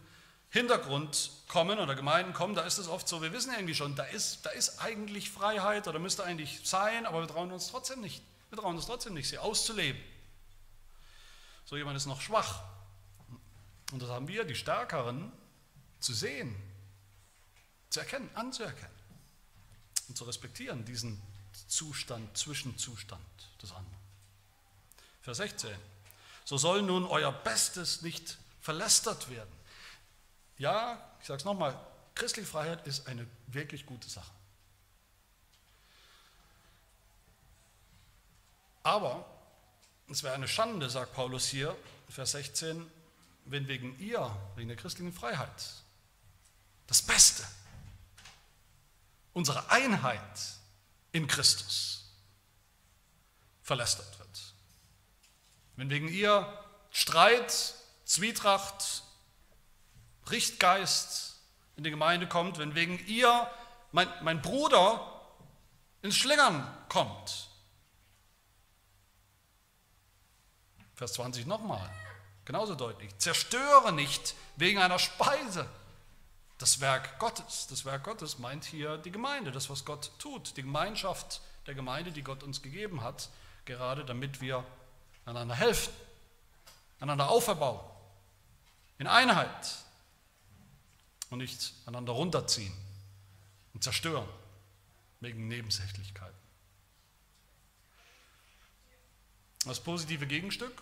Hintergrund 0.49 1.31
kommen 1.49 1.79
oder 1.79 1.95
Gemeinden 1.95 2.33
kommen, 2.33 2.55
da 2.55 2.61
ist 2.61 2.77
es 2.77 2.87
oft 2.87 3.07
so, 3.07 3.21
wir 3.21 3.33
wissen 3.33 3.51
irgendwie 3.51 3.75
schon, 3.75 3.95
da 3.95 4.03
ist, 4.03 4.45
da 4.45 4.49
ist 4.51 4.79
eigentlich 4.79 5.31
Freiheit 5.31 5.87
oder 5.87 5.99
müsste 5.99 6.23
eigentlich 6.23 6.61
sein, 6.63 7.05
aber 7.05 7.21
wir 7.21 7.27
trauen 7.27 7.51
uns 7.51 7.67
trotzdem 7.67 7.99
nicht. 7.99 8.23
Wir 8.49 8.57
trauen 8.57 8.75
uns 8.75 8.85
trotzdem 8.85 9.13
nicht, 9.13 9.27
sie 9.29 9.37
auszuleben. 9.37 10.01
So 11.65 11.75
jemand 11.75 11.97
ist 11.97 12.05
noch 12.05 12.21
schwach. 12.21 12.63
Und 13.91 14.01
das 14.01 14.09
haben 14.09 14.27
wir, 14.27 14.45
die 14.45 14.55
Stärkeren, 14.55 15.31
zu 16.01 16.13
sehen, 16.13 16.55
zu 17.89 17.99
erkennen, 17.99 18.29
anzuerkennen 18.35 18.95
und 20.07 20.17
zu 20.17 20.23
respektieren, 20.25 20.83
diesen 20.85 21.21
Zustand, 21.67 22.37
Zwischenzustand 22.37 23.21
des 23.61 23.71
anderen. 23.71 23.97
Vers 25.21 25.37
16. 25.37 25.69
So 26.45 26.57
soll 26.57 26.81
nun 26.81 27.05
euer 27.05 27.31
Bestes 27.31 28.01
nicht 28.01 28.37
verlästert 28.61 29.29
werden. 29.29 29.51
Ja, 30.57 31.01
ich 31.21 31.27
sage 31.27 31.39
es 31.39 31.45
nochmal, 31.45 31.79
christliche 32.15 32.47
Freiheit 32.47 32.85
ist 32.87 33.07
eine 33.07 33.25
wirklich 33.47 33.85
gute 33.85 34.09
Sache. 34.09 34.31
Aber 38.83 39.25
es 40.09 40.23
wäre 40.23 40.33
eine 40.33 40.47
Schande, 40.47 40.89
sagt 40.89 41.13
Paulus 41.13 41.47
hier, 41.47 41.75
Vers 42.09 42.31
16, 42.31 42.89
wenn 43.45 43.67
wegen 43.67 43.97
ihr, 43.99 44.35
wegen 44.55 44.67
der 44.67 44.77
christlichen 44.77 45.13
Freiheit, 45.13 45.83
das 46.91 47.01
Beste, 47.01 47.47
unsere 49.31 49.71
Einheit 49.71 50.19
in 51.13 51.25
Christus 51.25 52.03
verlästert 53.61 54.19
wird. 54.19 54.53
Wenn 55.77 55.89
wegen 55.89 56.09
ihr 56.09 56.45
Streit, 56.89 57.75
Zwietracht, 58.03 59.03
Richtgeist 60.29 61.39
in 61.77 61.85
die 61.85 61.91
Gemeinde 61.91 62.27
kommt, 62.27 62.57
wenn 62.57 62.75
wegen 62.75 62.99
ihr 63.07 63.49
mein, 63.93 64.09
mein 64.21 64.41
Bruder 64.41 65.21
ins 66.01 66.17
Schlingern 66.17 66.67
kommt. 66.89 67.47
Vers 70.95 71.13
20 71.13 71.45
nochmal, 71.45 71.89
genauso 72.43 72.75
deutlich. 72.75 73.17
Zerstöre 73.17 73.93
nicht 73.93 74.35
wegen 74.57 74.79
einer 74.79 74.99
Speise 74.99 75.69
das 76.61 76.79
Werk 76.79 77.17
Gottes. 77.17 77.67
Das 77.67 77.85
Werk 77.85 78.03
Gottes 78.03 78.37
meint 78.37 78.65
hier 78.65 78.97
die 78.97 79.11
Gemeinde, 79.11 79.51
das, 79.51 79.69
was 79.69 79.83
Gott 79.83 80.11
tut, 80.19 80.55
die 80.57 80.61
Gemeinschaft 80.61 81.41
der 81.65 81.73
Gemeinde, 81.73 82.11
die 82.11 82.23
Gott 82.23 82.43
uns 82.43 82.61
gegeben 82.61 83.01
hat, 83.01 83.29
gerade 83.65 84.05
damit 84.05 84.41
wir 84.41 84.63
einander 85.25 85.55
helfen, 85.55 85.93
einander 86.99 87.29
auferbauen, 87.29 87.79
in 88.99 89.07
Einheit 89.07 89.77
und 91.29 91.39
nicht 91.39 91.73
einander 91.85 92.13
runterziehen 92.13 92.73
und 93.73 93.83
zerstören 93.83 94.27
wegen 95.19 95.47
Nebensächlichkeiten. 95.47 96.37
Das 99.65 99.79
positive 99.79 100.27
Gegenstück, 100.27 100.81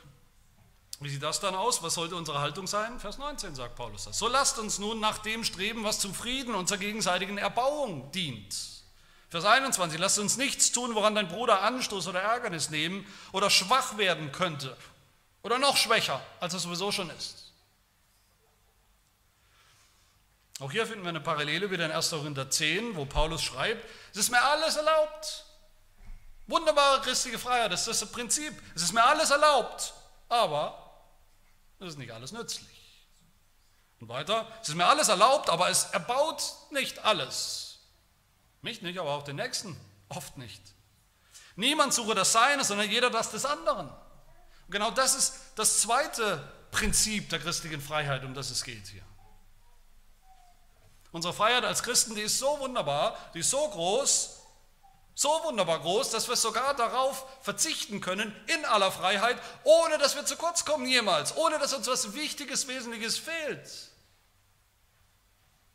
wie 1.02 1.10
sieht 1.10 1.24
das 1.24 1.40
dann 1.40 1.56
aus? 1.56 1.82
Was 1.82 1.94
sollte 1.94 2.16
unsere 2.16 2.42
Haltung 2.42 2.68
sein? 2.68 3.00
Vers 3.00 3.18
19 3.18 3.56
sagt 3.56 3.76
Paulus 3.76 4.04
das. 4.04 4.18
So 4.18 4.28
lasst 4.28 4.60
uns 4.60 4.80
nun 4.80 5.00
nach 5.00 5.20
dem 5.20 5.46
streben, 5.46 5.84
was 5.84 6.00
zum 6.00 6.14
Frieden 6.14 6.56
und 6.56 6.68
zur 6.68 6.78
gegenseitigen 6.78 7.38
Erbauung 7.38 8.12
dient. 8.12 8.54
Vers 9.30 9.46
21, 9.46 10.00
lasst 10.00 10.20
uns 10.20 10.38
nichts 10.38 10.72
tun, 10.72 10.96
woran 10.96 11.16
dein 11.16 11.30
Bruder 11.30 11.62
Anstoß 11.62 12.08
oder 12.08 12.22
Ärgernis 12.22 12.70
nehmen 12.70 13.06
oder 13.32 13.50
schwach 13.50 13.98
werden 13.98 14.32
könnte 14.32 14.76
oder 15.42 15.58
noch 15.58 15.78
schwächer, 15.78 16.22
als 16.40 16.54
er 16.54 16.60
sowieso 16.60 16.92
schon 16.92 17.10
ist. 17.12 17.54
Auch 20.60 20.72
hier 20.72 20.86
finden 20.86 21.04
wir 21.04 21.10
eine 21.10 21.22
Parallele 21.22 21.72
wieder 21.72 21.86
in 21.86 21.92
1. 21.92 22.10
Korinther 22.10 22.50
10, 22.50 22.98
wo 22.98 23.06
Paulus 23.06 23.42
schreibt, 23.42 23.88
es 24.12 24.18
ist 24.18 24.32
mir 24.32 24.42
alles 24.42 24.76
erlaubt. 24.76 25.46
Wunderbare 26.48 27.00
christliche 27.02 27.40
Freiheit, 27.40 27.72
das 27.72 27.88
ist 27.88 28.02
das 28.02 28.12
Prinzip. 28.12 28.54
Es 28.76 28.82
ist 28.82 28.92
mir 28.92 29.04
alles 29.04 29.30
erlaubt, 29.30 29.94
aber 30.28 30.89
das 31.80 31.90
ist 31.90 31.98
nicht 31.98 32.12
alles 32.12 32.32
nützlich. 32.32 33.08
Und 34.00 34.10
weiter, 34.10 34.48
es 34.62 34.70
ist 34.70 34.76
mir 34.76 34.86
alles 34.86 35.10
erlaubt, 35.10 35.50
aber 35.50 35.70
es 35.70 35.86
erbaut 35.86 36.44
nicht 36.72 37.00
alles. 37.00 37.80
Mich 38.62 38.82
nicht, 38.82 39.00
aber 39.00 39.12
auch 39.12 39.24
den 39.24 39.38
Nächsten 39.38 39.78
oft 40.10 40.38
nicht. 40.38 40.62
Niemand 41.56 41.94
suche 41.94 42.16
das 42.16 42.32
Seine, 42.32 42.64
sondern 42.64 42.90
jeder 42.90 43.10
das 43.10 43.32
des 43.32 43.46
anderen. 43.46 43.90
Und 43.90 44.72
genau 44.72 44.92
das 44.92 45.16
ist 45.16 45.34
das 45.56 45.82
zweite 45.82 46.52
Prinzip 46.72 47.30
der 47.30 47.40
christlichen 47.40 47.82
Freiheit, 47.82 48.24
um 48.24 48.34
das 48.34 48.50
es 48.50 48.64
geht 48.64 48.88
hier. 48.88 49.04
Unsere 51.12 51.34
Freiheit 51.34 51.66
als 51.66 51.82
Christen, 51.82 52.16
die 52.16 52.22
ist 52.22 52.38
so 52.38 52.60
wunderbar, 52.60 53.18
die 53.34 53.40
ist 53.40 53.50
so 53.50 53.68
groß, 53.70 54.39
so 55.20 55.28
wunderbar 55.44 55.80
groß, 55.80 56.12
dass 56.12 56.30
wir 56.30 56.38
sogar 56.38 56.74
darauf 56.76 57.26
verzichten 57.42 58.00
können, 58.00 58.34
in 58.48 58.64
aller 58.64 58.90
Freiheit, 58.90 59.38
ohne 59.66 59.98
dass 59.98 60.16
wir 60.16 60.26
zu 60.26 60.38
kurz 60.38 60.64
kommen 60.64 60.86
jemals, 60.86 61.36
ohne 61.36 61.60
dass 61.60 61.74
uns 61.74 61.88
was 61.88 62.14
Wichtiges, 62.14 62.70
Wesentliches 62.70 63.18
fehlt. 63.18 63.70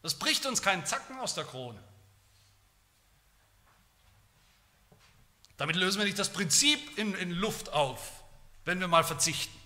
Das 0.00 0.14
bricht 0.14 0.46
uns 0.46 0.62
keinen 0.62 0.86
Zacken 0.86 1.18
aus 1.18 1.34
der 1.34 1.44
Krone. 1.44 1.78
Damit 5.58 5.76
lösen 5.76 5.98
wir 5.98 6.06
nicht 6.06 6.18
das 6.18 6.30
Prinzip 6.30 6.96
in, 6.96 7.14
in 7.14 7.30
Luft 7.30 7.70
auf, 7.70 8.00
wenn 8.64 8.80
wir 8.80 8.88
mal 8.88 9.04
verzichten. 9.04 9.60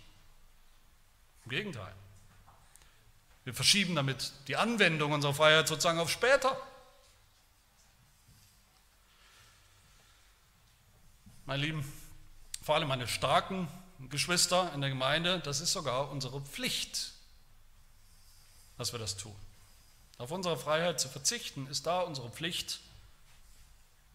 Im 1.45 1.51
Gegenteil. 1.51 1.95
Wir 3.45 3.55
verschieben 3.55 3.95
damit 3.95 4.33
die 4.49 4.57
Anwendung 4.57 5.13
unserer 5.13 5.35
Freiheit 5.35 5.69
sozusagen 5.69 6.01
auf 6.01 6.11
später. 6.11 6.61
Meine 11.49 11.63
Lieben, 11.63 11.93
vor 12.61 12.75
allem 12.75 12.89
meine 12.89 13.09
starken 13.09 13.69
Geschwister 14.11 14.71
in 14.75 14.83
der 14.83 14.91
Gemeinde, 14.91 15.41
das 15.41 15.63
ist 15.63 15.73
sogar 15.73 16.11
unsere 16.11 16.43
Pflicht, 16.43 17.13
dass 18.77 18.93
wir 18.93 18.99
das 18.99 19.17
tun. 19.17 19.35
Auf 20.19 20.31
unsere 20.31 20.59
Freiheit 20.59 21.01
zu 21.01 21.09
verzichten, 21.09 21.67
ist 21.69 21.87
da 21.87 22.01
unsere 22.01 22.29
Pflicht, 22.29 22.81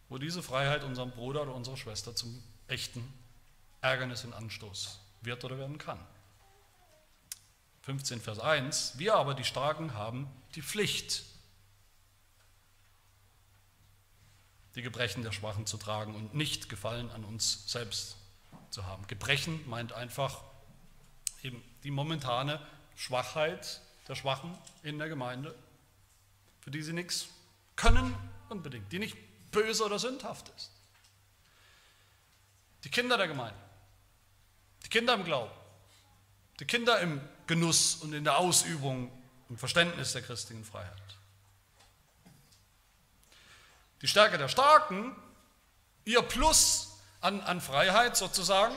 wo 0.10 0.20
diese 0.20 0.44
Freiheit 0.44 0.84
unserem 0.84 1.10
Bruder 1.10 1.42
oder 1.42 1.56
unserer 1.56 1.76
Schwester 1.76 2.16
zum 2.16 2.44
echten 2.68 3.12
Ärgernis 3.82 4.24
und 4.26 4.34
Anstoß 4.34 5.00
wird 5.22 5.44
oder 5.44 5.58
werden 5.58 5.80
kann. 5.80 5.98
15 7.82 8.22
Vers 8.22 8.38
1, 8.38 9.00
wir 9.00 9.16
aber 9.16 9.34
die 9.34 9.44
Starken 9.44 9.96
haben 9.96 10.30
die 10.54 10.62
Pflicht, 10.62 11.24
die 14.76 14.82
Gebrechen 14.82 15.24
der 15.24 15.32
Schwachen 15.32 15.66
zu 15.66 15.78
tragen 15.78 16.16
und 16.16 16.34
nicht 16.34 16.70
Gefallen 16.70 17.12
an 17.12 17.24
uns 17.24 17.72
selbst 17.72 18.18
zu 18.70 18.86
haben. 18.86 19.06
Gebrechen 19.08 19.68
meint 19.70 19.94
einfach 19.94 20.42
eben 21.44 21.64
die 21.84 21.92
momentane 21.92 22.60
Schwachheit 22.96 23.82
der 24.08 24.16
Schwachen 24.16 24.58
in 24.82 24.98
der 24.98 25.10
Gemeinde, 25.10 25.56
für 26.62 26.72
die 26.72 26.82
sie 26.82 26.94
nichts 26.94 27.28
können 27.76 28.16
unbedingt, 28.50 28.92
die 28.92 29.00
nicht 29.00 29.18
böse 29.52 29.86
oder 29.86 30.00
sündhaft 30.00 30.50
ist. 30.56 30.72
Die 32.84 32.90
Kinder 32.90 33.18
der 33.18 33.28
Gemeinde, 33.28 33.60
die 34.84 34.90
Kinder 34.90 35.14
im 35.14 35.24
Glauben, 35.24 35.52
die 36.60 36.66
Kinder 36.66 37.00
im 37.00 37.22
Genuss 37.48 37.96
und 37.96 38.14
in 38.14 38.24
der 38.24 38.38
Ausübung 38.38 39.12
im 39.50 39.58
Verständnis 39.58 40.14
der 40.14 40.22
christlichen 40.22 40.66
Freiheit. 40.66 41.02
Die 44.04 44.08
Stärke 44.10 44.38
der 44.38 44.50
Starken, 44.50 45.16
ihr 46.04 46.22
Plus 46.22 47.00
an, 47.22 47.40
an 47.40 47.62
Freiheit 47.62 48.18
sozusagen, 48.18 48.76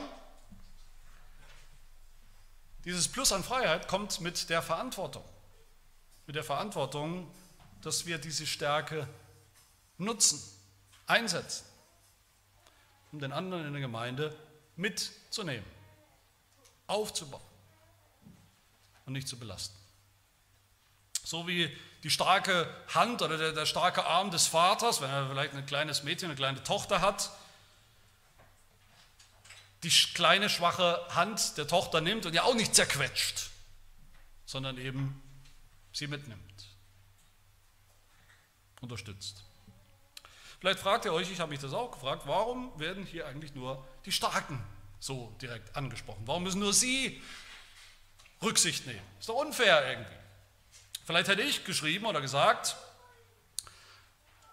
dieses 2.85 3.09
Plus 3.09 3.33
an 3.33 3.43
Freiheit 3.43 3.89
kommt 3.89 4.21
mit 4.21 4.49
der 4.49 4.61
Verantwortung. 4.61 5.25
Mit 6.27 6.37
der 6.37 6.45
Verantwortung, 6.45 7.29
dass 7.81 8.05
wir 8.05 8.19
diese 8.19 8.47
Stärke 8.47 9.05
nutzen, 9.97 10.41
einsetzen, 11.07 11.65
um 13.11 13.19
den 13.19 13.33
anderen 13.33 13.65
in 13.65 13.73
der 13.73 13.81
Gemeinde 13.81 14.33
mitzunehmen, 14.77 15.65
aufzubauen 16.87 17.43
und 19.05 19.11
nicht 19.11 19.27
zu 19.27 19.37
belasten. 19.37 19.75
So 21.25 21.45
wie 21.49 21.75
die 22.03 22.09
starke 22.09 22.73
Hand 22.93 23.21
oder 23.21 23.37
der, 23.37 23.53
der, 23.53 23.65
starke 23.65 24.05
Arm 24.05 24.31
des 24.31 24.47
Vaters, 24.47 25.01
wenn 25.01 25.09
er 25.09 25.27
vielleicht 25.29 25.53
ein 25.53 25.65
kleines 25.65 26.03
Mädchen, 26.03 26.29
eine 26.29 26.35
kleine 26.35 26.63
Tochter 26.63 27.01
hat, 27.01 27.31
die 29.83 29.89
kleine 29.89 30.49
schwache 30.49 31.05
Hand 31.09 31.57
der 31.57 31.67
Tochter 31.67 32.01
nimmt 32.01 32.25
und 32.25 32.33
ja 32.33 32.43
auch 32.43 32.55
nicht 32.55 32.75
zerquetscht, 32.75 33.49
sondern 34.45 34.77
eben 34.77 35.21
sie 35.93 36.07
mitnimmt, 36.07 36.67
unterstützt. 38.81 39.43
Vielleicht 40.59 40.79
fragt 40.79 41.05
ihr 41.05 41.13
euch, 41.13 41.31
ich 41.31 41.39
habe 41.39 41.51
mich 41.51 41.59
das 41.59 41.73
auch 41.73 41.91
gefragt, 41.91 42.23
warum 42.25 42.77
werden 42.79 43.05
hier 43.05 43.27
eigentlich 43.27 43.53
nur 43.53 43.87
die 44.05 44.11
Starken 44.11 44.63
so 44.99 45.35
direkt 45.41 45.75
angesprochen? 45.75 46.23
Warum 46.25 46.43
müssen 46.43 46.59
nur 46.59 46.73
sie 46.73 47.21
Rücksicht 48.41 48.87
nehmen? 48.87 49.05
Ist 49.19 49.29
doch 49.29 49.35
unfair 49.35 49.87
irgendwie. 49.87 50.15
Vielleicht 51.07 51.29
hätte 51.29 51.41
ich 51.41 51.63
geschrieben 51.63 52.05
oder 52.05 52.19
gesagt, 52.19 52.75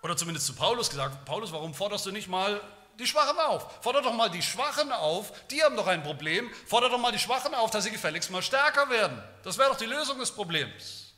oder 0.03 0.17
zumindest 0.17 0.47
zu 0.47 0.55
Paulus 0.55 0.89
gesagt, 0.89 1.25
Paulus, 1.25 1.51
warum 1.51 1.75
forderst 1.75 2.07
du 2.07 2.13
nicht 2.13 2.29
mal 2.29 2.61
die 2.97 3.09
Schwachen 3.09 3.37
auf? 3.41 3.83
Forder 3.83 4.03
doch 4.03 4.13
mal 4.13 4.31
die 4.31 4.41
Schwachen 4.41 4.93
auf, 4.93 5.33
die 5.49 5.65
haben 5.65 5.75
doch 5.75 5.89
ein 5.89 6.05
Problem. 6.05 6.49
Forder 6.69 6.91
doch 6.91 6.99
mal 6.99 7.11
die 7.11 7.19
Schwachen 7.19 7.57
auf, 7.57 7.73
dass 7.73 7.83
sie 7.83 7.91
gefälligst 7.91 8.31
mal 8.31 8.41
stärker 8.41 8.89
werden. 8.89 9.21
Das 9.43 9.59
wäre 9.59 9.71
doch 9.71 9.77
die 9.77 9.87
Lösung 9.87 10.21
des 10.21 10.31
Problems. 10.31 11.15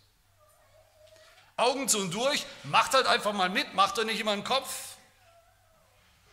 Augen 1.58 1.86
zu 1.86 1.98
und 1.98 2.14
durch, 2.14 2.46
macht 2.62 2.94
halt 2.94 3.06
einfach 3.06 3.34
mal 3.34 3.50
mit, 3.50 3.74
macht 3.74 3.98
euch 3.98 4.06
nicht 4.06 4.18
immer 4.18 4.32
einen 4.32 4.42
Kopf. 4.42 4.96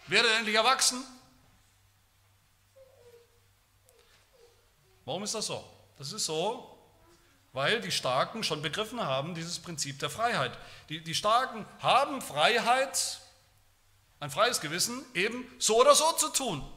Werdet 0.07 0.31
endlich 0.37 0.55
erwachsen. 0.55 1.03
Warum 5.03 5.23
ist 5.23 5.35
das 5.35 5.47
so? 5.47 5.61
Das 5.97 6.13
ist 6.13 6.25
so, 6.25 6.72
weil 7.53 7.81
die 7.81 7.91
Starken 7.91 8.43
schon 8.43 8.63
begriffen 8.63 8.99
haben, 8.99 9.35
dieses 9.35 9.59
Prinzip 9.59 9.99
der 9.99 10.09
Freiheit. 10.09 10.57
Die, 10.89 11.03
die 11.03 11.15
Starken 11.15 11.65
haben 11.79 12.21
Freiheit, 12.21 13.21
ein 14.19 14.31
freies 14.31 14.59
Gewissen, 14.59 15.05
eben 15.13 15.45
so 15.59 15.79
oder 15.79 15.93
so 15.93 16.11
zu 16.13 16.29
tun. 16.29 16.67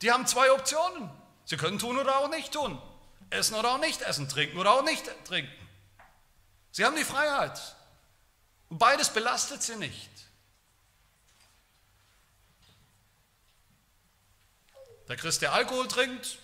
Die 0.00 0.10
haben 0.10 0.26
zwei 0.26 0.50
Optionen. 0.50 1.10
Sie 1.44 1.58
können 1.58 1.78
tun 1.78 1.98
oder 1.98 2.18
auch 2.18 2.30
nicht 2.30 2.52
tun. 2.52 2.80
Essen 3.28 3.54
oder 3.54 3.74
auch 3.74 3.78
nicht 3.78 4.00
essen, 4.00 4.28
trinken 4.28 4.58
oder 4.58 4.72
auch 4.72 4.82
nicht 4.82 5.04
trinken. 5.26 5.52
Sie 6.72 6.84
haben 6.84 6.96
die 6.96 7.04
Freiheit. 7.04 7.60
Und 8.70 8.78
beides 8.78 9.10
belastet 9.10 9.62
sie 9.62 9.76
nicht. 9.76 10.10
Der 15.06 15.16
Christ, 15.16 15.42
der 15.42 15.52
Alkohol 15.52 15.86
trinkt, 15.86 16.38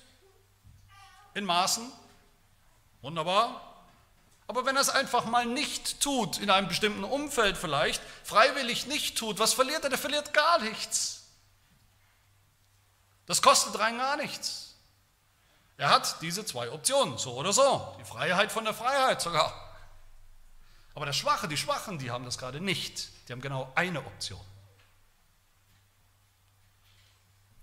in 1.32 1.46
Maßen, 1.46 1.90
wunderbar. 3.00 3.69
Aber 4.50 4.66
wenn 4.66 4.74
er 4.74 4.82
es 4.82 4.88
einfach 4.88 5.26
mal 5.26 5.46
nicht 5.46 6.00
tut, 6.00 6.38
in 6.38 6.50
einem 6.50 6.66
bestimmten 6.66 7.04
Umfeld 7.04 7.56
vielleicht, 7.56 8.02
freiwillig 8.24 8.88
nicht 8.88 9.16
tut, 9.16 9.38
was 9.38 9.52
verliert 9.52 9.84
er? 9.84 9.90
Der 9.90 9.96
verliert 9.96 10.34
gar 10.34 10.58
nichts. 10.58 11.22
Das 13.26 13.42
kostet 13.42 13.78
rein 13.78 13.96
gar 13.96 14.16
nichts. 14.16 14.74
Er 15.76 15.90
hat 15.90 16.20
diese 16.20 16.44
zwei 16.44 16.68
Optionen, 16.72 17.16
so 17.16 17.34
oder 17.34 17.52
so. 17.52 17.94
Die 18.00 18.04
Freiheit 18.04 18.50
von 18.50 18.64
der 18.64 18.74
Freiheit 18.74 19.22
sogar. 19.22 19.54
Aber 20.96 21.06
der 21.06 21.12
Schwache, 21.12 21.46
die 21.46 21.56
Schwachen, 21.56 22.00
die 22.00 22.10
haben 22.10 22.24
das 22.24 22.36
gerade 22.36 22.60
nicht. 22.60 23.08
Die 23.28 23.32
haben 23.32 23.42
genau 23.42 23.70
eine 23.76 24.00
Option. 24.00 24.44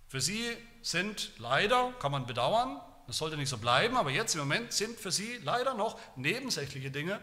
Für 0.08 0.22
sie 0.22 0.56
sind 0.82 1.32
leider, 1.38 1.92
kann 2.00 2.14
man 2.14 2.26
bedauern, 2.26 2.80
das 3.08 3.18
sollte 3.18 3.38
nicht 3.38 3.50
so 3.50 3.58
bleiben, 3.58 3.96
aber 3.96 4.12
jetzt 4.12 4.36
im 4.36 4.40
Moment 4.42 4.74
sind 4.74 5.00
für 5.00 5.12
sie 5.12 5.38
leider 5.38 5.74
noch 5.74 5.98
nebensächliche 6.18 6.92
Dinge 6.92 7.20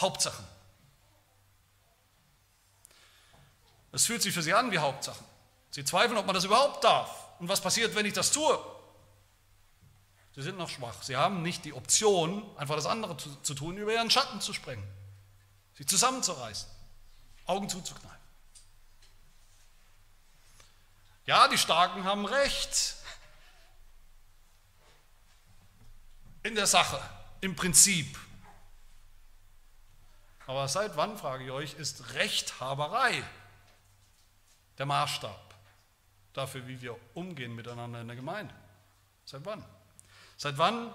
Hauptsachen. 0.00 0.44
Es 3.92 4.06
fühlt 4.06 4.22
sich 4.22 4.32
für 4.32 4.42
sie 4.42 4.54
an 4.54 4.70
wie 4.70 4.78
Hauptsachen. 4.78 5.24
Sie 5.70 5.84
zweifeln, 5.84 6.16
ob 6.16 6.26
man 6.26 6.34
das 6.34 6.44
überhaupt 6.44 6.82
darf. 6.84 7.28
Und 7.38 7.48
was 7.48 7.60
passiert, 7.60 7.94
wenn 7.94 8.06
ich 8.06 8.12
das 8.12 8.30
tue? 8.30 8.58
Sie 10.34 10.42
sind 10.42 10.58
noch 10.58 10.68
schwach. 10.68 11.02
Sie 11.02 11.16
haben 11.16 11.42
nicht 11.42 11.64
die 11.64 11.72
Option, 11.72 12.44
einfach 12.56 12.74
das 12.74 12.86
andere 12.86 13.16
zu, 13.16 13.34
zu 13.42 13.54
tun, 13.54 13.76
über 13.76 13.92
ihren 13.92 14.10
Schatten 14.10 14.40
zu 14.40 14.52
sprengen, 14.52 14.86
sich 15.76 15.86
zusammenzureißen, 15.86 16.68
Augen 17.46 17.68
zuzuknallen. 17.68 18.18
Ja, 21.26 21.48
die 21.48 21.58
Starken 21.58 22.04
haben 22.04 22.26
recht. 22.26 22.96
In 26.44 26.54
der 26.54 26.66
Sache, 26.66 27.02
im 27.40 27.56
Prinzip. 27.56 28.18
Aber 30.46 30.68
seit 30.68 30.96
wann, 30.96 31.18
frage 31.18 31.44
ich 31.44 31.50
euch, 31.50 31.74
ist 31.74 32.14
Rechthaberei 32.14 33.22
der 34.78 34.86
Maßstab 34.86 35.54
dafür, 36.34 36.66
wie 36.68 36.80
wir 36.82 36.96
umgehen 37.14 37.54
miteinander 37.54 38.00
in 38.02 38.06
der 38.06 38.16
Gemeinde? 38.16 38.54
Seit 39.24 39.44
wann? 39.44 39.64
Seit 40.36 40.58
wann 40.58 40.92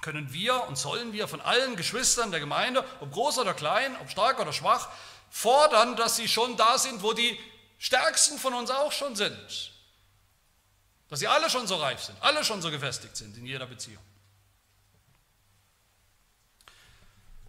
können 0.00 0.32
wir 0.32 0.64
und 0.64 0.76
sollen 0.76 1.12
wir 1.12 1.28
von 1.28 1.40
allen 1.40 1.76
Geschwistern 1.76 2.32
der 2.32 2.40
Gemeinde, 2.40 2.84
ob 3.00 3.12
groß 3.12 3.38
oder 3.38 3.54
klein, 3.54 3.96
ob 4.00 4.10
stark 4.10 4.40
oder 4.40 4.52
schwach, 4.52 4.88
fordern, 5.30 5.94
dass 5.94 6.16
sie 6.16 6.26
schon 6.26 6.56
da 6.56 6.76
sind, 6.76 7.04
wo 7.04 7.12
die 7.12 7.38
Stärksten 7.78 8.36
von 8.36 8.52
uns 8.52 8.70
auch 8.70 8.90
schon 8.90 9.14
sind? 9.14 9.72
Dass 11.08 11.20
sie 11.20 11.28
alle 11.28 11.48
schon 11.48 11.68
so 11.68 11.76
reif 11.76 12.02
sind, 12.02 12.20
alle 12.20 12.44
schon 12.44 12.60
so 12.60 12.70
gefestigt 12.70 13.16
sind 13.16 13.36
in 13.36 13.46
jeder 13.46 13.66
Beziehung. 13.66 14.02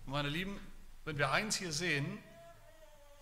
Meine 0.05 0.27
Lieben, 0.27 0.59
wenn 1.05 1.17
wir 1.17 1.31
eins 1.31 1.55
hier 1.55 1.71
sehen, 1.71 2.21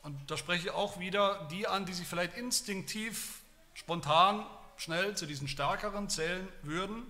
und 0.02 0.32
da 0.32 0.36
spreche 0.36 0.70
ich 0.70 0.74
auch 0.74 1.00
wieder 1.00 1.48
die 1.52 1.68
an, 1.68 1.86
die 1.86 1.94
sich 1.94 2.08
vielleicht 2.08 2.36
instinktiv, 2.36 3.42
spontan, 3.76 4.44
schnell 4.78 5.16
zu 5.16 5.28
diesen 5.28 5.48
Stärkeren 5.48 6.10
zählen 6.10 6.48
würden, 6.64 7.04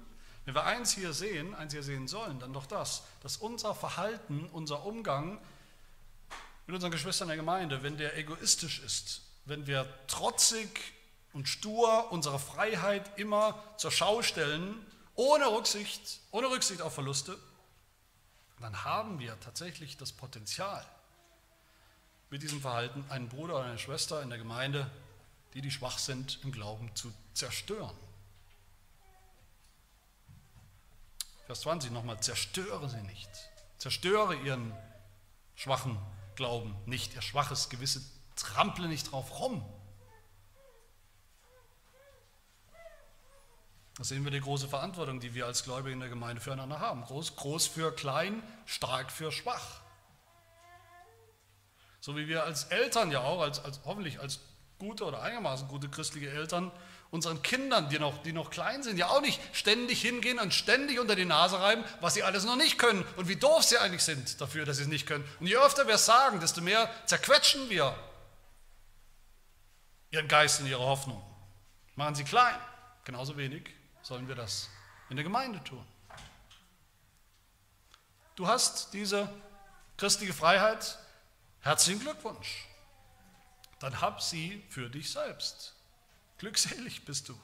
wenn 0.43 0.55
wir 0.55 0.65
eins 0.65 0.91
hier 0.91 1.13
sehen, 1.13 1.55
eins 1.55 1.71
hier 1.71 1.83
sehen 1.83 2.09
sollen, 2.09 2.39
dann 2.39 2.51
doch 2.51 2.65
das, 2.65 3.03
dass 3.21 3.37
unser 3.37 3.73
Verhalten, 3.73 4.49
unser 4.51 4.85
Umgang 4.85 5.39
mit 6.67 6.75
unseren 6.75 6.91
Geschwistern 6.91 7.29
der 7.29 7.37
Gemeinde, 7.37 7.81
wenn 7.81 7.97
der 7.97 8.17
egoistisch 8.17 8.79
ist, 8.79 9.21
wenn 9.45 9.67
wir 9.67 9.87
trotzig 10.07 10.93
und 11.31 11.47
stur 11.47 12.11
unsere 12.11 12.39
Freiheit 12.39 13.17
immer 13.17 13.63
zur 13.77 13.91
Schau 13.91 14.21
stellen, 14.21 14.85
ohne 15.15 15.49
Rücksicht, 15.49 16.19
ohne 16.31 16.49
Rücksicht 16.49 16.81
auf 16.81 16.93
Verluste, 16.93 17.37
dann 18.61 18.83
haben 18.83 19.19
wir 19.19 19.39
tatsächlich 19.39 19.97
das 19.97 20.11
Potenzial, 20.11 20.85
mit 22.29 22.43
diesem 22.43 22.61
Verhalten 22.61 23.03
einen 23.09 23.27
Bruder 23.27 23.55
oder 23.55 23.65
eine 23.65 23.77
Schwester 23.77 24.21
in 24.21 24.29
der 24.29 24.37
Gemeinde, 24.37 24.89
die, 25.53 25.61
die 25.61 25.71
schwach 25.71 25.97
sind, 25.97 26.39
im 26.43 26.51
Glauben 26.51 26.95
zu 26.95 27.13
zerstören. 27.33 27.95
Vers 31.45 31.61
20 31.61 31.91
nochmal, 31.91 32.19
zerstöre 32.21 32.87
sie 32.87 33.01
nicht. 33.01 33.29
Zerstöre 33.77 34.35
ihren 34.35 34.73
schwachen 35.55 35.97
Glauben 36.35 36.75
nicht, 36.85 37.13
ihr 37.15 37.21
schwaches 37.21 37.69
Gewisse, 37.69 38.01
trample 38.37 38.87
nicht 38.87 39.11
drauf 39.11 39.39
rum. 39.39 39.65
Da 43.97 44.03
sehen 44.03 44.23
wir 44.23 44.31
die 44.31 44.39
große 44.39 44.67
Verantwortung, 44.67 45.19
die 45.19 45.33
wir 45.33 45.45
als 45.45 45.63
Gläubige 45.63 45.93
in 45.93 45.99
der 45.99 46.09
Gemeinde 46.09 46.41
füreinander 46.41 46.79
haben. 46.79 47.03
Groß, 47.03 47.35
groß 47.35 47.67
für 47.67 47.93
klein, 47.93 48.41
stark 48.65 49.11
für 49.11 49.31
schwach. 49.31 49.81
So 51.99 52.15
wie 52.15 52.27
wir 52.27 52.43
als 52.43 52.65
Eltern 52.65 53.11
ja 53.11 53.21
auch, 53.21 53.41
als, 53.41 53.63
als, 53.63 53.81
hoffentlich 53.85 54.19
als 54.19 54.39
gute 54.79 55.05
oder 55.05 55.21
einigermaßen 55.21 55.67
gute 55.67 55.89
christliche 55.89 56.31
Eltern, 56.31 56.71
unseren 57.11 57.43
Kindern, 57.43 57.89
die 57.89 57.99
noch, 57.99 58.23
die 58.23 58.33
noch 58.33 58.49
klein 58.49 58.81
sind, 58.81 58.97
ja 58.97 59.09
auch 59.09 59.21
nicht 59.21 59.39
ständig 59.53 60.01
hingehen 60.01 60.39
und 60.39 60.53
ständig 60.53 60.99
unter 60.99 61.15
die 61.15 61.25
Nase 61.25 61.59
reiben, 61.59 61.83
was 61.99 62.13
sie 62.13 62.23
alles 62.23 62.45
noch 62.45 62.55
nicht 62.55 62.79
können 62.79 63.05
und 63.17 63.27
wie 63.27 63.35
doof 63.35 63.63
sie 63.63 63.77
eigentlich 63.77 64.03
sind 64.03 64.39
dafür, 64.39 64.65
dass 64.65 64.77
sie 64.77 64.83
es 64.83 64.89
nicht 64.89 65.05
können. 65.05 65.27
Und 65.39 65.47
je 65.47 65.57
öfter 65.57 65.85
wir 65.85 65.95
es 65.95 66.05
sagen, 66.05 66.39
desto 66.39 66.61
mehr 66.61 66.89
zerquetschen 67.05 67.69
wir 67.69 67.95
ihren 70.09 70.27
Geist 70.29 70.61
und 70.61 70.67
ihre 70.67 70.83
Hoffnung. 70.83 71.21
Machen 71.95 72.15
sie 72.15 72.23
klein, 72.23 72.55
genauso 73.03 73.37
wenig 73.37 73.69
sollen 74.11 74.27
wir 74.27 74.35
das 74.35 74.69
in 75.09 75.15
der 75.15 75.23
Gemeinde 75.23 75.63
tun. 75.63 75.85
Du 78.35 78.45
hast 78.45 78.93
diese 78.93 79.33
christliche 79.95 80.33
Freiheit. 80.33 80.99
Herzlichen 81.61 82.01
Glückwunsch. 82.01 82.67
Dann 83.79 84.01
hab 84.01 84.21
sie 84.21 84.65
für 84.67 84.89
dich 84.89 85.09
selbst. 85.09 85.77
Glückselig 86.39 87.05
bist 87.05 87.29
du. 87.29 87.39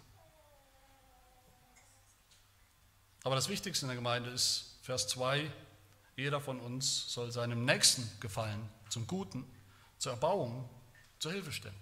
Aber 3.24 3.36
das 3.36 3.48
Wichtigste 3.48 3.86
in 3.86 3.88
der 3.88 3.96
Gemeinde 3.96 4.30
ist 4.30 4.78
Vers 4.82 5.08
2, 5.08 5.50
jeder 6.18 6.42
von 6.42 6.60
uns 6.60 7.14
soll 7.14 7.32
seinem 7.32 7.64
Nächsten 7.64 8.12
gefallen, 8.20 8.70
zum 8.90 9.08
Guten, 9.08 9.50
zur 10.00 10.12
Erbauung, 10.12 10.70
zur 11.20 11.32
Hilfe 11.32 11.54
stellen. 11.54 11.80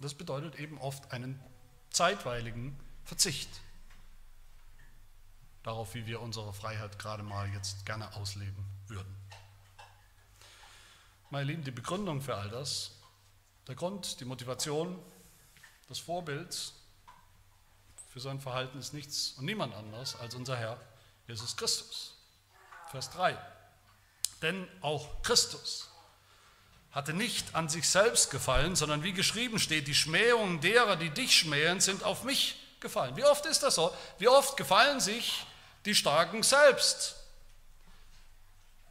Das 0.00 0.14
bedeutet 0.14 0.56
eben 0.56 0.76
oft 0.78 1.12
einen 1.12 1.40
zeitweiligen 1.90 2.76
Verzicht 3.10 3.48
darauf, 5.64 5.94
wie 5.94 6.06
wir 6.06 6.20
unsere 6.20 6.52
Freiheit 6.52 6.96
gerade 7.00 7.24
mal 7.24 7.52
jetzt 7.52 7.84
gerne 7.84 8.14
ausleben 8.14 8.64
würden. 8.86 9.12
Meine 11.28 11.46
Lieben, 11.46 11.64
die 11.64 11.72
Begründung 11.72 12.22
für 12.22 12.36
all 12.36 12.48
das, 12.50 12.92
der 13.66 13.74
Grund, 13.74 14.20
die 14.20 14.24
Motivation, 14.24 14.96
das 15.88 15.98
Vorbild 15.98 16.72
für 18.12 18.20
sein 18.20 18.38
Verhalten 18.38 18.78
ist 18.78 18.92
nichts 18.92 19.32
und 19.38 19.44
niemand 19.44 19.74
anders 19.74 20.14
als 20.14 20.36
unser 20.36 20.56
Herr 20.56 20.80
Jesus 21.26 21.56
Christus. 21.56 22.16
Vers 22.92 23.10
3. 23.10 23.36
Denn 24.40 24.68
auch 24.82 25.20
Christus 25.22 25.90
hatte 26.92 27.12
nicht 27.12 27.56
an 27.56 27.68
sich 27.68 27.88
selbst 27.88 28.30
gefallen, 28.30 28.76
sondern 28.76 29.02
wie 29.02 29.12
geschrieben 29.12 29.58
steht, 29.58 29.88
die 29.88 29.96
Schmähungen 29.96 30.60
derer, 30.60 30.94
die 30.94 31.10
dich 31.10 31.36
schmähen, 31.36 31.80
sind 31.80 32.04
auf 32.04 32.22
mich 32.22 32.54
gefallen. 32.80 33.16
Wie 33.16 33.24
oft 33.24 33.46
ist 33.46 33.62
das 33.62 33.74
so? 33.74 33.94
Wie 34.18 34.28
oft 34.28 34.56
gefallen 34.56 35.00
sich 35.00 35.44
die 35.84 35.94
Starken 35.94 36.42
selbst? 36.42 37.16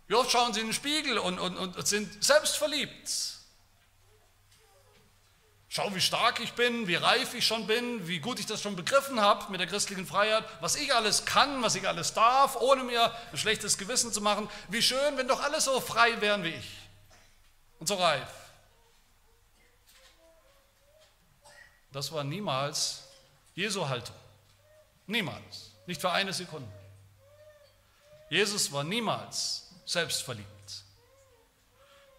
Wie 0.07 0.15
oft 0.15 0.31
schauen 0.31 0.53
sie 0.53 0.61
in 0.61 0.67
den 0.67 0.73
Spiegel 0.73 1.19
und, 1.19 1.39
und, 1.39 1.57
und 1.57 1.87
sind 1.87 2.23
selbstverliebt? 2.23 3.09
Schau, 5.71 5.93
wie 5.93 6.01
stark 6.01 6.39
ich 6.39 6.53
bin, 6.53 6.87
wie 6.87 6.95
reif 6.95 7.35
ich 7.35 7.45
schon 7.45 7.67
bin, 7.67 8.07
wie 8.07 8.19
gut 8.19 8.39
ich 8.39 8.47
das 8.47 8.59
schon 8.59 8.75
begriffen 8.75 9.21
habe 9.21 9.51
mit 9.51 9.59
der 9.59 9.67
christlichen 9.67 10.07
Freiheit, 10.07 10.43
was 10.61 10.75
ich 10.75 10.95
alles 10.95 11.25
kann, 11.25 11.61
was 11.61 11.75
ich 11.75 11.87
alles 11.87 12.15
darf, 12.15 12.55
ohne 12.55 12.83
mir 12.83 13.13
ein 13.31 13.37
schlechtes 13.37 13.77
Gewissen 13.77 14.11
zu 14.11 14.19
machen. 14.19 14.49
Wie 14.69 14.81
schön, 14.81 15.15
wenn 15.15 15.27
doch 15.27 15.43
alle 15.43 15.61
so 15.61 15.79
frei 15.79 16.19
wären 16.21 16.43
wie 16.43 16.49
ich 16.49 16.71
und 17.77 17.85
so 17.85 17.95
reif. 17.95 18.27
Das 21.91 22.11
war 22.11 22.23
niemals 22.23 23.03
Jesu 23.59 23.89
Haltung. 23.89 24.15
Niemals. 25.05 25.71
Nicht 25.85 25.99
für 25.99 26.11
eine 26.11 26.31
Sekunde. 26.31 26.71
Jesus 28.29 28.71
war 28.71 28.85
niemals 28.85 29.69
selbstverliebt. 29.85 30.83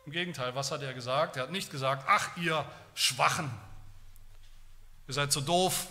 Im 0.05 0.13
Gegenteil, 0.13 0.55
was 0.55 0.71
hat 0.71 0.83
er 0.83 0.93
gesagt? 0.93 1.37
Er 1.39 1.45
hat 1.45 1.51
nicht 1.51 1.71
gesagt, 1.71 2.05
ach 2.07 2.37
ihr 2.37 2.71
Schwachen, 2.95 3.51
ihr 5.09 5.15
seid 5.15 5.33
so 5.33 5.41
doof, 5.41 5.87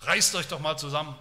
reißt 0.00 0.34
euch 0.36 0.48
doch 0.48 0.60
mal 0.60 0.78
zusammen. 0.78 1.14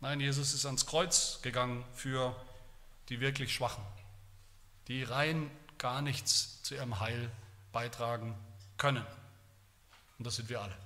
Nein, 0.00 0.20
Jesus 0.20 0.54
ist 0.54 0.64
ans 0.64 0.86
Kreuz 0.86 1.42
gegangen 1.42 1.84
für 1.92 2.34
die 3.10 3.20
wirklich 3.20 3.52
Schwachen, 3.52 3.84
die 4.88 5.02
rein 5.02 5.50
gar 5.76 6.00
nichts 6.00 6.62
zu 6.62 6.76
ihrem 6.76 6.98
Heil 6.98 7.30
beitragen 7.72 8.34
können. 8.78 9.06
Und 10.22 10.26
das 10.26 10.36
sind 10.36 10.48
wir 10.48 10.60
alle. 10.60 10.76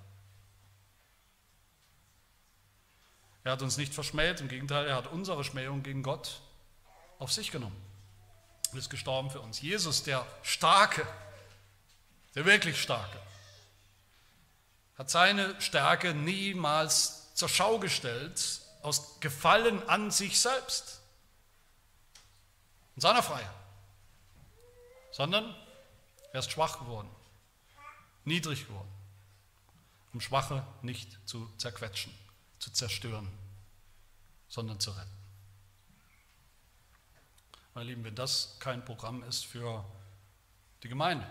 Er 3.44 3.52
hat 3.52 3.60
uns 3.60 3.76
nicht 3.76 3.92
verschmäht, 3.92 4.40
im 4.40 4.48
Gegenteil, 4.48 4.86
er 4.86 4.96
hat 4.96 5.08
unsere 5.08 5.44
Schmähung 5.44 5.82
gegen 5.82 6.02
Gott 6.02 6.40
auf 7.18 7.30
sich 7.30 7.50
genommen 7.50 7.76
und 8.72 8.78
ist 8.78 8.88
gestorben 8.88 9.30
für 9.30 9.42
uns. 9.42 9.60
Jesus, 9.60 10.02
der 10.04 10.26
Starke, 10.42 11.06
der 12.34 12.46
wirklich 12.46 12.80
Starke, 12.80 13.20
hat 14.96 15.10
seine 15.10 15.60
Stärke 15.60 16.14
niemals 16.14 17.34
zur 17.34 17.50
Schau 17.50 17.78
gestellt, 17.78 18.62
aus 18.80 19.20
Gefallen 19.20 19.86
an 19.86 20.10
sich 20.10 20.40
selbst 20.40 21.02
und 22.94 23.02
seiner 23.02 23.22
Freiheit, 23.22 23.52
sondern 25.10 25.54
er 26.32 26.40
ist 26.40 26.50
schwach 26.50 26.78
geworden, 26.78 27.10
niedrig 28.24 28.66
geworden, 28.66 28.95
um 30.16 30.20
Schwache 30.22 30.66
nicht 30.80 31.18
zu 31.28 31.46
zerquetschen, 31.58 32.10
zu 32.58 32.70
zerstören, 32.72 33.28
sondern 34.48 34.80
zu 34.80 34.90
retten. 34.90 35.10
Meine 37.74 37.90
Lieben, 37.90 38.02
wenn 38.02 38.14
das 38.14 38.56
kein 38.58 38.82
Programm 38.82 39.22
ist 39.24 39.44
für 39.44 39.84
die 40.82 40.88
Gemeinde, 40.88 41.26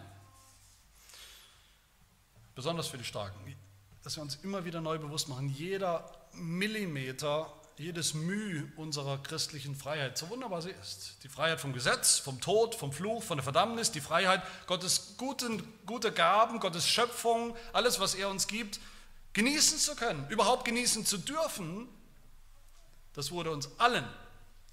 besonders 2.53 2.87
für 2.87 2.99
die 2.99 3.03
Starken, 3.03 3.55
dass 4.03 4.17
wir 4.17 4.21
uns 4.21 4.35
immer 4.43 4.65
wieder 4.65 4.81
neu 4.81 4.99
bewusst 4.99 5.29
machen, 5.29 5.49
jeder 5.49 6.07
Millimeter, 6.33 7.51
jedes 7.77 8.13
Mühe 8.13 8.71
unserer 8.77 9.21
christlichen 9.21 9.75
Freiheit, 9.75 10.17
so 10.17 10.29
wunderbar 10.29 10.61
sie 10.61 10.71
ist, 10.71 11.23
die 11.23 11.29
Freiheit 11.29 11.59
vom 11.59 11.73
Gesetz, 11.73 12.19
vom 12.19 12.39
Tod, 12.39 12.75
vom 12.75 12.93
Fluch, 12.93 13.23
von 13.23 13.37
der 13.37 13.43
Verdammnis, 13.43 13.91
die 13.91 14.01
Freiheit 14.01 14.41
Gottes 14.65 15.15
guten, 15.17 15.61
gute 15.85 16.11
Gaben, 16.11 16.59
Gottes 16.59 16.87
Schöpfung, 16.87 17.55
alles, 17.73 17.99
was 17.99 18.15
er 18.15 18.29
uns 18.29 18.47
gibt, 18.47 18.79
genießen 19.33 19.77
zu 19.77 19.95
können, 19.95 20.27
überhaupt 20.29 20.63
genießen 20.65 21.05
zu 21.05 21.17
dürfen, 21.17 21.89
das 23.13 23.31
wurde 23.31 23.51
uns 23.51 23.69
allen, 23.79 24.07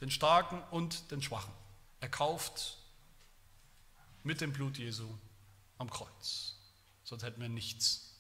den 0.00 0.10
Starken 0.10 0.62
und 0.70 1.10
den 1.10 1.22
Schwachen, 1.22 1.52
erkauft 2.00 2.78
mit 4.22 4.40
dem 4.40 4.52
Blut 4.52 4.78
Jesu 4.78 5.08
am 5.78 5.90
Kreuz. 5.90 6.56
Sonst 7.02 7.24
hätten 7.24 7.40
wir 7.40 7.48
nichts 7.48 8.14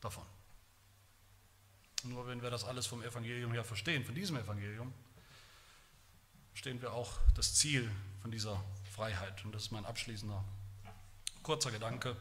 davon. 0.00 0.26
Nur 2.04 2.26
wenn 2.26 2.42
wir 2.42 2.50
das 2.50 2.64
alles 2.64 2.86
vom 2.86 3.02
Evangelium 3.02 3.52
her 3.52 3.64
verstehen, 3.64 4.04
von 4.04 4.14
diesem 4.14 4.36
Evangelium, 4.36 4.92
verstehen 6.52 6.80
wir 6.82 6.92
auch 6.92 7.18
das 7.34 7.54
Ziel 7.54 7.90
von 8.20 8.30
dieser 8.30 8.62
Freiheit. 8.94 9.44
Und 9.44 9.54
das 9.54 9.64
ist 9.64 9.72
mein 9.72 9.84
abschließender 9.84 10.44
kurzer 11.42 11.70
Gedanke 11.70 12.16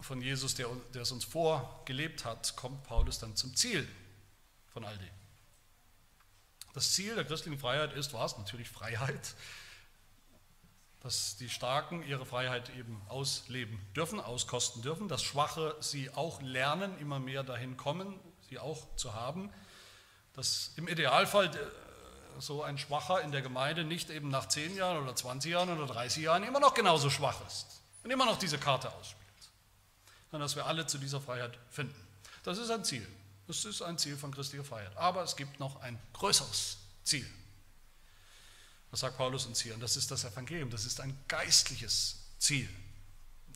von 0.00 0.20
Jesus, 0.20 0.54
der, 0.54 0.68
der 0.94 1.02
es 1.02 1.12
uns 1.12 1.24
vorgelebt 1.24 2.24
hat, 2.24 2.56
kommt 2.56 2.82
Paulus 2.84 3.18
dann 3.18 3.36
zum 3.36 3.54
Ziel 3.54 3.88
von 4.72 4.84
all 4.84 4.96
dem. 4.98 5.08
Das 6.74 6.92
Ziel 6.92 7.14
der 7.14 7.24
christlichen 7.24 7.58
Freiheit 7.58 7.92
ist 7.92 8.12
was? 8.12 8.36
Natürlich 8.38 8.68
Freiheit. 8.68 9.34
Dass 11.02 11.36
die 11.36 11.48
Starken 11.48 12.02
ihre 12.06 12.24
Freiheit 12.24 12.70
eben 12.76 13.00
ausleben 13.08 13.80
dürfen, 13.96 14.20
auskosten 14.20 14.82
dürfen, 14.82 15.08
dass 15.08 15.22
Schwache 15.22 15.76
sie 15.80 16.10
auch 16.10 16.40
lernen, 16.42 16.96
immer 16.98 17.18
mehr 17.18 17.42
dahin 17.42 17.76
kommen, 17.76 18.18
sie 18.48 18.58
auch 18.58 18.86
zu 18.96 19.14
haben. 19.14 19.50
Dass 20.34 20.72
im 20.76 20.86
Idealfall 20.86 21.46
äh, 21.46 21.58
so 22.38 22.62
ein 22.62 22.78
Schwacher 22.78 23.20
in 23.22 23.32
der 23.32 23.42
Gemeinde 23.42 23.84
nicht 23.84 24.10
eben 24.10 24.28
nach 24.28 24.46
10 24.46 24.76
Jahren 24.76 25.02
oder 25.02 25.14
20 25.14 25.50
Jahren 25.50 25.70
oder 25.70 25.92
30 25.92 26.22
Jahren 26.22 26.44
immer 26.44 26.60
noch 26.60 26.74
genauso 26.74 27.10
schwach 27.10 27.44
ist 27.46 27.82
und 28.04 28.10
immer 28.10 28.24
noch 28.24 28.38
diese 28.38 28.58
Karte 28.58 28.92
ausspielt, 28.94 29.50
sondern 30.30 30.46
dass 30.46 30.56
wir 30.56 30.66
alle 30.66 30.86
zu 30.86 30.98
dieser 30.98 31.20
Freiheit 31.20 31.58
finden. 31.70 31.94
Das 32.44 32.58
ist 32.58 32.70
ein 32.70 32.84
Ziel. 32.84 33.06
Das 33.46 33.64
ist 33.64 33.82
ein 33.82 33.98
Ziel 33.98 34.16
von 34.16 34.32
christlicher 34.32 34.64
Freiheit. 34.64 34.96
Aber 34.96 35.22
es 35.22 35.36
gibt 35.36 35.60
noch 35.60 35.80
ein 35.82 35.98
größeres 36.12 36.78
Ziel. 37.04 37.28
Was 38.92 39.00
sagt 39.00 39.16
Paulus 39.16 39.46
uns 39.46 39.60
hier? 39.60 39.74
Und 39.74 39.80
das 39.80 39.96
ist 39.96 40.10
das 40.10 40.24
Evangelium. 40.24 40.70
Das 40.70 40.84
ist 40.84 41.00
ein 41.00 41.18
geistliches 41.26 42.18
Ziel. 42.38 42.68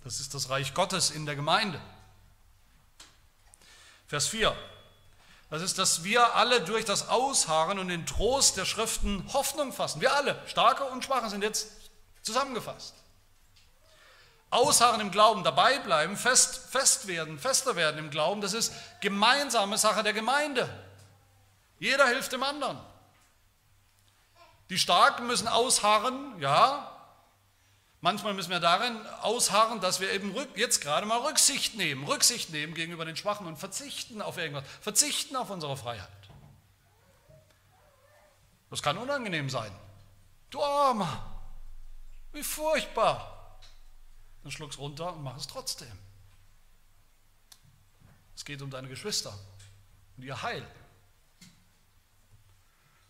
Das 0.02 0.18
ist 0.18 0.32
das 0.34 0.48
Reich 0.48 0.72
Gottes 0.72 1.10
in 1.10 1.26
der 1.26 1.36
Gemeinde. 1.36 1.80
Vers 4.06 4.28
4. 4.28 4.56
Das 5.50 5.60
ist, 5.60 5.78
dass 5.78 6.04
wir 6.04 6.34
alle 6.34 6.62
durch 6.62 6.86
das 6.86 7.08
Ausharren 7.08 7.78
und 7.78 7.88
den 7.88 8.06
Trost 8.06 8.56
der 8.56 8.64
Schriften 8.64 9.30
Hoffnung 9.34 9.74
fassen. 9.74 10.00
Wir 10.00 10.14
alle, 10.14 10.40
Starke 10.46 10.84
und 10.84 11.04
Schwache, 11.04 11.28
sind 11.28 11.42
jetzt 11.42 11.68
zusammengefasst. 12.22 12.94
Ausharren 14.48 15.02
im 15.02 15.10
Glauben, 15.10 15.44
dabei 15.44 15.78
bleiben, 15.80 16.16
fest, 16.16 16.56
fest 16.70 17.08
werden, 17.08 17.38
fester 17.38 17.76
werden 17.76 17.98
im 17.98 18.10
Glauben, 18.10 18.40
das 18.40 18.54
ist 18.54 18.72
gemeinsame 19.00 19.76
Sache 19.76 20.02
der 20.02 20.14
Gemeinde. 20.14 20.66
Jeder 21.78 22.06
hilft 22.06 22.32
dem 22.32 22.42
anderen. 22.42 22.80
Die 24.70 24.78
Starken 24.78 25.26
müssen 25.26 25.48
ausharren, 25.48 26.38
ja. 26.40 26.92
Manchmal 28.00 28.34
müssen 28.34 28.50
wir 28.50 28.60
darin 28.60 29.04
ausharren, 29.22 29.80
dass 29.80 30.00
wir 30.00 30.12
eben 30.12 30.34
jetzt 30.54 30.80
gerade 30.80 31.06
mal 31.06 31.18
Rücksicht 31.18 31.76
nehmen, 31.76 32.04
Rücksicht 32.04 32.50
nehmen 32.50 32.74
gegenüber 32.74 33.04
den 33.04 33.16
Schwachen 33.16 33.46
und 33.46 33.56
verzichten 33.56 34.22
auf 34.22 34.36
irgendwas, 34.38 34.64
verzichten 34.80 35.34
auf 35.36 35.50
unsere 35.50 35.76
Freiheit. 35.76 36.08
Das 38.70 38.82
kann 38.82 38.98
unangenehm 38.98 39.48
sein. 39.48 39.72
Du 40.50 40.62
Armer, 40.62 41.24
wie 42.32 42.42
furchtbar 42.42 43.36
dann 44.46 44.52
schluck's 44.52 44.78
runter 44.78 45.12
und 45.12 45.24
mach 45.24 45.36
es 45.36 45.48
trotzdem. 45.48 45.90
Es 48.36 48.44
geht 48.44 48.62
um 48.62 48.70
deine 48.70 48.86
Geschwister 48.86 49.36
und 50.16 50.22
ihr 50.22 50.40
Heil. 50.40 50.64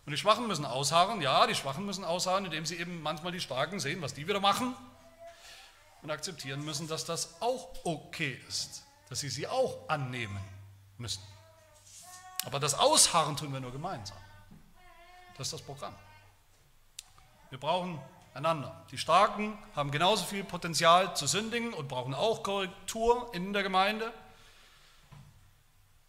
Und 0.07 0.13
die 0.13 0.19
Schwachen 0.19 0.47
müssen 0.47 0.65
ausharren, 0.65 1.21
ja, 1.21 1.49
die 1.49 1.57
Schwachen 1.57 1.85
müssen 1.85 2.05
ausharren, 2.05 2.45
indem 2.45 2.65
sie 2.65 2.77
eben 2.77 3.03
manchmal 3.03 3.33
die 3.33 3.41
Starken 3.41 3.81
sehen, 3.81 4.01
was 4.03 4.15
die 4.15 4.29
wieder 4.29 4.39
machen 4.39 4.75
und 6.03 6.13
akzeptieren 6.13 6.65
müssen, 6.65 6.87
dass 6.87 7.05
das 7.05 7.43
auch 7.43 7.75
okay 7.85 8.41
ist, 8.47 8.85
dass 9.09 9.19
sie 9.19 9.29
sie 9.29 9.49
auch 9.49 9.89
annehmen 9.89 10.41
müssen. 10.97 11.23
Aber 12.45 12.61
das 12.61 12.75
Ausharren 12.75 13.37
tun 13.37 13.53
wir 13.53 13.59
nur 13.59 13.73
gemeinsam. 13.73 14.17
Das 15.37 15.49
ist 15.49 15.55
das 15.55 15.63
Programm. 15.63 15.95
Wir 17.51 17.59
brauchen 17.59 18.01
einander. 18.33 18.87
Die 18.93 18.99
Starken 18.99 19.59
haben 19.75 19.91
genauso 19.91 20.25
viel 20.25 20.45
Potenzial 20.45 21.17
zu 21.17 21.27
sündigen 21.27 21.75
und 21.75 21.89
brauchen 21.89 22.15
auch 22.15 22.45
Korrektur 22.45 23.35
in 23.35 23.53
der 23.53 23.65
Gemeinde 23.65 24.13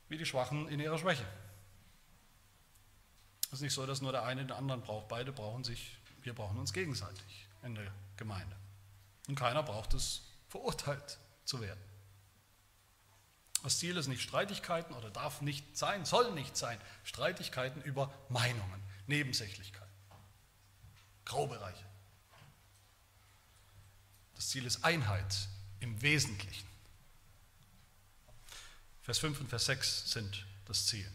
wie 0.08 0.18
die 0.18 0.26
Schwachen 0.26 0.68
in 0.70 0.80
ihrer 0.80 1.00
Schwäche. 1.00 1.26
Es 3.48 3.54
ist 3.54 3.62
nicht 3.62 3.74
so, 3.74 3.86
dass 3.86 4.02
nur 4.02 4.12
der 4.12 4.24
eine 4.24 4.42
den 4.42 4.52
anderen 4.52 4.82
braucht. 4.82 5.08
Beide 5.08 5.32
brauchen 5.32 5.64
sich, 5.64 5.98
wir 6.22 6.34
brauchen 6.34 6.58
uns 6.58 6.74
gegenseitig 6.74 7.48
in 7.64 7.76
der 7.76 7.92
Gemeinde. 8.18 8.56
Und 9.28 9.36
keiner 9.36 9.64
braucht 9.64 9.94
es, 9.94 10.22
verurteilt 10.50 11.18
zu 11.46 11.62
werden. 11.62 11.80
Das 13.64 13.80
Ziel 13.80 13.98
ist 13.98 14.08
nicht 14.08 14.22
Streitigkeiten 14.22 14.94
oder 14.94 15.10
darf 15.10 15.42
nicht 15.42 15.78
sein, 15.78 16.06
soll 16.06 16.32
nicht 16.34 16.56
sein, 16.56 16.80
Streitigkeiten 17.04 17.82
über 17.82 18.14
Meinungen, 18.30 18.82
Nebensächlichkeiten, 19.08 19.88
Graubereiche. 21.26 21.86
Das 24.36 24.50
Ziel 24.50 24.66
ist 24.66 24.84
Einheit 24.84 25.48
im 25.80 26.02
Wesentlichen. 26.02 26.68
Vers 29.02 29.20
5 29.20 29.40
und 29.40 29.48
Vers 29.48 29.66
6 29.66 30.12
sind 30.12 30.46
das 30.66 30.86
Ziel. 30.86 31.10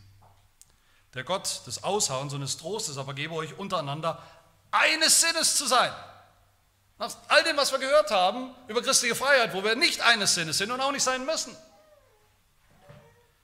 Der 1.15 1.25
Gott 1.25 1.63
des 1.67 1.85
Aushauens 1.85 2.33
und 2.33 2.41
des 2.41 2.57
Trostes 2.57 2.97
aber 2.97 3.15
gebe 3.15 3.35
euch 3.35 3.59
untereinander 3.59 4.23
eines 4.71 5.21
Sinnes 5.21 5.57
zu 5.57 5.67
sein. 5.67 5.93
Nach 6.99 7.15
all 7.29 7.43
dem, 7.45 7.57
was 7.57 7.73
wir 7.73 7.79
gehört 7.79 8.11
haben 8.11 8.55
über 8.69 8.83
christliche 8.83 9.15
Freiheit, 9.15 9.53
wo 9.55 9.63
wir 9.63 9.75
nicht 9.75 10.01
eines 10.01 10.35
Sinnes 10.35 10.59
sind 10.59 10.71
und 10.71 10.81
auch 10.81 10.93
nicht 10.93 11.03
sein 11.03 11.27
müssen. 11.27 11.57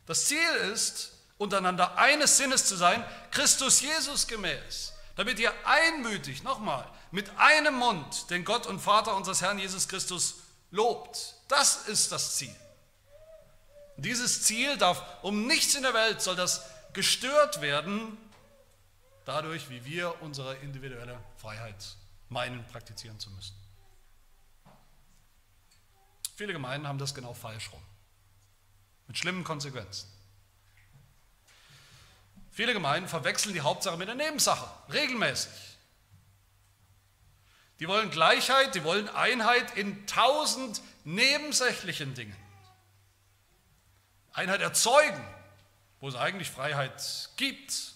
Das 0.06 0.24
Ziel 0.24 0.50
ist, 0.72 1.12
untereinander 1.36 1.98
eines 1.98 2.36
Sinnes 2.38 2.64
zu 2.66 2.76
sein, 2.76 3.04
Christus 3.30 3.80
Jesus 3.80 4.26
gemäß, 4.26 4.94
damit 5.16 5.38
ihr 5.38 5.52
einmütig, 5.64 6.42
nochmal, 6.42 6.86
mit 7.10 7.30
einem 7.38 7.74
Mund 7.74 8.30
den 8.30 8.44
Gott 8.44 8.66
und 8.66 8.80
Vater 8.80 9.14
unseres 9.14 9.42
Herrn 9.42 9.58
Jesus 9.58 9.88
Christus 9.88 10.36
lobt. 10.70 11.34
Das 11.48 11.88
ist 11.88 12.12
das 12.12 12.36
Ziel. 12.36 12.54
Dieses 13.96 14.44
Ziel 14.44 14.76
darf 14.76 15.02
um 15.22 15.46
nichts 15.46 15.74
in 15.74 15.82
der 15.82 15.94
Welt 15.94 16.22
soll 16.22 16.36
das 16.36 16.62
gestört 16.92 17.60
werden, 17.60 18.16
dadurch, 19.24 19.68
wie 19.70 19.84
wir 19.84 20.22
unsere 20.22 20.56
individuelle 20.56 21.18
Freiheit 21.36 21.96
meinen, 22.28 22.64
praktizieren 22.66 23.18
zu 23.18 23.30
müssen. 23.30 23.54
Viele 26.36 26.52
Gemeinden 26.52 26.86
haben 26.86 26.98
das 26.98 27.14
genau 27.14 27.34
falsch 27.34 27.72
rum, 27.72 27.82
mit 29.06 29.18
schlimmen 29.18 29.44
Konsequenzen. 29.44 30.08
Viele 32.52 32.72
Gemeinden 32.72 33.08
verwechseln 33.08 33.54
die 33.54 33.60
Hauptsache 33.60 33.96
mit 33.96 34.08
der 34.08 34.14
Nebensache, 34.14 34.68
regelmäßig. 34.92 35.78
Die 37.80 37.86
wollen 37.86 38.10
Gleichheit, 38.10 38.74
die 38.74 38.82
wollen 38.82 39.08
Einheit 39.08 39.76
in 39.76 40.06
tausend 40.06 40.82
nebensächlichen 41.04 42.14
Dingen. 42.14 42.36
Einheit 44.32 44.60
erzeugen, 44.60 45.22
wo 46.00 46.08
es 46.08 46.14
eigentlich 46.14 46.50
Freiheit 46.50 47.30
gibt. 47.36 47.92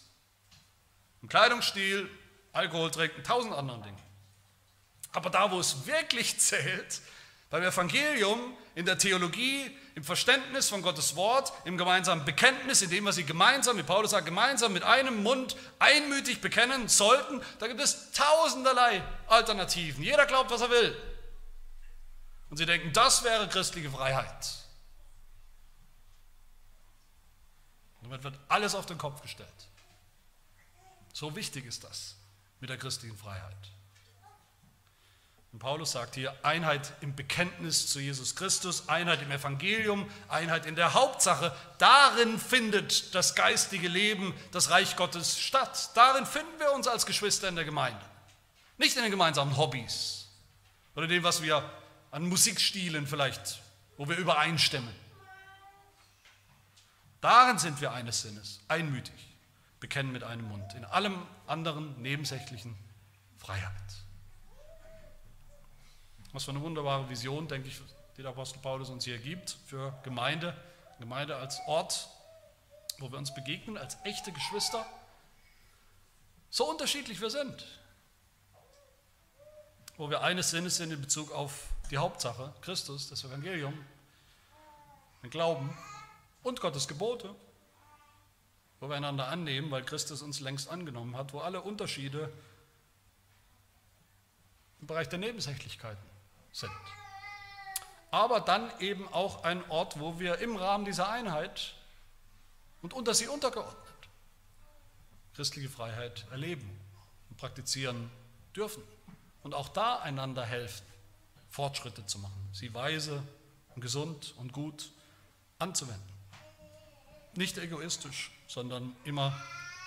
Im 1.22 1.28
Kleidungsstil, 1.28 2.08
Alkohol 2.52 2.90
trinken, 2.90 3.22
tausend 3.22 3.54
anderen 3.54 3.82
Dingen. 3.82 4.02
Aber 5.12 5.30
da, 5.30 5.50
wo 5.50 5.60
es 5.60 5.86
wirklich 5.86 6.38
zählt, 6.40 7.00
beim 7.50 7.62
Evangelium, 7.62 8.56
in 8.74 8.86
der 8.86 8.96
Theologie, 8.96 9.70
im 9.94 10.02
Verständnis 10.02 10.70
von 10.70 10.80
Gottes 10.80 11.16
Wort, 11.16 11.52
im 11.66 11.76
gemeinsamen 11.76 12.24
Bekenntnis, 12.24 12.80
indem 12.80 13.04
wir 13.04 13.12
sie 13.12 13.24
gemeinsam, 13.24 13.76
wie 13.76 13.82
Paulus 13.82 14.12
sagt, 14.12 14.24
gemeinsam 14.24 14.72
mit 14.72 14.82
einem 14.82 15.22
Mund 15.22 15.56
einmütig 15.78 16.40
bekennen 16.40 16.88
sollten, 16.88 17.42
da 17.58 17.66
gibt 17.66 17.80
es 17.80 18.12
tausenderlei 18.12 19.02
Alternativen. 19.26 20.02
Jeder 20.02 20.24
glaubt, 20.24 20.50
was 20.50 20.62
er 20.62 20.70
will. 20.70 20.96
Und 22.48 22.56
sie 22.56 22.64
denken, 22.64 22.92
das 22.94 23.24
wäre 23.24 23.48
christliche 23.48 23.90
Freiheit. 23.90 24.61
Damit 28.12 28.24
wird 28.24 28.38
alles 28.48 28.74
auf 28.74 28.84
den 28.84 28.98
Kopf 28.98 29.22
gestellt. 29.22 29.48
So 31.14 31.34
wichtig 31.34 31.64
ist 31.64 31.82
das 31.82 32.16
mit 32.60 32.68
der 32.68 32.76
christlichen 32.76 33.16
Freiheit. 33.16 33.56
Und 35.50 35.60
Paulus 35.60 35.92
sagt 35.92 36.16
hier 36.16 36.34
Einheit 36.44 36.92
im 37.00 37.16
Bekenntnis 37.16 37.86
zu 37.86 38.00
Jesus 38.00 38.36
Christus, 38.36 38.90
Einheit 38.90 39.22
im 39.22 39.30
Evangelium, 39.30 40.10
Einheit 40.28 40.66
in 40.66 40.76
der 40.76 40.92
Hauptsache. 40.92 41.56
Darin 41.78 42.38
findet 42.38 43.14
das 43.14 43.34
geistige 43.34 43.88
Leben, 43.88 44.34
das 44.50 44.68
Reich 44.68 44.96
Gottes 44.96 45.40
statt. 45.40 45.88
Darin 45.94 46.26
finden 46.26 46.58
wir 46.58 46.72
uns 46.72 46.88
als 46.88 47.06
Geschwister 47.06 47.48
in 47.48 47.56
der 47.56 47.64
Gemeinde. 47.64 48.04
Nicht 48.76 48.94
in 48.94 49.02
den 49.04 49.10
gemeinsamen 49.10 49.56
Hobbys 49.56 50.28
oder 50.96 51.06
dem, 51.06 51.22
was 51.22 51.40
wir 51.40 51.66
an 52.10 52.28
Musikstilen 52.28 53.06
vielleicht, 53.06 53.62
wo 53.96 54.06
wir 54.06 54.18
übereinstimmen. 54.18 54.94
Darin 57.22 57.56
sind 57.56 57.80
wir 57.80 57.92
eines 57.92 58.22
Sinnes, 58.22 58.58
einmütig, 58.66 59.14
bekennen 59.78 60.10
mit 60.10 60.24
einem 60.24 60.46
Mund. 60.48 60.74
In 60.74 60.84
allem 60.84 61.22
anderen 61.46 62.02
nebensächlichen 62.02 62.76
Freiheit. 63.38 63.72
Was 66.32 66.44
für 66.44 66.50
eine 66.50 66.60
wunderbare 66.62 67.08
Vision, 67.08 67.46
denke 67.46 67.68
ich, 67.68 67.80
die 68.16 68.22
der 68.22 68.32
Apostel 68.32 68.58
Paulus 68.58 68.90
uns 68.90 69.04
hier 69.04 69.18
gibt 69.18 69.56
für 69.66 69.96
Gemeinde. 70.02 70.56
Gemeinde 70.98 71.36
als 71.36 71.60
Ort, 71.68 72.08
wo 72.98 73.10
wir 73.12 73.18
uns 73.18 73.32
begegnen, 73.32 73.78
als 73.78 73.96
echte 74.02 74.32
Geschwister. 74.32 74.84
So 76.50 76.68
unterschiedlich 76.68 77.20
wir 77.20 77.30
sind. 77.30 77.80
Wo 79.96 80.10
wir 80.10 80.22
eines 80.22 80.50
Sinnes 80.50 80.76
sind 80.76 80.90
in 80.90 81.00
Bezug 81.00 81.30
auf 81.30 81.68
die 81.92 81.98
Hauptsache, 81.98 82.52
Christus, 82.62 83.10
das 83.10 83.22
Evangelium, 83.22 83.78
den 85.22 85.30
Glauben 85.30 85.70
und 86.42 86.60
Gottes 86.60 86.88
Gebote. 86.88 87.34
Wo 88.80 88.88
wir 88.88 88.96
einander 88.96 89.28
annehmen, 89.28 89.70
weil 89.70 89.84
Christus 89.84 90.22
uns 90.22 90.40
längst 90.40 90.68
angenommen 90.68 91.16
hat, 91.16 91.32
wo 91.32 91.38
alle 91.38 91.62
Unterschiede 91.62 92.32
im 94.80 94.88
Bereich 94.88 95.08
der 95.08 95.20
Nebensächlichkeiten 95.20 96.02
sind. 96.52 96.72
Aber 98.10 98.40
dann 98.40 98.70
eben 98.80 99.06
auch 99.12 99.44
ein 99.44 99.68
Ort, 99.70 100.00
wo 100.00 100.18
wir 100.18 100.38
im 100.38 100.56
Rahmen 100.56 100.84
dieser 100.84 101.08
Einheit 101.08 101.74
und 102.82 102.92
unter 102.92 103.14
sie 103.14 103.28
untergeordnet 103.28 103.82
christliche 105.34 105.68
Freiheit 105.68 106.26
erleben 106.30 106.68
und 107.30 107.36
praktizieren 107.36 108.10
dürfen. 108.54 108.82
Und 109.42 109.54
auch 109.54 109.68
da 109.68 109.98
einander 109.98 110.44
helfen, 110.44 110.86
Fortschritte 111.50 112.06
zu 112.06 112.18
machen, 112.18 112.48
sie 112.52 112.72
weise 112.74 113.22
und 113.74 113.82
gesund 113.82 114.34
und 114.38 114.52
gut 114.52 114.92
anzuwenden. 115.58 116.11
Nicht 117.34 117.58
egoistisch, 117.58 118.30
sondern 118.46 118.94
immer 119.04 119.34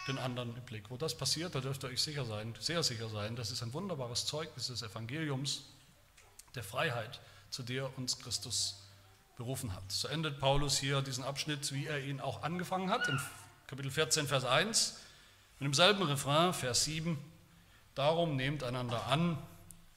den 0.08 0.18
anderen 0.18 0.56
im 0.56 0.64
Blick. 0.64 0.90
Wo 0.90 0.98
das 0.98 1.16
passiert, 1.16 1.56
da 1.56 1.62
dürft 1.62 1.84
ihr 1.84 1.90
euch 1.90 2.02
sicher 2.02 2.26
sein, 2.26 2.56
sehr 2.60 2.84
sicher 2.84 3.10
sein, 3.10 3.36
das 3.36 3.52
ist 3.52 3.62
ein 3.62 3.74
wunderbares 3.74 4.26
Zeugnis 4.26 4.68
des 4.68 4.82
Evangeliums 4.82 5.64
der 6.56 6.64
Freiheit, 6.64 7.20
zu 7.50 7.64
der 7.64 7.98
uns 7.98 8.20
Christus 8.20 8.82
berufen 9.38 9.74
hat. 9.74 9.92
So 9.92 10.08
endet 10.08 10.40
Paulus 10.40 10.78
hier 10.78 11.02
diesen 11.02 11.24
Abschnitt, 11.24 11.72
wie 11.74 11.88
er 11.88 12.00
ihn 12.04 12.20
auch 12.22 12.44
angefangen 12.44 12.90
hat, 12.90 13.08
in 13.08 13.20
Kapitel 13.68 13.92
14, 13.92 14.28
Vers 14.28 14.46
1, 14.46 14.98
mit 15.60 15.68
demselben 15.68 16.04
Refrain, 16.04 16.54
Vers 16.54 16.86
7. 16.86 17.18
Darum 17.96 18.36
nehmt 18.36 18.64
einander 18.64 19.08
an, 19.08 19.38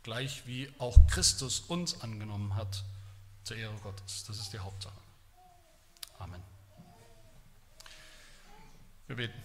gleich 0.03 0.47
wie 0.47 0.73
auch 0.79 1.07
Christus 1.09 1.61
uns 1.61 2.01
angenommen 2.01 2.55
hat, 2.55 2.85
zur 3.45 3.57
Ehre 3.57 3.75
Gottes. 3.83 4.25
Das 4.25 4.39
ist 4.39 4.53
die 4.53 4.59
Hauptsache. 4.59 4.99
Amen. 6.19 6.58
Wir 9.09 9.17
beten. 9.17 9.43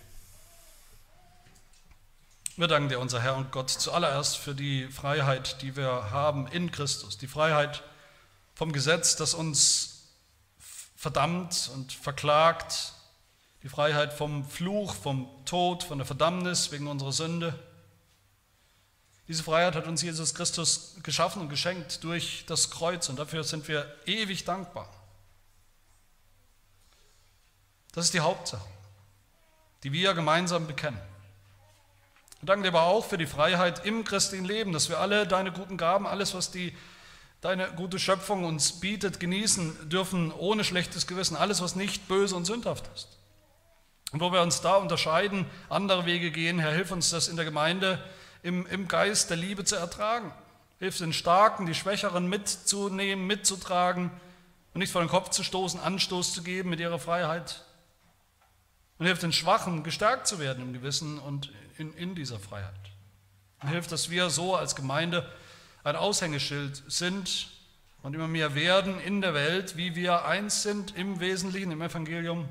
Wir 2.57 2.68
danken 2.68 2.89
dir, 2.89 2.99
unser 2.99 3.22
Herr 3.22 3.38
und 3.38 3.53
Gott, 3.53 3.70
zuallererst 3.70 4.38
für 4.38 4.53
die 4.53 4.88
Freiheit, 4.89 5.61
die 5.61 5.78
wir 5.78 6.11
haben 6.11 6.47
in 6.47 6.70
Christus. 6.70 7.18
Die 7.18 7.28
Freiheit 7.28 7.82
vom 8.53 8.74
Gesetz, 8.74 9.16
das 9.16 9.34
uns 9.34 10.09
verdammt 10.97 11.72
und 11.74 11.93
verklagt. 11.93 12.91
Die 13.64 13.70
Freiheit 13.70 14.11
vom 14.11 14.43
Fluch, 14.43 14.93
vom 14.93 15.30
Tod, 15.45 15.84
von 15.84 15.97
der 15.97 16.05
Verdammnis 16.05 16.74
wegen 16.74 16.88
unserer 16.88 17.14
Sünde. 17.14 17.57
Diese 19.30 19.43
Freiheit 19.43 19.76
hat 19.76 19.88
uns 19.88 20.01
Jesus 20.01 20.36
Christus 20.36 20.97
geschaffen 21.03 21.41
und 21.41 21.47
geschenkt 21.47 22.03
durch 22.03 22.45
das 22.47 22.70
Kreuz 22.70 23.07
und 23.07 23.18
dafür 23.18 23.45
sind 23.45 23.66
wir 23.70 23.95
ewig 24.05 24.43
dankbar. 24.43 24.93
Das 27.93 28.03
ist 28.03 28.14
die 28.14 28.20
Hauptsache, 28.20 28.68
die 29.84 29.91
wir 29.91 30.13
gemeinsam 30.13 30.67
bekennen. 30.67 30.99
Wir 32.39 32.47
danken 32.47 32.63
dir 32.63 32.69
aber 32.69 32.84
auch 32.84 33.05
für 33.05 33.17
die 33.17 33.25
Freiheit 33.25 33.86
im 33.86 34.03
christlichen 34.03 34.45
Leben, 34.45 34.73
dass 34.73 34.89
wir 34.89 34.99
alle 34.99 35.27
deine 35.27 35.51
guten 35.51 35.77
Gaben, 35.77 36.07
alles, 36.07 36.34
was 36.34 36.51
die, 36.51 36.75
deine 37.41 37.71
gute 37.71 37.99
Schöpfung 37.99 38.43
uns 38.43 38.79
bietet, 38.79 39.19
genießen 39.19 39.89
dürfen, 39.89 40.31
ohne 40.31 40.63
schlechtes 40.63 41.07
Gewissen, 41.07 41.38
alles, 41.38 41.61
was 41.61 41.75
nicht 41.75 42.07
böse 42.07 42.36
und 42.36 42.45
sündhaft 42.45 42.89
ist. 42.93 43.07
Und 44.11 44.19
wo 44.19 44.31
wir 44.31 44.41
uns 44.41 44.61
da 44.61 44.75
unterscheiden, 44.75 45.45
andere 45.69 46.05
Wege 46.05 46.31
gehen, 46.31 46.59
Herr, 46.59 46.71
hilf 46.71 46.91
uns 46.91 47.09
das 47.09 47.27
in 47.27 47.36
der 47.36 47.45
Gemeinde 47.45 48.03
im, 48.43 48.67
im 48.67 48.88
Geist 48.88 49.29
der 49.29 49.38
Liebe 49.38 49.63
zu 49.63 49.75
ertragen. 49.75 50.31
Hilf 50.79 50.97
den 50.97 51.13
Starken, 51.13 51.65
die 51.65 51.73
Schwächeren 51.73 52.27
mitzunehmen, 52.27 53.25
mitzutragen 53.25 54.11
und 54.73 54.79
nicht 54.79 54.91
vor 54.91 55.01
den 55.01 55.09
Kopf 55.09 55.29
zu 55.29 55.43
stoßen, 55.43 55.79
Anstoß 55.79 56.34
zu 56.34 56.43
geben 56.43 56.69
mit 56.69 56.79
ihrer 56.79 56.99
Freiheit. 56.99 57.63
Und 58.97 59.05
hilf 59.05 59.19
den 59.19 59.33
Schwachen, 59.33 59.83
gestärkt 59.83 60.27
zu 60.27 60.39
werden 60.39 60.63
im 60.63 60.73
Gewissen 60.73 61.19
und 61.19 61.51
in, 61.77 61.93
in 61.93 62.15
dieser 62.15 62.39
Freiheit. 62.39 62.91
Und 63.61 63.69
hilft, 63.69 63.91
dass 63.91 64.09
wir 64.09 64.29
so 64.29 64.55
als 64.55 64.75
Gemeinde 64.75 65.29
ein 65.83 65.95
Aushängeschild 65.95 66.83
sind 66.87 67.49
und 68.01 68.13
immer 68.13 68.27
mehr 68.27 68.55
werden 68.55 68.99
in 68.99 69.21
der 69.21 69.33
Welt, 69.33 69.77
wie 69.77 69.95
wir 69.95 70.25
eins 70.25 70.63
sind 70.63 70.95
im 70.95 71.19
Wesentlichen, 71.19 71.71
im 71.71 71.81
Evangelium, 71.81 72.47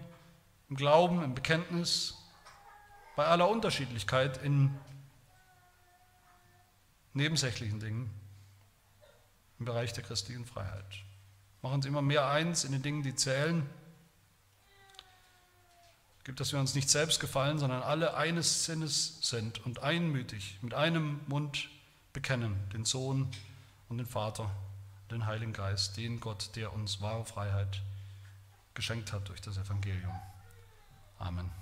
im 0.68 0.76
Glauben, 0.76 1.22
im 1.22 1.34
Bekenntnis, 1.34 2.14
bei 3.16 3.26
aller 3.26 3.49
Unterschiedlichkeit 3.49 4.43
in 4.43 4.70
nebensächlichen 7.12 7.78
Dingen 7.78 8.11
im 9.59 9.66
Bereich 9.66 9.93
der 9.93 10.03
christlichen 10.03 10.47
Freiheit. 10.47 11.05
Machen 11.61 11.82
Sie 11.82 11.88
immer 11.88 12.03
mehr 12.03 12.26
eins 12.28 12.64
in 12.64 12.72
den 12.72 12.82
Dingen, 12.82 13.03
die 13.03 13.14
zählen 13.14 13.68
Gib, 16.25 16.37
dass 16.37 16.53
wir 16.53 16.61
uns 16.61 16.75
nicht 16.75 16.89
selbst 16.89 17.18
gefallen, 17.18 17.59
sondern 17.59 17.83
alle 17.83 18.14
eines 18.14 18.64
Sinnes 18.64 19.18
sind 19.23 19.64
und 19.66 19.81
einmütig 19.81 20.59
mit 20.62 20.73
einem 20.73 21.20
Mund 21.27 21.68
bekennen, 22.12 22.57
den 22.73 22.85
Sohn 22.85 23.29
und 23.89 23.99
den 23.99 24.07
Vater, 24.07 24.51
den 25.11 25.27
Heiligen 25.27 25.53
Geist, 25.53 25.97
den 25.97 26.20
Gott, 26.20 26.51
der 26.55 26.73
uns 26.73 27.01
wahre 27.01 27.25
Freiheit 27.25 27.83
geschenkt 28.75 29.12
hat 29.12 29.29
durch 29.29 29.41
das 29.41 29.59
Evangelium. 29.59 30.14
Amen. 31.18 31.62